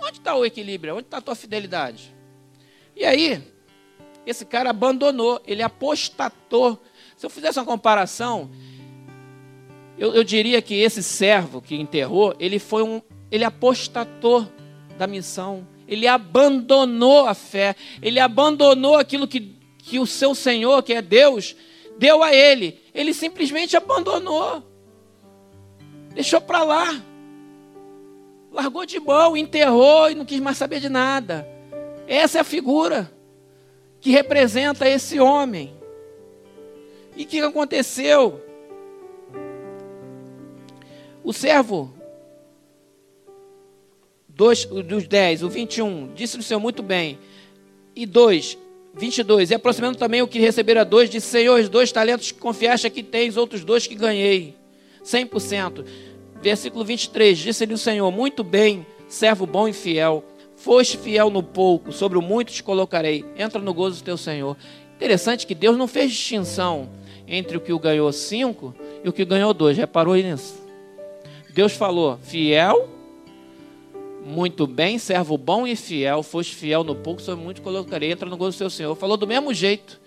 Onde 0.03 0.19
está 0.19 0.35
o 0.35 0.45
equilíbrio? 0.45 0.97
Onde 0.97 1.07
está 1.07 1.19
a 1.19 1.23
tua 1.23 1.37
fidelidade? 1.37 2.13
E 2.97 3.05
aí, 3.05 3.41
esse 4.27 4.45
cara 4.45 4.71
abandonou, 4.71 5.41
ele 5.47 5.63
apostatou. 5.63 6.83
Se 7.17 7.25
eu 7.25 7.31
fizesse 7.31 7.61
uma 7.61 7.65
comparação, 7.65 8.51
eu, 10.03 10.13
eu 10.17 10.25
diria 10.25 10.61
que 10.61 10.75
esse 10.75 11.01
servo 11.01 11.63
que 11.63 11.77
enterrou, 11.77 12.35
ele 12.41 12.59
foi 12.59 12.83
um, 12.83 13.01
ele 13.31 13.45
apostatou 13.45 14.49
da 14.99 15.07
missão, 15.07 15.65
ele 15.87 16.09
abandonou 16.09 17.29
a 17.29 17.35
fé, 17.35 17.77
ele 18.03 18.19
abandonou 18.19 18.97
aquilo 18.97 19.29
que, 19.29 19.55
que 19.79 20.01
o 20.01 20.07
seu 20.07 20.35
Senhor, 20.35 20.83
que 20.83 20.93
é 20.93 21.01
Deus, 21.01 21.55
deu 22.01 22.21
a 22.21 22.35
ele. 22.35 22.81
Ele 22.93 23.15
simplesmente 23.15 23.77
abandonou, 23.77 24.65
deixou 26.13 26.41
para 26.41 26.65
lá, 26.65 27.01
largou 28.51 28.85
de 28.85 28.99
mão, 28.99 29.37
enterrou 29.37 30.11
e 30.11 30.17
não 30.17 30.25
quis 30.25 30.41
mais 30.41 30.59
saber 30.59 30.81
de 30.81 30.89
nada. 30.89 31.47
Essa 32.09 32.39
é 32.39 32.41
a 32.41 32.45
figura 32.45 33.09
que 34.01 34.11
representa 34.11 34.89
esse 34.89 35.21
homem. 35.21 35.73
E 37.17 37.23
o 37.23 37.27
que 37.27 37.39
aconteceu? 37.39 38.43
O 41.25 41.33
servo 41.33 41.93
dois, 44.29 44.65
dos 44.65 45.07
10, 45.07 45.43
o 45.43 45.49
21, 45.49 46.13
disse 46.15 46.37
o 46.37 46.43
Senhor 46.43 46.61
muito 46.61 46.83
bem. 46.83 47.19
E 47.95 48.07
2, 48.07 48.59
22, 48.95 49.51
e 49.51 49.55
aproximando 49.55 49.99
também 49.99 50.23
o 50.23 50.29
que 50.29 50.39
recebera 50.39 50.85
dois, 50.85 51.09
disse, 51.09 51.29
Senhor, 51.29 51.61
os 51.61 51.69
dois 51.69 51.93
talentos 51.93 52.33
que 52.33 52.39
confiaste 52.39 52.87
aqui 52.87 53.03
tens, 53.03 53.37
outros 53.37 53.65
dois 53.65 53.87
que 53.87 53.95
ganhei. 53.95 54.55
100%. 55.05 55.85
Versículo 56.43 56.85
23, 56.85 57.39
disse-lhe 57.39 57.75
o 57.75 57.79
Senhor, 57.79 58.11
muito 58.11 58.43
bem, 58.43 58.85
servo 59.09 59.47
bom 59.47 59.69
e 59.69 59.73
fiel. 59.73 60.25
Foste 60.57 60.97
fiel 60.97 61.31
no 61.31 61.43
pouco, 61.43 61.93
sobre 61.93 62.19
o 62.19 62.23
muito 62.23 62.53
te 62.53 62.63
colocarei. 62.63 63.25
Entra 63.37 63.61
no 63.61 63.75
gozo 63.75 64.01
do 64.01 64.05
teu 64.05 64.17
Senhor. 64.17 64.57
Interessante 64.97 65.47
que 65.47 65.55
Deus 65.55 65.77
não 65.77 65.89
fez 65.89 66.11
distinção 66.11 66.89
entre 67.27 67.57
o 67.57 67.61
que 67.61 67.73
o 67.73 67.79
ganhou 67.79 68.13
cinco 68.13 68.75
e 69.05 69.09
o 69.09 69.13
que 69.13 69.25
ganhou 69.25 69.53
dois. 69.53 69.77
Reparou 69.77 70.15
nisso? 70.15 70.62
Deus 71.53 71.73
falou: 71.73 72.19
fiel, 72.23 72.89
muito 74.25 74.67
bem, 74.67 74.99
servo 74.99 75.37
bom 75.37 75.67
e 75.67 75.75
fiel. 75.75 76.23
Foste 76.23 76.55
fiel 76.55 76.85
no 76.85 76.95
pouco, 76.95 77.21
sobre 77.21 77.45
muito 77.45 77.61
colocarei. 77.61 78.13
Entra 78.13 78.29
no 78.29 78.37
gozo 78.37 78.57
do 78.57 78.59
teu 78.59 78.71
Senhor. 78.71 78.95
Falou 78.95 79.17
do 79.17 79.27
mesmo 79.27 79.53
jeito. 79.53 80.01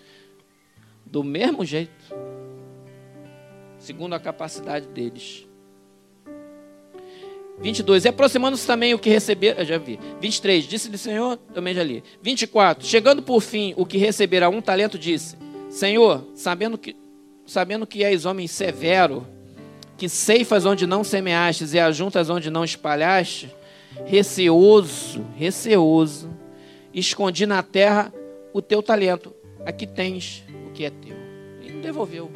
Do 1.06 1.24
mesmo 1.24 1.66
jeito. 1.66 1.92
Segundo 3.78 4.14
a 4.14 4.20
capacidade 4.20 4.88
deles. 4.88 5.46
22. 7.60 8.06
E 8.06 8.08
aproximando-se 8.08 8.66
também 8.66 8.94
o 8.94 9.00
que 9.00 9.10
receber. 9.10 9.64
Já 9.66 9.78
vi. 9.78 10.00
23. 10.20 10.66
Disse-lhe, 10.66 10.98
Senhor, 10.98 11.38
também 11.54 11.74
já 11.74 11.84
li. 11.84 12.04
24. 12.22 12.86
Chegando 12.86 13.22
por 13.22 13.42
fim 13.42 13.74
o 13.78 13.86
que 13.86 13.98
receberá 13.98 14.50
um 14.50 14.62
talento, 14.62 14.98
disse: 14.98 15.38
Senhor, 15.70 16.26
sabendo 16.34 16.78
que, 16.78 16.96
sabendo 17.46 17.86
que 17.86 18.04
és 18.04 18.26
homem 18.26 18.48
severo, 18.48 19.28
que 19.98 20.10
ceifas 20.10 20.66
onde 20.66 20.86
não 20.86 21.04
semeastes 21.04 21.74
e 21.74 21.80
ajuntas 21.80 22.30
onde 22.30 22.50
não 22.50 22.64
espalhaste, 22.64 23.54
receoso, 24.06 25.26
receoso, 25.36 26.30
escondi 26.94 27.46
na 27.46 27.64
terra 27.64 28.14
o 28.54 28.62
teu 28.62 28.84
talento. 28.84 29.34
Aqui 29.66 29.88
tens 29.88 30.44
o 30.68 30.72
que 30.72 30.86
é 30.86 30.90
teu. 30.90 31.16
E 31.62 31.72
não 31.72 31.82
devolveu. 31.82 32.32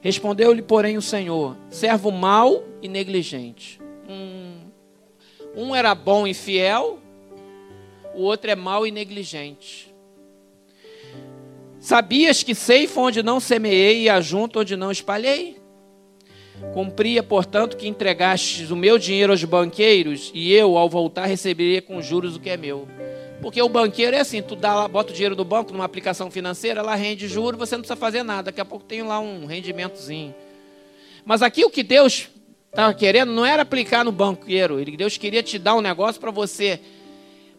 Respondeu-lhe, 0.00 0.62
porém, 0.62 0.96
o 0.96 1.02
Senhor: 1.02 1.56
servo 1.70 2.10
mau 2.10 2.62
e 2.82 2.88
negligente. 2.88 3.80
Um, 4.08 4.58
um 5.56 5.74
era 5.74 5.94
bom 5.94 6.26
e 6.26 6.34
fiel, 6.34 6.98
o 8.14 8.22
outro 8.22 8.50
é 8.50 8.54
mau 8.54 8.86
e 8.86 8.90
negligente. 8.90 9.93
Sabias 11.84 12.42
que 12.42 12.54
ceifo 12.54 12.98
onde 12.98 13.22
não 13.22 13.38
semeei 13.38 14.04
e 14.04 14.08
ajunto 14.08 14.60
onde 14.60 14.74
não 14.74 14.90
espalhei? 14.90 15.58
Cumpria, 16.72 17.22
portanto, 17.22 17.76
que 17.76 17.86
entregastes 17.86 18.70
o 18.70 18.76
meu 18.76 18.96
dinheiro 18.96 19.34
aos 19.34 19.44
banqueiros, 19.44 20.32
e 20.32 20.50
eu, 20.50 20.78
ao 20.78 20.88
voltar, 20.88 21.26
receberia 21.26 21.82
com 21.82 22.00
juros 22.00 22.36
o 22.36 22.40
que 22.40 22.48
é 22.48 22.56
meu. 22.56 22.88
Porque 23.42 23.60
o 23.60 23.68
banqueiro 23.68 24.16
é 24.16 24.20
assim, 24.20 24.40
tu 24.40 24.56
dá 24.56 24.74
lá, 24.74 24.88
bota 24.88 25.10
o 25.10 25.12
dinheiro 25.12 25.36
do 25.36 25.44
banco 25.44 25.74
numa 25.74 25.84
aplicação 25.84 26.30
financeira, 26.30 26.80
ela 26.80 26.94
rende 26.94 27.28
juros, 27.28 27.58
você 27.58 27.74
não 27.74 27.82
precisa 27.82 28.00
fazer 28.00 28.22
nada, 28.22 28.44
daqui 28.44 28.62
a 28.62 28.64
pouco 28.64 28.86
tem 28.86 29.02
lá 29.02 29.20
um 29.20 29.44
rendimentozinho. 29.44 30.34
Mas 31.22 31.42
aqui 31.42 31.66
o 31.66 31.70
que 31.70 31.82
Deus 31.82 32.30
estava 32.70 32.94
querendo 32.94 33.30
não 33.30 33.44
era 33.44 33.60
aplicar 33.60 34.02
no 34.06 34.10
banqueiro, 34.10 34.82
Deus 34.96 35.18
queria 35.18 35.42
te 35.42 35.58
dar 35.58 35.74
um 35.74 35.82
negócio 35.82 36.18
para 36.18 36.30
você 36.30 36.80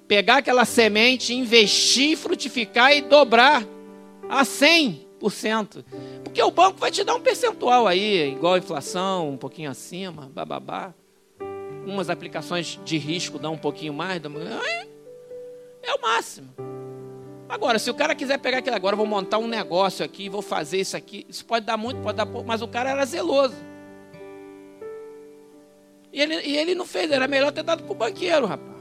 pegar 0.07 0.37
aquela 0.37 0.65
semente, 0.65 1.31
investir, 1.31 2.17
frutificar 2.17 2.91
e 2.91 3.01
dobrar 3.01 3.74
a 4.29 4.43
100%. 4.43 5.83
Porque 6.23 6.41
o 6.41 6.51
banco 6.51 6.79
vai 6.79 6.91
te 6.91 7.03
dar 7.03 7.15
um 7.15 7.21
percentual 7.21 7.87
aí, 7.87 8.31
igual 8.31 8.55
a 8.55 8.57
inflação, 8.57 9.29
um 9.29 9.37
pouquinho 9.37 9.69
acima, 9.69 10.29
bababá. 10.33 10.93
Umas 11.85 12.09
aplicações 12.09 12.79
de 12.83 12.97
risco 12.97 13.37
dão 13.37 13.53
um 13.53 13.57
pouquinho 13.57 13.93
mais. 13.93 14.21
É 15.83 15.93
o 15.93 16.01
máximo. 16.01 16.49
Agora, 17.47 17.77
se 17.77 17.89
o 17.91 17.93
cara 17.93 18.15
quiser 18.15 18.39
pegar 18.39 18.57
aquilo 18.57 18.75
agora, 18.75 18.95
vou 18.95 19.05
montar 19.05 19.37
um 19.37 19.47
negócio 19.47 20.03
aqui, 20.03 20.27
vou 20.27 20.41
fazer 20.41 20.79
isso 20.79 20.97
aqui, 20.97 21.25
isso 21.29 21.45
pode 21.45 21.65
dar 21.65 21.77
muito, 21.77 22.01
pode 22.01 22.17
dar 22.17 22.25
pouco, 22.25 22.47
mas 22.47 22.61
o 22.61 22.67
cara 22.67 22.89
era 22.89 23.05
zeloso. 23.05 23.55
E 26.11 26.19
ele, 26.19 26.41
e 26.41 26.57
ele 26.57 26.73
não 26.73 26.85
fez, 26.85 27.11
era 27.11 27.27
melhor 27.27 27.51
ter 27.51 27.61
dado 27.61 27.83
para 27.83 27.91
o 27.91 27.95
banqueiro, 27.95 28.47
rapaz. 28.47 28.75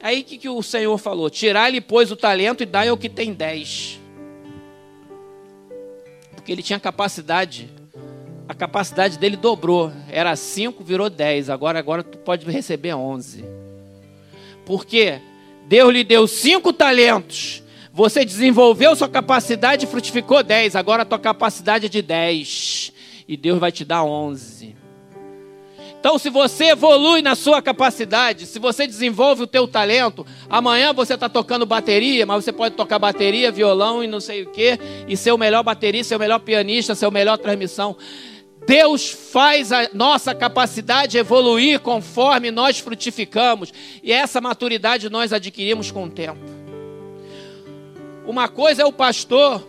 Aí 0.00 0.20
o 0.20 0.24
que, 0.24 0.38
que 0.38 0.48
o 0.48 0.62
Senhor 0.62 0.96
falou? 0.98 1.30
Tirar-lhe, 1.30 1.80
pois, 1.80 2.12
o 2.12 2.16
talento 2.16 2.62
e 2.62 2.66
dar 2.66 2.86
ao 2.86 2.96
que 2.96 3.08
tem 3.08 3.32
dez. 3.32 3.98
Porque 6.44 6.52
ele 6.52 6.62
tinha 6.62 6.78
capacidade, 6.78 7.70
a 8.46 8.52
capacidade 8.52 9.18
dele 9.18 9.34
dobrou. 9.34 9.90
Era 10.10 10.36
cinco, 10.36 10.84
virou 10.84 11.08
dez. 11.08 11.48
Agora, 11.48 11.78
agora 11.78 12.02
tu 12.02 12.18
pode 12.18 12.44
receber 12.44 12.92
onze. 12.92 13.42
Por 14.66 14.84
quê? 14.84 15.22
Deus 15.66 15.90
lhe 15.90 16.04
deu 16.04 16.26
cinco 16.26 16.70
talentos. 16.70 17.62
Você 17.94 18.26
desenvolveu 18.26 18.94
sua 18.94 19.08
capacidade 19.08 19.86
e 19.86 19.88
frutificou 19.88 20.42
dez. 20.42 20.76
Agora 20.76 21.00
a 21.00 21.06
tua 21.06 21.18
capacidade 21.18 21.86
é 21.86 21.88
de 21.88 22.02
dez. 22.02 22.92
E 23.26 23.38
Deus 23.38 23.58
vai 23.58 23.72
te 23.72 23.82
dar 23.82 24.04
onze. 24.04 24.76
Então, 26.04 26.18
se 26.18 26.28
você 26.28 26.72
evolui 26.72 27.22
na 27.22 27.34
sua 27.34 27.62
capacidade, 27.62 28.44
se 28.44 28.58
você 28.58 28.86
desenvolve 28.86 29.44
o 29.44 29.46
teu 29.46 29.66
talento, 29.66 30.26
amanhã 30.50 30.92
você 30.92 31.14
está 31.14 31.30
tocando 31.30 31.64
bateria, 31.64 32.26
mas 32.26 32.44
você 32.44 32.52
pode 32.52 32.74
tocar 32.74 32.98
bateria, 32.98 33.50
violão 33.50 34.04
e 34.04 34.06
não 34.06 34.20
sei 34.20 34.42
o 34.42 34.50
que, 34.50 34.78
e 35.08 35.16
ser 35.16 35.32
o 35.32 35.38
melhor 35.38 35.62
baterista, 35.62 36.10
ser 36.10 36.16
o 36.16 36.18
melhor 36.18 36.40
pianista, 36.40 36.94
ser 36.94 37.06
o 37.06 37.10
melhor 37.10 37.38
transmissão. 37.38 37.96
Deus 38.66 39.08
faz 39.08 39.72
a 39.72 39.88
nossa 39.94 40.34
capacidade 40.34 41.16
evoluir 41.16 41.80
conforme 41.80 42.50
nós 42.50 42.78
frutificamos, 42.78 43.72
e 44.02 44.12
essa 44.12 44.42
maturidade 44.42 45.08
nós 45.08 45.32
adquirimos 45.32 45.90
com 45.90 46.04
o 46.04 46.10
tempo. 46.10 46.44
Uma 48.26 48.46
coisa 48.46 48.82
é 48.82 48.84
o 48.84 48.92
pastor, 48.92 49.66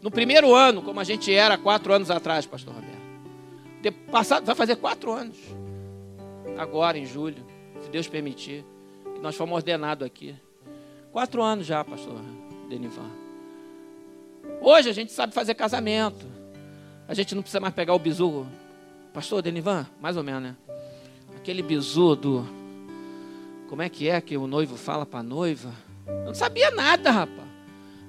no 0.00 0.10
primeiro 0.10 0.54
ano, 0.54 0.80
como 0.80 1.00
a 1.00 1.04
gente 1.04 1.30
era 1.30 1.58
quatro 1.58 1.92
anos 1.92 2.10
atrás, 2.10 2.46
pastor 2.46 2.72
Roberto. 2.72 2.91
De 3.82 3.90
passado, 3.90 4.46
vai 4.46 4.54
fazer 4.54 4.76
quatro 4.76 5.10
anos, 5.10 5.36
agora 6.56 6.96
em 6.96 7.04
julho, 7.04 7.44
se 7.82 7.90
Deus 7.90 8.06
permitir, 8.06 8.64
que 9.12 9.20
nós 9.20 9.34
fomos 9.34 9.56
ordenados 9.56 10.06
aqui. 10.06 10.36
Quatro 11.10 11.42
anos 11.42 11.66
já, 11.66 11.84
pastor 11.84 12.20
Denivan. 12.68 13.10
Hoje 14.60 14.88
a 14.88 14.92
gente 14.92 15.10
sabe 15.10 15.34
fazer 15.34 15.54
casamento. 15.54 16.24
A 17.08 17.14
gente 17.14 17.34
não 17.34 17.42
precisa 17.42 17.58
mais 17.58 17.74
pegar 17.74 17.92
o 17.94 17.98
bizu. 17.98 18.46
Pastor 19.12 19.42
Denivan, 19.42 19.86
mais 20.00 20.16
ou 20.16 20.22
menos, 20.22 20.42
né? 20.42 20.56
Aquele 21.36 21.60
bizu 21.60 22.14
do. 22.14 22.46
Como 23.68 23.82
é 23.82 23.88
que 23.88 24.08
é 24.08 24.20
que 24.20 24.36
o 24.36 24.46
noivo 24.46 24.76
fala 24.76 25.04
para 25.04 25.20
a 25.20 25.24
noiva? 25.24 25.72
Eu 26.06 26.26
não 26.26 26.34
sabia 26.34 26.70
nada, 26.70 27.10
rapaz. 27.10 27.48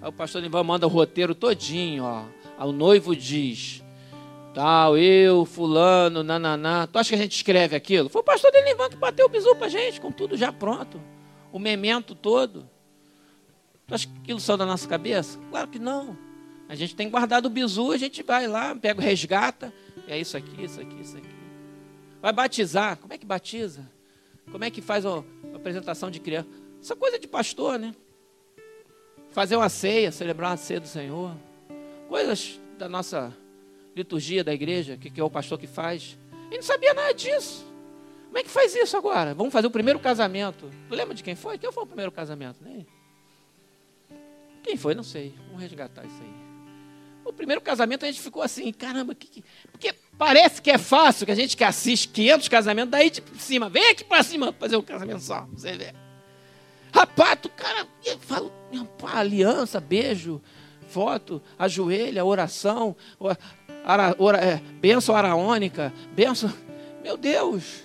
Aí 0.01 0.07
o 0.07 0.13
pastor 0.13 0.41
Denivan 0.41 0.63
manda 0.63 0.86
o 0.86 0.89
roteiro 0.89 1.34
todinho, 1.34 2.03
ó. 2.03 2.24
Aí 2.57 2.69
o 2.69 2.71
noivo 2.71 3.15
diz: 3.15 3.82
tal, 4.54 4.97
eu, 4.97 5.45
fulano, 5.45 6.24
nananá. 6.24 6.88
Tu 6.88 6.99
acha 6.99 7.10
que 7.10 7.16
a 7.16 7.18
gente 7.18 7.36
escreve 7.36 7.76
aquilo? 7.76 8.10
Foi 8.10 8.22
o 8.22 8.24
pastor 8.24 8.51
Denivan 8.51 8.89
que 8.89 8.95
bateu 8.95 9.26
o 9.26 9.30
bizu 9.30 9.56
para 9.56 9.68
a 9.68 9.70
gente, 9.70 9.99
com 9.99 10.12
tudo 10.12 10.38
já 10.38 10.51
pronto. 10.51 11.01
O 11.51 11.60
memento 11.60 12.16
todo. 12.16 12.70
Tu 13.88 13.95
acha 13.95 14.08
que 14.08 14.14
aquilo 14.20 14.39
saiu 14.39 14.58
da 14.58 14.66
nossa 14.66 14.88
cabeça? 14.88 15.39
Claro 15.49 15.68
que 15.68 15.80
não. 15.80 16.18
A 16.70 16.76
gente 16.76 16.95
tem 16.95 17.10
guardado 17.10 17.47
o 17.47 17.49
bizu, 17.49 17.91
a 17.91 17.97
gente 17.97 18.24
vai 18.24 18.47
lá, 18.47 18.76
pega 18.76 18.99
o 18.99 19.04
resgata. 19.04 19.74
É 20.08 20.18
isso 20.18 20.38
aqui, 20.38 20.64
isso 20.64 20.80
aqui, 20.80 21.01
isso 21.01 21.18
aqui. 21.18 21.30
Vai 22.22 22.32
batizar. 22.32 22.97
Como 22.97 23.14
é 23.14 23.18
que 23.18 23.26
batiza? 23.26 23.89
Como 24.51 24.64
é 24.64 24.72
que 24.72 24.82
faz 24.82 25.06
a 25.06 25.24
apresentação 25.54 26.10
de 26.10 26.20
criança? 26.20 26.47
Essa 26.82 26.95
coisa 26.95 27.20
de 27.20 27.28
pastor, 27.28 27.78
né? 27.80 27.93
Fazer 29.32 29.56
uma 29.56 29.70
ceia, 29.70 30.12
celebrar 30.12 30.51
a 30.51 30.58
ceia 30.58 30.80
do 30.80 30.88
Senhor. 30.88 31.36
Coisas 32.08 32.60
da 32.78 32.88
nossa 32.88 33.36
liturgia 33.96 34.44
da 34.44 34.54
igreja, 34.54 34.98
que, 34.98 35.10
que 35.10 35.20
é 35.20 35.24
o 35.24 35.30
pastor 35.30 35.60
que 35.60 35.68
faz. 35.68 36.18
Ele 36.48 36.58
não 36.58 36.64
sabia 36.64 36.94
nada 36.94 37.14
disso. 37.14 37.66
Como 38.28 38.38
é 38.38 38.44
que 38.44 38.50
faz 38.50 38.76
isso 38.76 38.98
agora? 38.98 39.34
Vamos 39.34 39.54
fazer 39.54 39.68
o 39.68 39.72
primeiro 39.72 40.00
casamento. 40.00 40.72
Tu 40.89 40.96
lembra 40.96 41.14
de 41.14 41.24
quem 41.24 41.36
foi? 41.36 41.58
Quem 41.58 41.72
foi 41.72 41.84
o 41.84 41.88
primeiro 41.88 42.12
casamento? 42.12 42.58
Nem. 42.62 42.86
Quem 44.64 44.76
foi? 44.76 44.96
Não 44.96 45.04
sei. 45.04 45.36
Vamos 45.48 45.62
resgatar 45.62 46.04
isso 46.04 46.20
aí. 46.20 46.44
O 47.26 47.32
primeiro 47.32 47.62
casamento 47.62 48.04
a 48.04 48.08
gente 48.08 48.22
ficou 48.22 48.41
assim, 48.41 48.72
caramba, 48.74 49.16
que, 49.16 49.28
que... 49.28 49.44
porque 49.72 49.94
parece 50.18 50.62
que 50.62 50.70
é 50.70 50.78
fácil, 50.78 51.26
que 51.26 51.32
a 51.32 51.36
gente 51.36 51.56
que 51.56 51.64
assiste 51.64 52.08
500 52.10 52.48
casamentos, 52.50 52.91
daí 52.91 53.10
de 53.10 53.24
cima, 53.38 53.70
vem 53.70 53.91
aqui 53.91 54.04
para 54.04 54.24
cima 54.24 54.54
fazer 54.60 54.76
um 54.76 54.82
casamento 54.82 55.22
só, 55.22 55.48
você 55.54 55.74
vê. 55.74 55.94
Rapaz, 56.94 57.39
o 57.46 57.50
cara 57.50 57.88
rapaz, 58.74 59.18
aliança, 59.18 59.80
beijo, 59.80 60.41
foto, 60.89 61.41
ajoelha, 61.58 62.26
oração, 62.26 62.96
ora, 63.86 64.15
ora, 64.17 64.38
é, 64.38 64.57
benção 64.79 65.15
araônica, 65.15 65.93
benção. 66.13 66.51
Meu 67.01 67.17
Deus, 67.17 67.84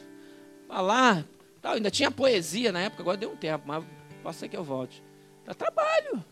lá. 0.68 1.24
Tal, 1.60 1.74
ainda 1.74 1.90
tinha 1.90 2.10
poesia 2.10 2.70
na 2.70 2.80
época, 2.80 3.02
agora 3.02 3.16
deu 3.16 3.32
um 3.32 3.36
tempo, 3.36 3.64
mas 3.66 3.84
posso 4.22 4.38
ser 4.38 4.48
que 4.48 4.56
eu 4.56 4.62
volte. 4.62 5.02
Dá 5.44 5.54
trabalho. 5.54 6.24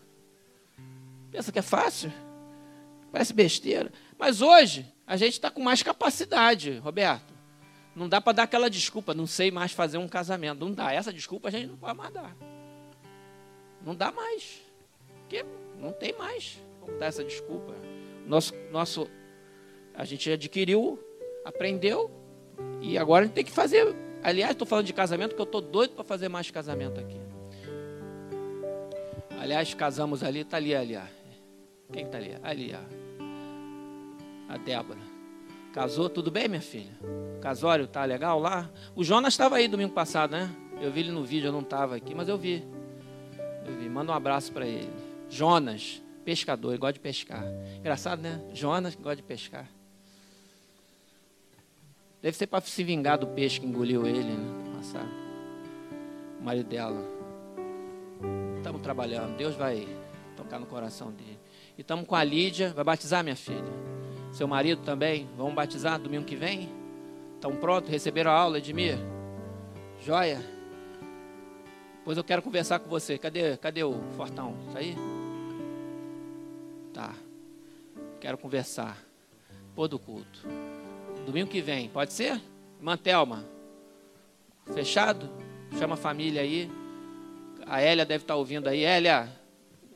Pensa 1.31 1.51
que 1.51 1.59
é 1.59 1.63
fácil? 1.63 2.11
Parece 3.11 3.33
besteira. 3.33 3.91
Mas 4.17 4.41
hoje, 4.41 4.85
a 5.05 5.17
gente 5.17 5.33
está 5.33 5.49
com 5.49 5.61
mais 5.61 5.83
capacidade, 5.83 6.77
Roberto. 6.77 7.33
Não 7.95 8.07
dá 8.07 8.21
para 8.21 8.33
dar 8.33 8.43
aquela 8.43 8.69
desculpa, 8.69 9.13
não 9.13 9.25
sei 9.25 9.49
mais 9.49 9.71
fazer 9.71 9.97
um 9.97 10.07
casamento. 10.07 10.59
Não 10.59 10.71
dá. 10.71 10.93
Essa 10.93 11.11
desculpa 11.11 11.47
a 11.47 11.51
gente 11.51 11.67
não 11.67 11.77
pode 11.77 11.97
mais 11.97 12.13
dar. 12.13 12.35
Não 13.83 13.95
dá 13.95 14.11
mais. 14.11 14.61
Porque 15.21 15.43
não 15.79 15.91
tem 15.91 16.13
mais 16.13 16.61
como 16.79 16.97
dar 16.99 17.07
essa 17.07 17.23
desculpa. 17.23 17.73
Nosso, 18.25 18.53
nosso, 18.71 19.09
a 19.97 20.05
gente 20.05 20.31
adquiriu, 20.31 20.99
aprendeu, 21.43 22.11
e 22.79 22.97
agora 22.97 23.23
a 23.23 23.25
gente 23.25 23.33
tem 23.33 23.43
que 23.43 23.51
fazer. 23.51 23.95
Aliás, 24.23 24.51
estou 24.51 24.67
falando 24.67 24.85
de 24.85 24.93
casamento, 24.93 25.29
porque 25.29 25.41
eu 25.41 25.45
estou 25.45 25.61
doido 25.61 25.95
para 25.95 26.03
fazer 26.03 26.29
mais 26.29 26.51
casamento 26.51 26.99
aqui. 26.99 27.19
Aliás, 29.39 29.73
casamos 29.73 30.23
ali, 30.23 30.41
está 30.41 30.57
ali, 30.57 30.75
ali. 30.75 30.97
Quem 31.91 32.05
está 32.05 32.17
ali? 32.17 32.37
Ali, 32.43 32.75
ó. 32.75 34.53
A 34.53 34.57
Débora. 34.57 34.99
Casou, 35.73 36.09
tudo 36.09 36.29
bem, 36.29 36.47
minha 36.47 36.61
filha? 36.61 36.91
O 37.37 37.39
casório 37.39 37.87
tá 37.87 38.03
legal 38.05 38.39
lá? 38.39 38.69
O 38.95 39.03
Jonas 39.03 39.33
estava 39.33 39.57
aí 39.57 39.67
domingo 39.67 39.93
passado, 39.93 40.31
né? 40.31 40.49
Eu 40.79 40.91
vi 40.91 41.01
ele 41.01 41.11
no 41.11 41.23
vídeo, 41.23 41.47
eu 41.47 41.51
não 41.51 41.61
estava 41.61 41.95
aqui, 41.95 42.13
mas 42.13 42.27
eu 42.27 42.37
vi. 42.37 42.63
Eu 43.65 43.75
vi. 43.75 43.89
Manda 43.89 44.11
um 44.11 44.15
abraço 44.15 44.51
para 44.51 44.65
ele. 44.65 44.89
Jonas, 45.29 46.01
pescador, 46.23 46.69
ele 46.71 46.77
gosta 46.77 46.93
de 46.93 46.99
pescar. 46.99 47.43
Engraçado, 47.79 48.21
né? 48.21 48.41
Jonas 48.53 48.95
gosta 48.95 49.17
de 49.17 49.23
pescar. 49.23 49.76
Deve 52.21 52.35
ser 52.35 52.47
para 52.47 52.61
se 52.61 52.83
vingar 52.83 53.17
do 53.17 53.27
peixe 53.27 53.59
que 53.59 53.65
engoliu 53.65 54.05
ele, 54.05 54.23
né? 54.23 54.75
Passado. 54.75 55.09
O 56.39 56.43
marido 56.43 56.67
dela. 56.67 57.03
Estamos 58.57 58.81
trabalhando. 58.81 59.37
Deus 59.37 59.55
vai 59.55 59.87
tocar 60.35 60.59
no 60.59 60.65
coração 60.65 61.11
dele. 61.11 61.39
E 61.77 61.81
estamos 61.81 62.07
com 62.07 62.15
a 62.15 62.23
Lídia. 62.23 62.73
Vai 62.73 62.83
batizar, 62.83 63.23
minha 63.23 63.35
filha? 63.35 63.63
Seu 64.31 64.47
marido 64.47 64.81
também? 64.81 65.29
Vamos 65.37 65.53
batizar 65.53 65.99
domingo 65.99 66.25
que 66.25 66.35
vem? 66.35 66.69
Estão 67.35 67.55
prontos? 67.55 67.89
Receberam 67.89 68.31
a 68.31 68.33
aula, 68.33 68.57
Edmir? 68.57 68.97
Joia? 70.03 70.41
Pois 72.03 72.17
eu 72.17 72.23
quero 72.23 72.41
conversar 72.41 72.79
com 72.79 72.89
você. 72.89 73.17
Cadê, 73.17 73.57
cadê 73.57 73.83
o 73.83 73.93
Fortão? 74.15 74.55
Isso 74.67 74.77
aí? 74.77 74.95
Tá. 76.93 77.13
Quero 78.19 78.37
conversar. 78.37 78.97
Pô 79.75 79.87
do 79.87 79.99
culto. 79.99 80.47
Domingo 81.27 81.49
que 81.49 81.59
vem, 81.59 81.89
pode 81.89 82.13
ser? 82.13 82.39
Mantelma. 82.81 83.43
Fechado? 84.73 85.29
Chama 85.77 85.95
a 85.95 85.97
família 85.97 86.41
aí. 86.41 86.71
A 87.65 87.81
Hélia 87.81 88.05
deve 88.05 88.23
estar 88.23 88.37
ouvindo 88.37 88.69
aí. 88.69 88.85
Hélia, 88.85 89.27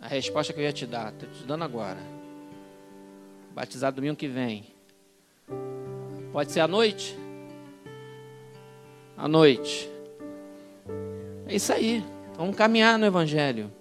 a 0.02 0.10
resposta 0.10 0.52
que 0.52 0.60
eu 0.60 0.64
ia 0.66 0.74
te 0.74 0.86
dar, 0.86 1.14
estou 1.14 1.30
te 1.30 1.46
dando 1.46 1.64
agora. 1.64 2.00
Batizado 3.56 3.96
domingo 3.96 4.18
que 4.18 4.28
vem. 4.28 4.66
Pode 6.34 6.52
ser 6.52 6.60
à 6.60 6.68
noite? 6.68 7.18
À 9.16 9.26
noite. 9.26 9.90
É 11.48 11.56
isso 11.56 11.72
aí. 11.72 12.04
Vamos 12.36 12.58
caminhar 12.58 13.00
no 13.00 13.06
Evangelho. 13.06 13.72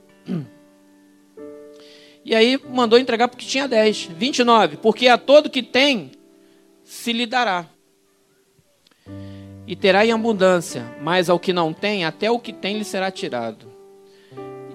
E 2.24 2.32
aí 2.32 2.60
mandou 2.68 2.96
entregar 2.96 3.26
porque 3.26 3.46
tinha 3.46 3.66
10. 3.66 4.10
29. 4.12 4.76
Porque 4.76 5.08
a 5.08 5.18
todo 5.18 5.50
que 5.50 5.64
tem, 5.64 6.12
se 6.90 7.12
lhe 7.12 7.24
dará. 7.24 7.66
E 9.64 9.76
terá 9.76 10.04
em 10.04 10.10
abundância, 10.10 10.84
mas 11.00 11.30
ao 11.30 11.38
que 11.38 11.52
não 11.52 11.72
tem, 11.72 12.04
até 12.04 12.28
o 12.28 12.38
que 12.40 12.52
tem 12.52 12.76
lhe 12.76 12.84
será 12.84 13.12
tirado. 13.12 13.70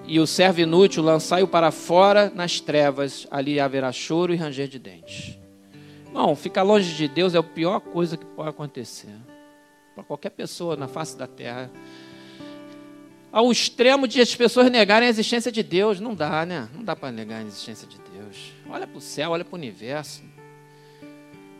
E 0.06 0.18
o 0.18 0.26
servo 0.26 0.62
inútil 0.62 1.02
lançai-o 1.02 1.46
para 1.46 1.70
fora 1.70 2.32
nas 2.34 2.58
trevas, 2.58 3.26
ali 3.30 3.60
haverá 3.60 3.92
choro 3.92 4.32
e 4.32 4.36
ranger 4.36 4.66
de 4.66 4.78
dentes. 4.78 5.38
Irmão, 6.06 6.34
ficar 6.34 6.62
longe 6.62 6.94
de 6.94 7.06
Deus 7.06 7.34
é 7.34 7.38
a 7.38 7.42
pior 7.42 7.80
coisa 7.80 8.16
que 8.16 8.24
pode 8.24 8.48
acontecer. 8.48 9.14
Para 9.94 10.02
qualquer 10.02 10.30
pessoa 10.30 10.74
na 10.74 10.88
face 10.88 11.18
da 11.18 11.26
terra. 11.26 11.70
Ao 13.30 13.52
extremo 13.52 14.08
de 14.08 14.22
as 14.22 14.34
pessoas 14.34 14.70
negarem 14.70 15.06
a 15.06 15.10
existência 15.10 15.52
de 15.52 15.62
Deus. 15.62 16.00
Não 16.00 16.14
dá, 16.14 16.46
né? 16.46 16.66
Não 16.74 16.82
dá 16.82 16.96
para 16.96 17.12
negar 17.12 17.40
a 17.40 17.42
existência 17.42 17.86
de 17.86 17.98
Deus. 17.98 18.54
Olha 18.70 18.86
para 18.86 18.96
o 18.96 19.02
céu, 19.02 19.32
olha 19.32 19.44
para 19.44 19.54
o 19.54 19.58
universo. 19.58 20.22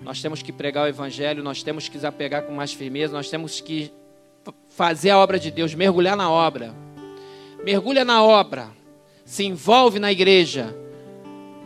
Nós 0.02 0.20
temos 0.20 0.42
que 0.42 0.52
pregar 0.52 0.84
o 0.84 0.88
Evangelho, 0.88 1.42
nós 1.42 1.62
temos 1.62 1.88
que 1.88 2.04
apegar 2.04 2.42
com 2.42 2.52
mais 2.52 2.72
firmeza, 2.72 3.12
nós 3.12 3.30
temos 3.30 3.60
que 3.60 3.90
fazer 4.68 5.10
a 5.10 5.18
obra 5.18 5.38
de 5.38 5.50
Deus, 5.50 5.74
mergulhar 5.74 6.16
na 6.16 6.30
obra. 6.30 6.74
Mergulha 7.64 8.04
na 8.04 8.22
obra, 8.22 8.70
se 9.24 9.44
envolve 9.44 9.98
na 9.98 10.12
igreja, 10.12 10.76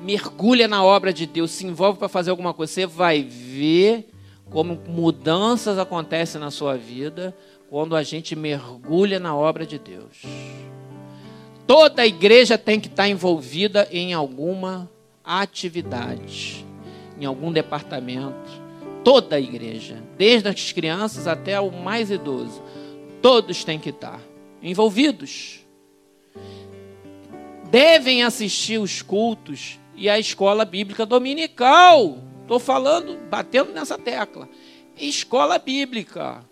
mergulha 0.00 0.66
na 0.66 0.82
obra 0.82 1.12
de 1.12 1.26
Deus, 1.26 1.50
se 1.50 1.66
envolve 1.66 1.98
para 1.98 2.08
fazer 2.08 2.30
alguma 2.30 2.54
coisa. 2.54 2.72
Você 2.72 2.86
vai 2.86 3.22
ver 3.22 4.08
como 4.48 4.80
mudanças 4.86 5.78
acontecem 5.78 6.40
na 6.40 6.50
sua 6.50 6.76
vida 6.76 7.36
quando 7.68 7.94
a 7.94 8.02
gente 8.02 8.34
mergulha 8.34 9.20
na 9.20 9.36
obra 9.36 9.66
de 9.66 9.78
Deus. 9.78 10.22
Toda 11.66 12.02
a 12.02 12.06
igreja 12.06 12.56
tem 12.56 12.80
que 12.80 12.88
estar 12.88 13.08
envolvida 13.08 13.86
em 13.92 14.14
alguma 14.14 14.90
atividade 15.22 16.69
em 17.20 17.24
algum 17.24 17.52
departamento. 17.52 18.50
Toda 19.04 19.36
a 19.36 19.40
igreja, 19.40 20.02
desde 20.16 20.48
as 20.48 20.72
crianças 20.72 21.26
até 21.26 21.60
o 21.60 21.70
mais 21.70 22.10
idoso, 22.10 22.62
todos 23.22 23.64
têm 23.64 23.78
que 23.78 23.90
estar 23.90 24.20
envolvidos. 24.62 25.60
Devem 27.70 28.22
assistir 28.22 28.78
os 28.78 29.00
cultos 29.00 29.78
e 29.94 30.08
a 30.08 30.18
escola 30.18 30.64
bíblica 30.64 31.06
dominical. 31.06 32.18
Estou 32.42 32.58
falando, 32.58 33.16
batendo 33.28 33.72
nessa 33.72 33.96
tecla. 33.96 34.48
Escola 34.96 35.58
bíblica. 35.58 36.44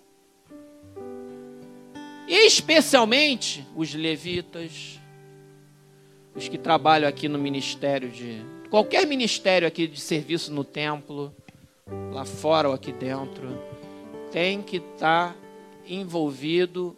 Especialmente 2.29 3.67
os 3.75 3.95
levitas, 3.95 5.01
os 6.35 6.47
que 6.47 6.59
trabalham 6.59 7.09
aqui 7.09 7.27
no 7.27 7.39
ministério 7.39 8.11
de 8.11 8.58
qualquer 8.71 9.07
ministério 9.07 9.67
aqui 9.67 9.87
de 9.87 10.01
serviço 10.01 10.53
no 10.53 10.65
templo, 10.65 11.35
lá 12.13 12.25
fora 12.25 12.69
ou 12.69 12.75
aqui 12.75 12.93
dentro, 12.93 13.59
tem 14.31 14.63
que 14.63 14.77
estar 14.77 15.33
tá 15.33 15.37
envolvido 15.89 16.97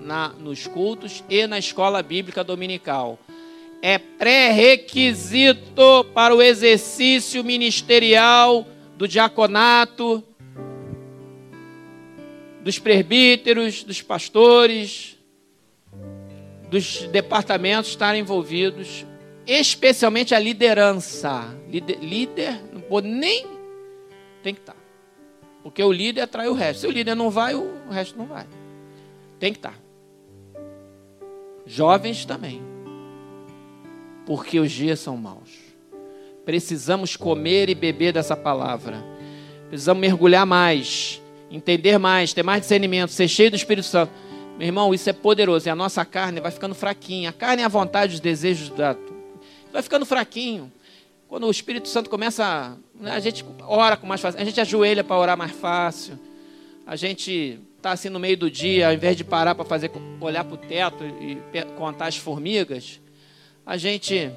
na, 0.00 0.30
nos 0.30 0.66
cultos 0.66 1.24
e 1.28 1.46
na 1.46 1.58
escola 1.58 2.02
bíblica 2.02 2.44
dominical. 2.44 3.18
É 3.82 3.98
pré-requisito 3.98 6.04
para 6.14 6.34
o 6.34 6.42
exercício 6.42 7.44
ministerial 7.44 8.66
do 8.96 9.06
diaconato, 9.06 10.22
dos 12.62 12.78
presbíteros, 12.78 13.84
dos 13.84 14.02
pastores, 14.02 15.16
dos 16.68 17.02
departamentos 17.04 17.90
estarem 17.90 18.20
envolvidos 18.20 19.06
especialmente 19.48 20.34
a 20.34 20.38
liderança. 20.38 21.54
Líder, 21.68 21.98
líder 22.00 22.60
não 22.70 22.82
pode 22.82 23.08
nem. 23.08 23.46
Tem 24.42 24.52
que 24.52 24.60
estar. 24.60 24.74
Tá. 24.74 24.78
Porque 25.62 25.82
o 25.82 25.90
líder 25.90 26.22
atrai 26.22 26.48
o 26.48 26.52
resto. 26.52 26.80
Se 26.80 26.86
o 26.86 26.90
líder 26.90 27.14
não 27.14 27.30
vai, 27.30 27.54
o 27.54 27.88
resto 27.90 28.16
não 28.16 28.26
vai. 28.26 28.46
Tem 29.40 29.52
que 29.52 29.58
estar. 29.58 29.72
Tá. 29.72 30.60
Jovens 31.66 32.24
também. 32.24 32.62
Porque 34.26 34.60
os 34.60 34.70
dias 34.70 35.00
são 35.00 35.16
maus. 35.16 35.50
Precisamos 36.44 37.16
comer 37.16 37.70
e 37.70 37.74
beber 37.74 38.12
dessa 38.12 38.36
palavra. 38.36 39.02
Precisamos 39.68 40.00
mergulhar 40.00 40.46
mais, 40.46 41.22
entender 41.50 41.98
mais, 41.98 42.32
ter 42.32 42.42
mais 42.42 42.62
discernimento, 42.62 43.10
ser 43.10 43.28
cheio 43.28 43.50
do 43.50 43.56
Espírito 43.56 43.86
Santo. 43.86 44.12
Meu 44.58 44.66
irmão, 44.66 44.94
isso 44.94 45.08
é 45.08 45.12
poderoso. 45.12 45.68
E 45.68 45.70
a 45.70 45.76
nossa 45.76 46.04
carne 46.04 46.40
vai 46.40 46.50
ficando 46.50 46.74
fraquinha. 46.74 47.30
A 47.30 47.32
carne 47.32 47.62
é 47.62 47.64
a 47.64 47.68
vontade, 47.68 48.14
os 48.14 48.20
desejos 48.20 48.70
da 48.70 48.96
vai 49.72 49.82
ficando 49.82 50.06
fraquinho. 50.06 50.72
Quando 51.28 51.46
o 51.46 51.50
Espírito 51.50 51.88
Santo 51.88 52.08
começa, 52.08 52.76
né, 52.94 53.12
a 53.12 53.20
gente 53.20 53.44
ora 53.62 53.96
com 53.96 54.06
mais 54.06 54.20
fácil, 54.20 54.40
a 54.40 54.44
gente 54.44 54.60
ajoelha 54.60 55.04
para 55.04 55.18
orar 55.18 55.36
mais 55.36 55.52
fácil. 55.52 56.18
A 56.86 56.96
gente 56.96 57.60
está 57.76 57.92
assim 57.92 58.08
no 58.08 58.18
meio 58.18 58.36
do 58.36 58.50
dia, 58.50 58.88
ao 58.88 58.94
invés 58.94 59.16
de 59.16 59.24
parar 59.24 59.54
para 59.54 59.64
fazer 59.64 59.90
olhar 60.20 60.42
para 60.42 60.54
o 60.54 60.56
teto 60.56 61.04
e 61.04 61.38
contar 61.76 62.06
as 62.06 62.16
formigas, 62.16 62.98
a 63.66 63.76
gente 63.76 64.30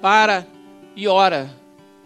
para 0.00 0.46
e 0.94 1.08
ora. 1.08 1.50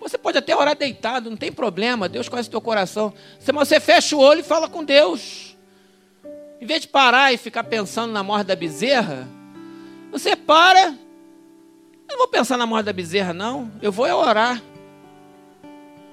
Você 0.01 0.17
pode 0.17 0.39
até 0.39 0.55
orar 0.57 0.77
deitado, 0.77 1.29
não 1.29 1.37
tem 1.37 1.51
problema, 1.51 2.09
Deus 2.09 2.29
conhece 2.29 2.49
o 2.49 2.53
teu 2.53 2.61
coração. 2.61 3.13
Você 3.41 3.81
fecha 3.81 4.15
o 4.17 4.21
olho 4.21 4.41
e 4.41 4.45
fala 4.45 4.69
com 4.69 4.85
Deus. 4.85 5.57
Em 6.61 6.67
vez 6.67 6.83
de 6.83 6.89
parar 6.89 7.33
e 7.33 7.37
ficar 7.37 7.65
pensando 7.65 8.13
na 8.13 8.23
morte 8.23 8.47
da 8.47 8.57
bezerra, 8.57 9.29
você 10.11 10.35
para. 10.35 10.95
Eu 12.09 12.13
não 12.13 12.19
vou 12.19 12.29
pensar 12.29 12.57
na 12.57 12.67
morte 12.67 12.87
da 12.87 12.93
bezerra, 12.93 13.33
não. 13.33 13.71
Eu 13.83 13.91
vou 13.91 14.07
orar. 14.07 14.63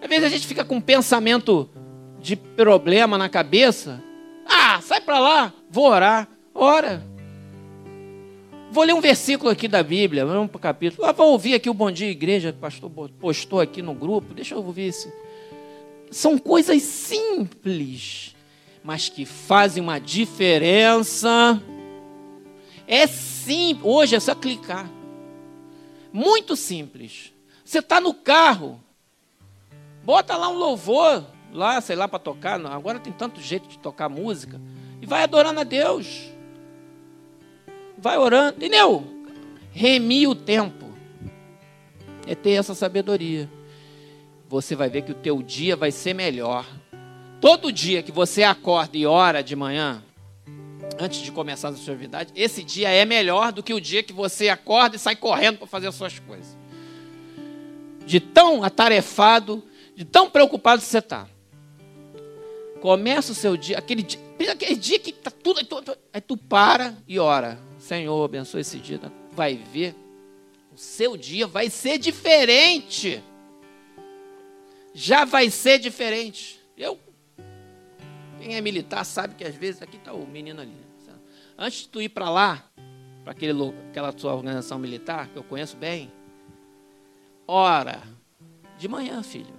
Às 0.02 0.10
vezes 0.10 0.26
a 0.26 0.30
gente 0.30 0.48
fica 0.48 0.66
com 0.66 0.76
um 0.76 0.82
pensamento 0.82 1.70
de 2.20 2.36
problema 2.36 3.18
na 3.18 3.30
cabeça. 3.30 4.04
Ah, 4.46 4.82
sai 4.82 5.00
para 5.00 5.20
lá, 5.20 5.54
vou 5.70 5.90
orar. 5.90 6.28
Ora. 6.54 7.04
Vou 8.72 8.84
ler 8.84 8.94
um 8.94 9.02
versículo 9.02 9.52
aqui 9.52 9.68
da 9.68 9.84
Bíblia, 9.84 10.26
vamos 10.26 10.50
para 10.50 10.58
o 10.58 10.62
capítulo. 10.62 11.08
Ah, 11.08 11.12
vou 11.12 11.32
ouvir 11.32 11.54
aqui 11.54 11.70
o 11.70 11.74
Bom 11.74 11.92
Dia 11.92 12.10
Igreja, 12.10 12.50
o 12.50 12.54
pastor 12.54 12.90
postou 13.20 13.60
aqui 13.60 13.82
no 13.82 13.94
grupo. 13.94 14.34
Deixa 14.34 14.56
eu 14.56 14.66
ouvir 14.66 14.88
esse. 14.88 15.14
São 16.10 16.38
coisas 16.38 16.82
simples, 16.82 18.36
mas 18.84 19.10
que 19.10 19.26
fazem 19.26 19.82
uma 19.82 20.00
diferença. 20.00 21.62
É 22.88 23.06
simples. 23.08 23.86
Hoje 23.86 24.16
é 24.16 24.20
só 24.20 24.34
clicar. 24.34 24.90
Muito 26.14 26.56
simples. 26.56 27.34
Você 27.66 27.80
está 27.80 28.00
no 28.00 28.14
carro, 28.14 28.80
bota 30.04 30.38
lá 30.38 30.48
um 30.48 30.58
louvor, 30.58 31.26
lá, 31.52 31.82
sei 31.82 31.98
lá, 31.98 32.08
para 32.08 32.20
tocar. 32.20 32.64
Agora 32.68 33.00
tem 33.00 33.12
tanto 33.12 33.42
jeito 33.42 33.68
de 33.68 33.80
tocar 33.80 34.08
música. 34.08 34.62
E 35.02 35.06
vai 35.06 35.24
adorando 35.24 35.60
a 35.60 35.64
Deus 35.66 36.32
vai 38.04 38.18
orando, 38.18 38.58
entendeu? 38.58 39.02
Remir 39.72 40.30
o 40.30 40.36
tempo. 40.36 40.92
É 42.28 42.36
ter 42.36 42.52
essa 42.52 42.76
sabedoria. 42.76 43.50
Você 44.50 44.76
vai 44.76 44.90
ver 44.90 45.04
que 45.04 45.14
o 45.14 45.16
teu 45.16 45.42
dia 45.42 45.76
vai 45.78 45.90
ser 45.90 46.14
melhor. 46.14 46.66
Todo 47.40 47.72
dia 47.72 48.04
que 48.04 48.12
você 48.12 48.44
acorda 48.44 48.98
e 48.98 49.06
ora 49.06 49.42
de 49.42 49.56
manhã, 49.56 50.04
antes 51.00 51.22
de 51.22 51.32
começar 51.32 51.70
a 51.70 51.74
sua 51.74 51.94
atividade, 51.94 52.32
esse 52.36 52.64
dia 52.64 52.90
é 52.90 53.06
melhor 53.06 53.52
do 53.52 53.64
que 53.64 53.74
o 53.74 53.82
dia 53.82 54.04
que 54.04 54.14
você 54.14 54.50
acorda 54.50 54.96
e 54.96 55.00
sai 55.00 55.16
correndo 55.16 55.58
para 55.58 55.68
fazer 55.68 55.88
as 55.88 55.96
suas 55.96 56.20
coisas. 56.20 56.58
De 58.06 58.20
tão 58.20 58.64
atarefado, 58.64 59.64
de 59.96 60.06
tão 60.06 60.30
preocupado 60.30 60.82
que 60.82 60.88
você 60.88 61.00
está. 61.00 61.28
Começa 62.82 63.32
o 63.32 63.36
seu 63.36 63.56
dia, 63.56 63.78
aquele 63.78 64.04
dia, 64.04 64.20
aquele 64.52 64.76
dia 64.76 65.00
que 65.00 65.12
está 65.12 65.32
tudo, 65.32 65.62
aí 66.12 66.22
tu 66.22 66.36
para 66.36 66.98
e 67.08 67.18
ora. 67.18 67.58
Senhor, 67.80 68.24
abençoe 68.24 68.62
esse 68.62 68.78
dia. 68.78 69.00
Vai 69.32 69.56
ver, 69.56 69.96
o 70.74 70.78
seu 70.78 71.16
dia 71.16 71.48
vai 71.48 71.70
ser 71.70 71.98
diferente. 71.98 73.22
Já 74.94 75.26
vai 75.26 75.50
ser 75.50 75.80
diferente. 75.80 76.60
Eu, 76.78 77.00
quem 78.44 78.58
é 78.58 78.62
militar 78.62 79.06
sabe 79.06 79.36
que 79.36 79.44
às 79.46 79.56
vezes, 79.56 79.82
aqui 79.82 79.96
está 79.96 80.12
o 80.12 80.28
menino 80.28 80.62
ali. 80.62 80.76
Antes 81.58 81.84
de 81.84 81.90
tu 81.90 82.02
ir 82.02 82.10
para 82.10 82.30
lá, 82.30 82.70
para 83.24 83.32
aquela 83.32 84.18
sua 84.18 84.34
organização 84.34 84.78
militar, 84.78 85.30
que 85.30 85.38
eu 85.38 85.44
conheço 85.44 85.78
bem, 85.78 86.12
ora, 87.48 88.04
de 88.78 88.88
manhã, 88.90 89.24
filho. 89.24 89.54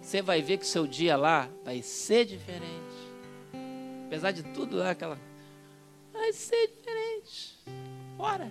Você 0.00 0.20
vai 0.20 0.42
ver 0.42 0.58
que 0.58 0.66
seu 0.66 0.86
dia 0.88 1.16
lá 1.16 1.48
vai 1.64 1.82
ser 1.82 2.24
diferente. 2.24 2.74
Apesar 4.06 4.32
de 4.32 4.42
tudo 4.42 4.76
lá, 4.76 4.90
aquela 4.90 5.18
Vai 6.12 6.32
ser 6.32 6.68
diferente. 6.68 7.56
Ora. 8.18 8.50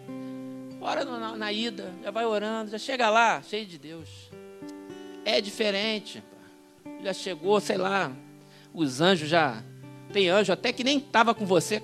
Ora 0.79 1.03
na, 1.03 1.35
na 1.35 1.51
ida. 1.51 1.93
Já 2.01 2.11
vai 2.11 2.25
orando. 2.25 2.71
Já 2.71 2.77
chega 2.77 3.09
lá, 3.09 3.41
cheio 3.41 3.65
de 3.65 3.77
Deus. 3.77 4.29
É 5.25 5.41
diferente. 5.41 6.23
Já 7.03 7.13
chegou, 7.13 7.59
sei 7.59 7.77
lá. 7.77 8.11
Os 8.73 9.01
anjos 9.01 9.29
já. 9.29 9.63
Tem 10.11 10.29
anjo 10.29 10.51
até 10.51 10.73
que 10.73 10.83
nem 10.83 10.97
estava 10.97 11.33
com 11.33 11.45
você. 11.45 11.81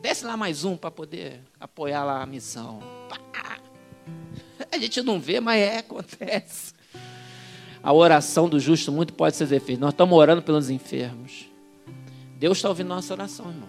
Desce 0.00 0.24
lá 0.24 0.36
mais 0.36 0.64
um 0.64 0.76
para 0.76 0.90
poder 0.90 1.40
apoiar 1.60 2.04
lá 2.04 2.22
a 2.22 2.26
missão. 2.26 2.80
A 4.70 4.78
gente 4.78 5.02
não 5.02 5.20
vê, 5.20 5.38
mas 5.38 5.60
é, 5.60 5.78
acontece. 5.78 6.74
A 7.82 7.92
oração 7.92 8.48
do 8.48 8.58
justo 8.58 8.90
muito 8.90 9.12
pode 9.12 9.36
ser 9.36 9.46
feita. 9.60 9.80
Nós 9.80 9.92
estamos 9.92 10.16
orando 10.16 10.42
pelos 10.42 10.70
enfermos. 10.70 11.48
Deus 12.38 12.58
está 12.58 12.68
ouvindo 12.68 12.88
nossa 12.88 13.12
oração, 13.12 13.50
irmão. 13.50 13.68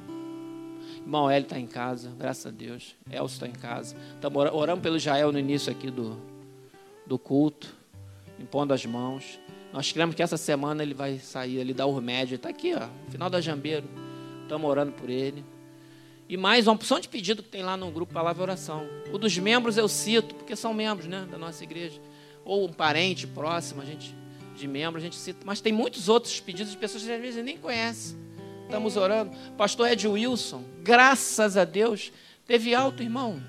Irmão 0.98 1.30
Hélio 1.30 1.44
está 1.44 1.60
em 1.60 1.68
casa, 1.68 2.12
graças 2.18 2.46
a 2.46 2.52
Deus. 2.52 2.96
Elcio 3.12 3.36
está 3.36 3.48
em 3.48 3.52
casa. 3.52 3.96
Estamos 4.16 4.52
orando 4.54 4.82
pelo 4.82 4.98
Jael 4.98 5.32
no 5.32 5.38
início 5.38 5.72
aqui 5.72 5.92
do, 5.92 6.18
do 7.06 7.20
culto, 7.20 7.76
impondo 8.40 8.74
as 8.74 8.86
mãos. 8.86 9.40
Nós 9.74 9.92
cremos 9.92 10.14
que 10.14 10.22
essa 10.22 10.38
semana 10.38 10.84
ele 10.84 10.94
vai 10.94 11.18
sair 11.18 11.60
ali 11.60 11.74
da 11.74 11.88
Urmédia. 11.88 12.36
Está 12.36 12.50
aqui, 12.50 12.76
ó, 12.76 12.88
final 13.10 13.28
da 13.28 13.42
Jambeiro. 13.42 13.90
Estamos 14.44 14.70
orando 14.70 14.92
por 14.92 15.10
ele. 15.10 15.44
E 16.30 16.38
mais 16.38 16.68
uma 16.68 16.76
opção 16.76 17.00
de 17.00 17.10
pedido 17.10 17.42
que 17.42 17.50
tem 17.50 17.64
lá 17.64 17.76
no 17.76 17.90
grupo 17.90 18.14
Palavra 18.14 18.44
Oração. 18.44 18.88
O 19.12 19.18
dos 19.18 19.36
membros 19.40 19.76
eu 19.76 19.88
cito, 19.88 20.36
porque 20.36 20.56
são 20.56 20.76
membros 20.76 21.08
né, 21.08 21.28
da 21.30 21.40
nossa 21.40 21.64
igreja. 21.64 22.00
Ou 22.46 22.68
um 22.68 22.72
parente 22.72 23.26
próximo, 23.26 23.82
a 23.82 23.86
gente, 23.86 24.16
de 24.56 24.68
membro, 24.68 25.00
a 25.00 25.04
gente 25.04 25.16
cita. 25.16 25.40
Mas 25.44 25.60
tem 25.60 25.74
muitos 25.74 26.08
outros 26.08 26.40
pedidos 26.40 26.72
de 26.72 26.78
pessoas 26.78 27.04
que 27.04 27.12
às 27.12 27.20
vezes 27.20 27.44
nem 27.44 27.58
conhecem. 27.58 28.16
Estamos 28.66 28.96
orando. 28.96 29.32
Pastor 29.58 29.92
Ed 29.92 30.08
Wilson, 30.08 30.64
graças 30.84 31.58
a 31.58 31.66
Deus, 31.66 32.14
teve 32.46 32.76
alto, 32.76 33.02
irmão. 33.02 33.42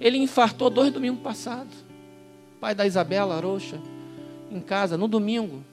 Ele 0.00 0.16
infartou 0.16 0.70
dois 0.70 0.92
domingos 0.92 1.20
passados. 1.20 1.74
Pai 2.60 2.72
da 2.72 2.86
Isabela 2.86 3.36
Arocha, 3.36 3.80
em 4.50 4.60
casa, 4.60 4.96
no 4.96 5.08
domingo. 5.08 5.64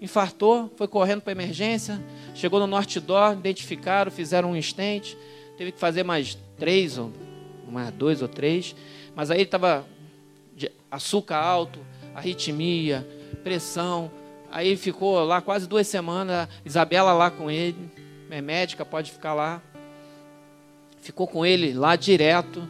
Infartou, 0.00 0.72
foi 0.76 0.88
correndo 0.88 1.20
para 1.20 1.32
emergência, 1.32 2.02
chegou 2.34 2.58
no 2.58 2.66
Norte 2.66 2.98
Dó, 2.98 3.32
identificaram, 3.32 4.10
fizeram 4.10 4.52
um 4.52 4.56
estente, 4.56 5.16
teve 5.58 5.72
que 5.72 5.78
fazer 5.78 6.02
mais 6.02 6.38
três, 6.56 6.96
ou 6.96 7.12
mais 7.70 7.92
dois 7.92 8.22
ou 8.22 8.28
três, 8.28 8.74
mas 9.14 9.30
aí 9.30 9.38
ele 9.38 9.44
estava 9.44 9.84
açúcar 10.90 11.36
alto, 11.36 11.78
arritmia, 12.14 13.06
pressão, 13.44 14.10
Aí 14.50 14.76
ficou 14.76 15.22
lá 15.24 15.40
quase 15.40 15.68
duas 15.68 15.86
semanas, 15.86 16.48
Isabela 16.64 17.12
lá 17.12 17.30
com 17.30 17.48
ele, 17.48 17.88
é 18.28 18.40
médica, 18.40 18.84
pode 18.84 19.12
ficar 19.12 19.32
lá. 19.32 19.62
Ficou 21.00 21.26
com 21.26 21.46
ele 21.46 21.72
lá 21.72 21.94
direto, 21.94 22.68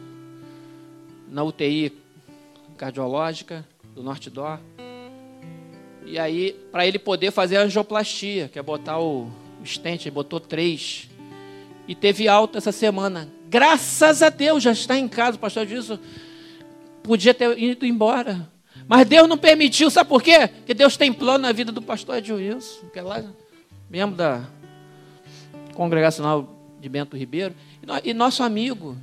na 1.27 1.43
UTI 1.43 1.91
cardiológica 2.77 3.65
do 3.95 4.03
Norte 4.03 4.29
Dó. 4.29 4.59
E 6.11 6.19
aí, 6.19 6.53
para 6.73 6.85
ele 6.85 6.99
poder 6.99 7.31
fazer 7.31 7.55
a 7.55 7.61
angioplastia, 7.61 8.49
que 8.49 8.59
é 8.59 8.61
botar 8.61 8.99
o, 8.99 9.31
stent, 9.63 10.01
ele 10.01 10.11
botou 10.11 10.41
três. 10.41 11.07
E 11.87 11.95
teve 11.95 12.27
alta 12.27 12.57
essa 12.57 12.73
semana. 12.73 13.29
Graças 13.49 14.21
a 14.21 14.27
Deus, 14.27 14.61
já 14.61 14.73
está 14.73 14.97
em 14.97 15.07
casa. 15.07 15.37
O 15.37 15.39
pastor 15.39 15.65
disse, 15.65 15.97
podia 17.01 17.33
ter 17.33 17.57
ido 17.57 17.85
embora. 17.85 18.45
Mas 18.89 19.07
Deus 19.07 19.25
não 19.29 19.37
permitiu, 19.37 19.89
sabe 19.89 20.09
por 20.09 20.21
quê? 20.21 20.49
Porque 20.49 20.73
Deus 20.73 20.97
tem 20.97 21.13
plano 21.13 21.43
na 21.43 21.53
vida 21.53 21.71
do 21.71 21.81
pastor 21.81 22.17
Ed 22.17 22.33
Wilson, 22.33 22.87
que 22.91 22.99
é 22.99 23.01
lá, 23.01 23.23
membro 23.89 24.17
da 24.17 24.43
congregacional 25.73 26.45
de 26.81 26.89
Bento 26.89 27.15
Ribeiro, 27.15 27.55
e 28.03 28.13
nosso 28.13 28.43
amigo. 28.43 28.97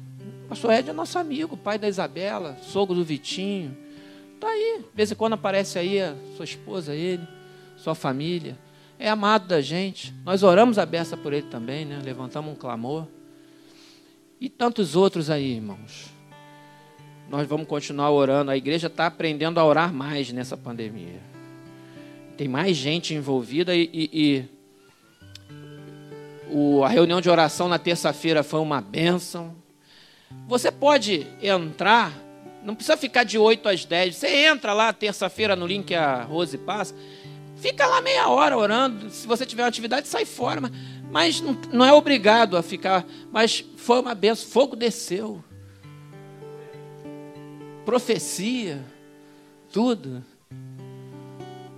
O 0.44 0.48
pastor 0.50 0.74
Ed 0.74 0.90
é 0.90 0.92
nosso 0.92 1.18
amigo, 1.18 1.56
pai 1.56 1.78
da 1.78 1.88
Isabela, 1.88 2.58
sogro 2.60 2.94
do 2.94 3.02
Vitinho. 3.02 3.87
Está 4.38 4.48
aí, 4.48 4.78
de 4.78 4.96
vez 4.96 5.10
em 5.10 5.14
quando 5.14 5.32
aparece 5.32 5.78
aí 5.78 6.00
a 6.00 6.14
sua 6.36 6.44
esposa, 6.44 6.94
ele, 6.94 7.26
sua 7.76 7.94
família. 7.94 8.56
É 8.98 9.08
amado 9.08 9.48
da 9.48 9.60
gente. 9.60 10.14
Nós 10.24 10.42
oramos 10.42 10.78
a 10.78 10.86
beça 10.86 11.16
por 11.16 11.32
ele 11.32 11.46
também, 11.46 11.84
né? 11.84 12.00
levantamos 12.04 12.52
um 12.52 12.54
clamor. 12.54 13.06
E 14.40 14.48
tantos 14.48 14.94
outros 14.94 15.30
aí, 15.30 15.54
irmãos 15.54 16.18
nós 17.28 17.46
vamos 17.46 17.66
continuar 17.66 18.10
orando. 18.10 18.50
A 18.50 18.56
igreja 18.56 18.86
está 18.86 19.06
aprendendo 19.06 19.58
a 19.58 19.64
orar 19.64 19.92
mais 19.92 20.32
nessa 20.32 20.56
pandemia. 20.56 21.20
Tem 22.36 22.48
mais 22.48 22.76
gente 22.76 23.14
envolvida 23.14 23.74
e, 23.74 23.90
e, 23.92 24.10
e 24.12 24.44
o, 26.50 26.82
a 26.82 26.88
reunião 26.88 27.20
de 27.20 27.28
oração 27.28 27.68
na 27.68 27.78
terça-feira 27.78 28.42
foi 28.42 28.60
uma 28.60 28.80
bênção. 28.80 29.54
Você 30.46 30.70
pode 30.70 31.26
entrar, 31.42 32.12
não 32.68 32.74
precisa 32.74 32.96
ficar 32.96 33.24
de 33.24 33.38
8 33.38 33.68
às 33.68 33.84
10. 33.84 34.14
Você 34.14 34.28
entra 34.46 34.72
lá 34.72 34.92
terça-feira 34.92 35.56
no 35.56 35.66
link 35.66 35.86
que 35.86 35.94
a 35.94 36.22
Rose 36.22 36.56
passa, 36.58 36.94
fica 37.56 37.86
lá 37.86 38.00
meia 38.00 38.28
hora 38.28 38.56
orando. 38.56 39.10
Se 39.10 39.26
você 39.26 39.44
tiver 39.44 39.62
uma 39.62 39.68
atividade, 39.68 40.06
sai 40.06 40.24
fora. 40.24 40.60
Mas, 40.60 40.72
mas 41.10 41.40
não, 41.40 41.58
não 41.72 41.84
é 41.84 41.92
obrigado 41.92 42.56
a 42.56 42.62
ficar. 42.62 43.06
Mas 43.32 43.64
foi 43.76 44.00
uma 44.00 44.14
benção, 44.14 44.48
fogo 44.50 44.76
desceu 44.76 45.42
profecia. 47.88 48.84
tudo. 49.72 50.22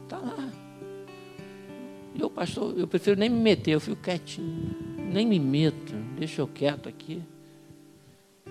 Tá 0.09 0.19
lá. 0.19 0.51
Eu, 2.19 2.29
pastor, 2.29 2.77
eu 2.77 2.89
prefiro 2.89 3.17
nem 3.17 3.29
me 3.29 3.39
meter, 3.39 3.75
eu 3.75 3.81
fico 3.81 4.03
quietinho. 4.03 4.75
Nem 4.99 5.25
me 5.25 5.39
meto, 5.39 5.95
deixa 6.19 6.41
eu 6.41 6.49
quieto 6.49 6.89
aqui. 6.89 7.23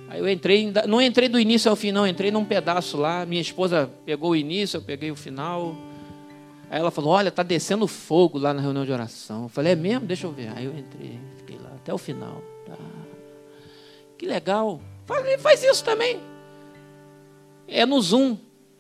Aí 0.10 0.20
eu 0.20 0.28
entrei, 0.28 0.74
não 0.88 1.00
entrei 1.00 1.30
do 1.30 1.40
início 1.40 1.70
ao 1.70 1.76
fim, 1.76 1.92
não, 1.92 2.08
entrei 2.08 2.32
num 2.32 2.44
pedaço 2.44 2.98
lá. 2.98 3.28
Minha 3.28 3.42
esposa 3.42 3.88
pegou 4.04 4.32
o 4.32 4.36
início, 4.36 4.78
eu 4.78 4.82
peguei 4.82 5.12
o 5.12 5.16
final. 5.16 5.76
Aí 6.68 6.80
ela 6.80 6.90
falou: 6.90 7.14
Olha, 7.14 7.30
tá 7.30 7.44
descendo 7.44 7.86
fogo 7.86 8.40
lá 8.40 8.52
na 8.52 8.60
reunião 8.60 8.84
de 8.84 8.92
oração. 8.92 9.44
Eu 9.44 9.50
falei: 9.50 9.74
É 9.74 9.76
mesmo? 9.76 10.08
Deixa 10.08 10.26
eu 10.26 10.32
ver. 10.32 10.52
Aí 10.56 10.66
eu 10.66 10.76
entrei, 10.76 11.20
fiquei 11.38 11.60
lá 11.60 11.70
até 11.76 11.94
o 11.94 11.98
final. 12.00 12.42
Tá. 12.66 12.76
Que 14.18 14.26
legal. 14.26 14.82
Faz, 15.06 15.42
faz 15.42 15.64
isso 15.64 15.86
também. 15.86 16.20
É 17.68 17.86
no 17.86 18.02
Zoom. 18.02 18.36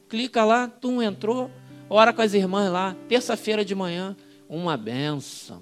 Clica 0.09 0.43
lá, 0.43 0.67
tu 0.67 1.03
entrou, 1.03 1.51
ora 1.87 2.11
com 2.11 2.23
as 2.23 2.33
irmãs 2.33 2.71
lá, 2.71 2.95
terça-feira 3.07 3.63
de 3.63 3.75
manhã, 3.75 4.17
uma 4.49 4.75
benção. 4.75 5.61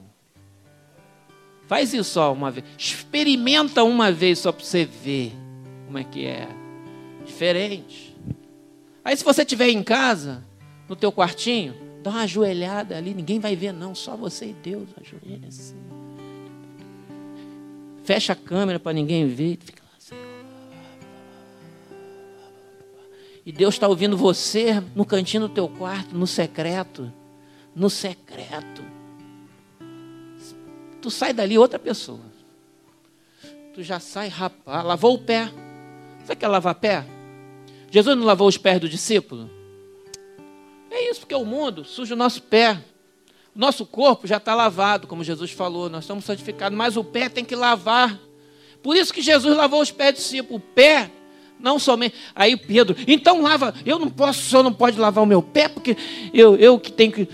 Faz 1.67 1.93
isso 1.93 2.11
só 2.11 2.31
uma 2.31 2.49
vez. 2.49 2.65
Experimenta 2.77 3.83
uma 3.83 4.09
vez 4.09 4.39
só 4.39 4.53
para 4.53 4.63
você 4.63 4.85
ver 4.85 5.33
como 5.87 5.97
é 5.97 6.03
que 6.03 6.25
é. 6.25 6.47
Diferente. 7.25 8.15
Aí 9.03 9.15
se 9.17 9.23
você 9.23 9.41
estiver 9.41 9.69
em 9.69 9.81
casa, 9.81 10.43
no 10.87 10.95
teu 10.95 11.11
quartinho, 11.11 11.73
dá 12.03 12.11
uma 12.11 12.21
ajoelhada 12.21 12.95
ali, 12.95 13.13
ninguém 13.13 13.39
vai 13.39 13.55
ver 13.55 13.71
não, 13.71 13.95
só 13.95 14.15
você 14.15 14.47
e 14.47 14.53
Deus, 14.53 14.89
ajoelha 15.01 15.47
assim. 15.47 15.75
Fecha 18.03 18.33
a 18.33 18.35
câmera 18.35 18.79
para 18.79 18.93
ninguém 18.93 19.27
ver, 19.27 19.57
fica 19.61 19.81
lá, 19.83 19.99
Senhor. 19.99 20.23
E 23.45 23.51
Deus 23.51 23.75
está 23.75 23.87
ouvindo 23.87 24.17
você 24.17 24.81
no 24.93 25.05
cantinho 25.05 25.47
do 25.47 25.53
teu 25.53 25.67
quarto, 25.69 26.15
no 26.15 26.27
secreto, 26.27 27.11
no 27.73 27.89
secreto. 27.89 28.83
Tu 31.01 31.09
sai 31.09 31.33
dali 31.33 31.57
outra 31.57 31.79
pessoa. 31.79 32.19
Tu 33.73 33.83
já 33.83 33.99
sai, 33.99 34.27
rapaz, 34.27 34.85
lavou 34.85 35.15
o 35.15 35.19
pé. 35.19 35.49
Você 36.27 36.35
quer 36.35 36.49
lavar 36.49 36.75
pé? 36.75 37.05
Jesus 37.89 38.17
não 38.17 38.25
lavou 38.25 38.49
os 38.49 38.57
pés 38.57 38.81
do 38.81 38.89
discípulo? 38.89 39.49
É 40.91 41.09
isso, 41.09 41.21
porque 41.21 41.33
o 41.33 41.45
mundo 41.45 41.85
suja 41.85 42.15
o 42.15 42.17
nosso 42.17 42.41
pé. 42.41 42.83
O 43.55 43.59
nosso 43.59 43.85
corpo 43.85 44.27
já 44.27 44.35
está 44.35 44.53
lavado, 44.53 45.07
como 45.07 45.23
Jesus 45.23 45.51
falou, 45.51 45.89
nós 45.89 46.03
estamos 46.03 46.25
santificados, 46.25 46.77
mas 46.77 46.97
o 46.97 47.03
pé 47.03 47.29
tem 47.29 47.45
que 47.45 47.55
lavar. 47.55 48.19
Por 48.83 48.97
isso 48.97 49.13
que 49.13 49.21
Jesus 49.21 49.55
lavou 49.55 49.81
os 49.81 49.89
pés 49.89 50.15
do 50.15 50.17
discípulo. 50.17 50.57
O 50.57 50.59
pé, 50.59 51.09
não 51.57 51.79
somente. 51.79 52.15
Aí 52.35 52.57
Pedro, 52.57 52.97
então 53.07 53.41
lava, 53.41 53.73
eu 53.85 53.97
não 53.97 54.09
posso, 54.09 54.41
o 54.41 54.43
senhor 54.49 54.63
não 54.63 54.73
pode 54.73 54.99
lavar 54.99 55.23
o 55.23 55.27
meu 55.27 55.41
pé, 55.41 55.69
porque 55.69 55.95
eu, 56.33 56.57
eu 56.57 56.77
que 56.77 56.91
tenho 56.91 57.13
que. 57.13 57.29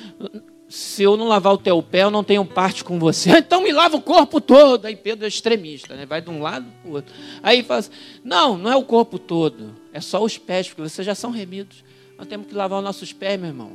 Se 0.74 1.04
eu 1.04 1.16
não 1.16 1.28
lavar 1.28 1.54
o 1.54 1.58
teu 1.60 1.84
pé, 1.84 2.02
eu 2.02 2.10
não 2.10 2.24
tenho 2.24 2.44
parte 2.44 2.84
com 2.84 2.98
você. 2.98 3.30
Então 3.38 3.62
me 3.62 3.72
lava 3.72 3.96
o 3.96 4.02
corpo 4.02 4.42
todo. 4.42 4.88
Aí 4.88 4.96
Pedro 4.96 5.24
é 5.24 5.28
extremista, 5.28 5.94
né? 5.96 6.04
vai 6.04 6.20
de 6.20 6.32
um 6.32 6.42
lado 6.42 6.66
para 6.82 6.90
o 6.90 6.96
outro. 6.96 7.14
Aí 7.44 7.62
fala 7.62 7.82
assim, 7.82 7.92
não, 8.24 8.58
não 8.58 8.72
é 8.72 8.76
o 8.76 8.84
corpo 8.84 9.20
todo, 9.20 9.76
é 9.94 10.02
só 10.02 10.24
os 10.24 10.36
pés, 10.40 10.68
porque 10.68 10.82
vocês 10.82 11.06
já 11.06 11.14
são 11.14 11.30
remidos. 11.30 11.84
Nós 12.18 12.26
temos 12.26 12.48
que 12.48 12.56
lavar 12.56 12.80
os 12.80 12.84
nossos 12.84 13.14
pés, 13.14 13.40
meu 13.40 13.50
irmão. 13.50 13.74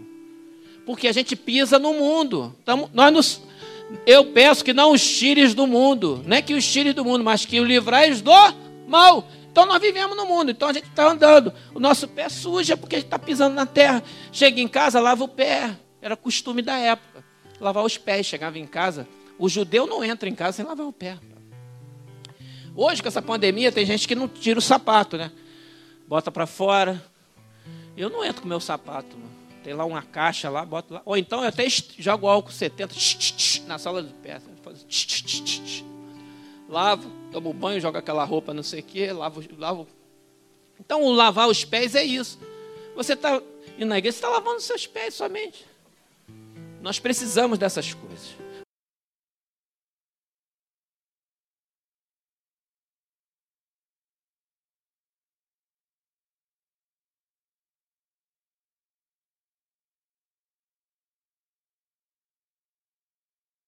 Porque 0.85 1.07
a 1.07 1.13
gente 1.13 1.37
pisa 1.37 1.79
no 1.79 1.95
mundo. 1.95 2.53
Tamo, 2.65 2.91
nós 2.93 3.13
nos, 3.13 3.43
eu 4.05 4.25
peço 4.33 4.65
que 4.65 4.73
não 4.73 4.91
os 4.91 5.09
tires 5.09 5.55
do 5.55 5.69
mundo. 5.69 6.21
Não 6.27 6.37
é 6.37 6.43
que 6.43 6.53
os 6.53 6.67
tires 6.67 6.95
do 6.95 7.05
mundo, 7.05 7.23
mas 7.23 7.45
que 7.45 7.61
o 7.61 7.65
livrais 7.65 8.21
do 8.21 8.33
mal. 8.89 9.25
Então 9.53 9.65
nós 9.67 9.81
vivemos 9.81 10.17
no 10.17 10.27
mundo, 10.27 10.51
então 10.51 10.69
a 10.69 10.73
gente 10.73 10.89
está 10.89 11.09
andando. 11.09 11.53
O 11.73 11.79
nosso 11.79 12.09
pé 12.09 12.29
suja 12.29 12.77
porque 12.77 12.97
a 12.97 12.99
gente 12.99 13.07
está 13.07 13.21
pisando 13.21 13.55
na 13.55 13.67
terra. 13.67 14.03
Chega 14.33 14.61
em 14.61 14.67
casa, 14.67 14.99
lava 14.99 15.23
o 15.23 15.29
pé. 15.29 15.77
Era 16.09 16.17
costume 16.17 16.63
da 16.63 16.79
época. 16.79 17.23
Lavar 17.61 17.85
os 17.85 17.99
pés. 17.99 18.25
Chegava 18.25 18.59
em 18.59 18.67
casa. 18.67 19.07
O 19.39 19.47
judeu 19.47 19.87
não 19.87 20.03
entra 20.03 20.27
em 20.27 20.35
casa 20.35 20.57
sem 20.57 20.65
lavar 20.65 20.87
o 20.87 20.93
pé. 20.93 21.19
Hoje, 22.75 23.03
com 23.03 23.09
essa 23.09 23.21
pandemia, 23.21 23.71
tem 23.71 23.85
gente 23.85 24.09
que 24.09 24.15
não 24.15 24.27
tira 24.27 24.59
o 24.59 24.63
sapato, 24.63 25.19
né? 25.19 25.31
Bota 26.07 26.31
para 26.31 26.47
fora, 26.47 27.05
eu 27.95 28.09
não 28.09 28.25
entro 28.25 28.41
com 28.41 28.49
meu 28.49 28.61
sapato. 28.61 29.19
Mano. 29.19 29.31
Tem 29.63 29.75
lá 29.75 29.85
uma 29.85 30.01
caixa 30.01 30.49
lá, 30.49 30.65
boto 30.65 30.95
lá. 30.95 31.03
Ou 31.05 31.17
então 31.17 31.43
eu 31.43 31.49
até 31.49 31.69
jogo 31.69 32.27
álcool 32.27 32.53
70 32.53 32.95
na 33.67 33.77
sala 33.77 34.03
do 34.03 34.15
pé. 34.15 34.41
Lavo, 36.67 37.11
tomo 37.31 37.53
banho, 37.53 37.81
jogo 37.81 37.99
aquela 37.99 38.25
roupa, 38.25 38.55
não 38.55 38.63
sei 38.63 38.81
o 38.81 38.83
quê, 38.83 39.13
lavo, 39.13 39.45
lavo. 39.59 39.87
Então, 40.81 41.03
o 41.03 41.13
lavar 41.13 41.49
os 41.49 41.65
pés 41.65 41.95
é 41.95 42.03
isso. 42.03 42.39
Você 42.95 43.13
está 43.13 43.43
indo 43.77 43.87
na 43.87 43.99
igreja, 43.99 44.17
você 44.17 44.25
está 44.25 44.29
lavando 44.31 44.61
seus 44.61 44.87
pés 44.87 45.15
somente. 45.15 45.67
Nós 46.81 46.99
precisamos 46.99 47.59
dessas 47.59 47.93
coisas. 47.95 48.37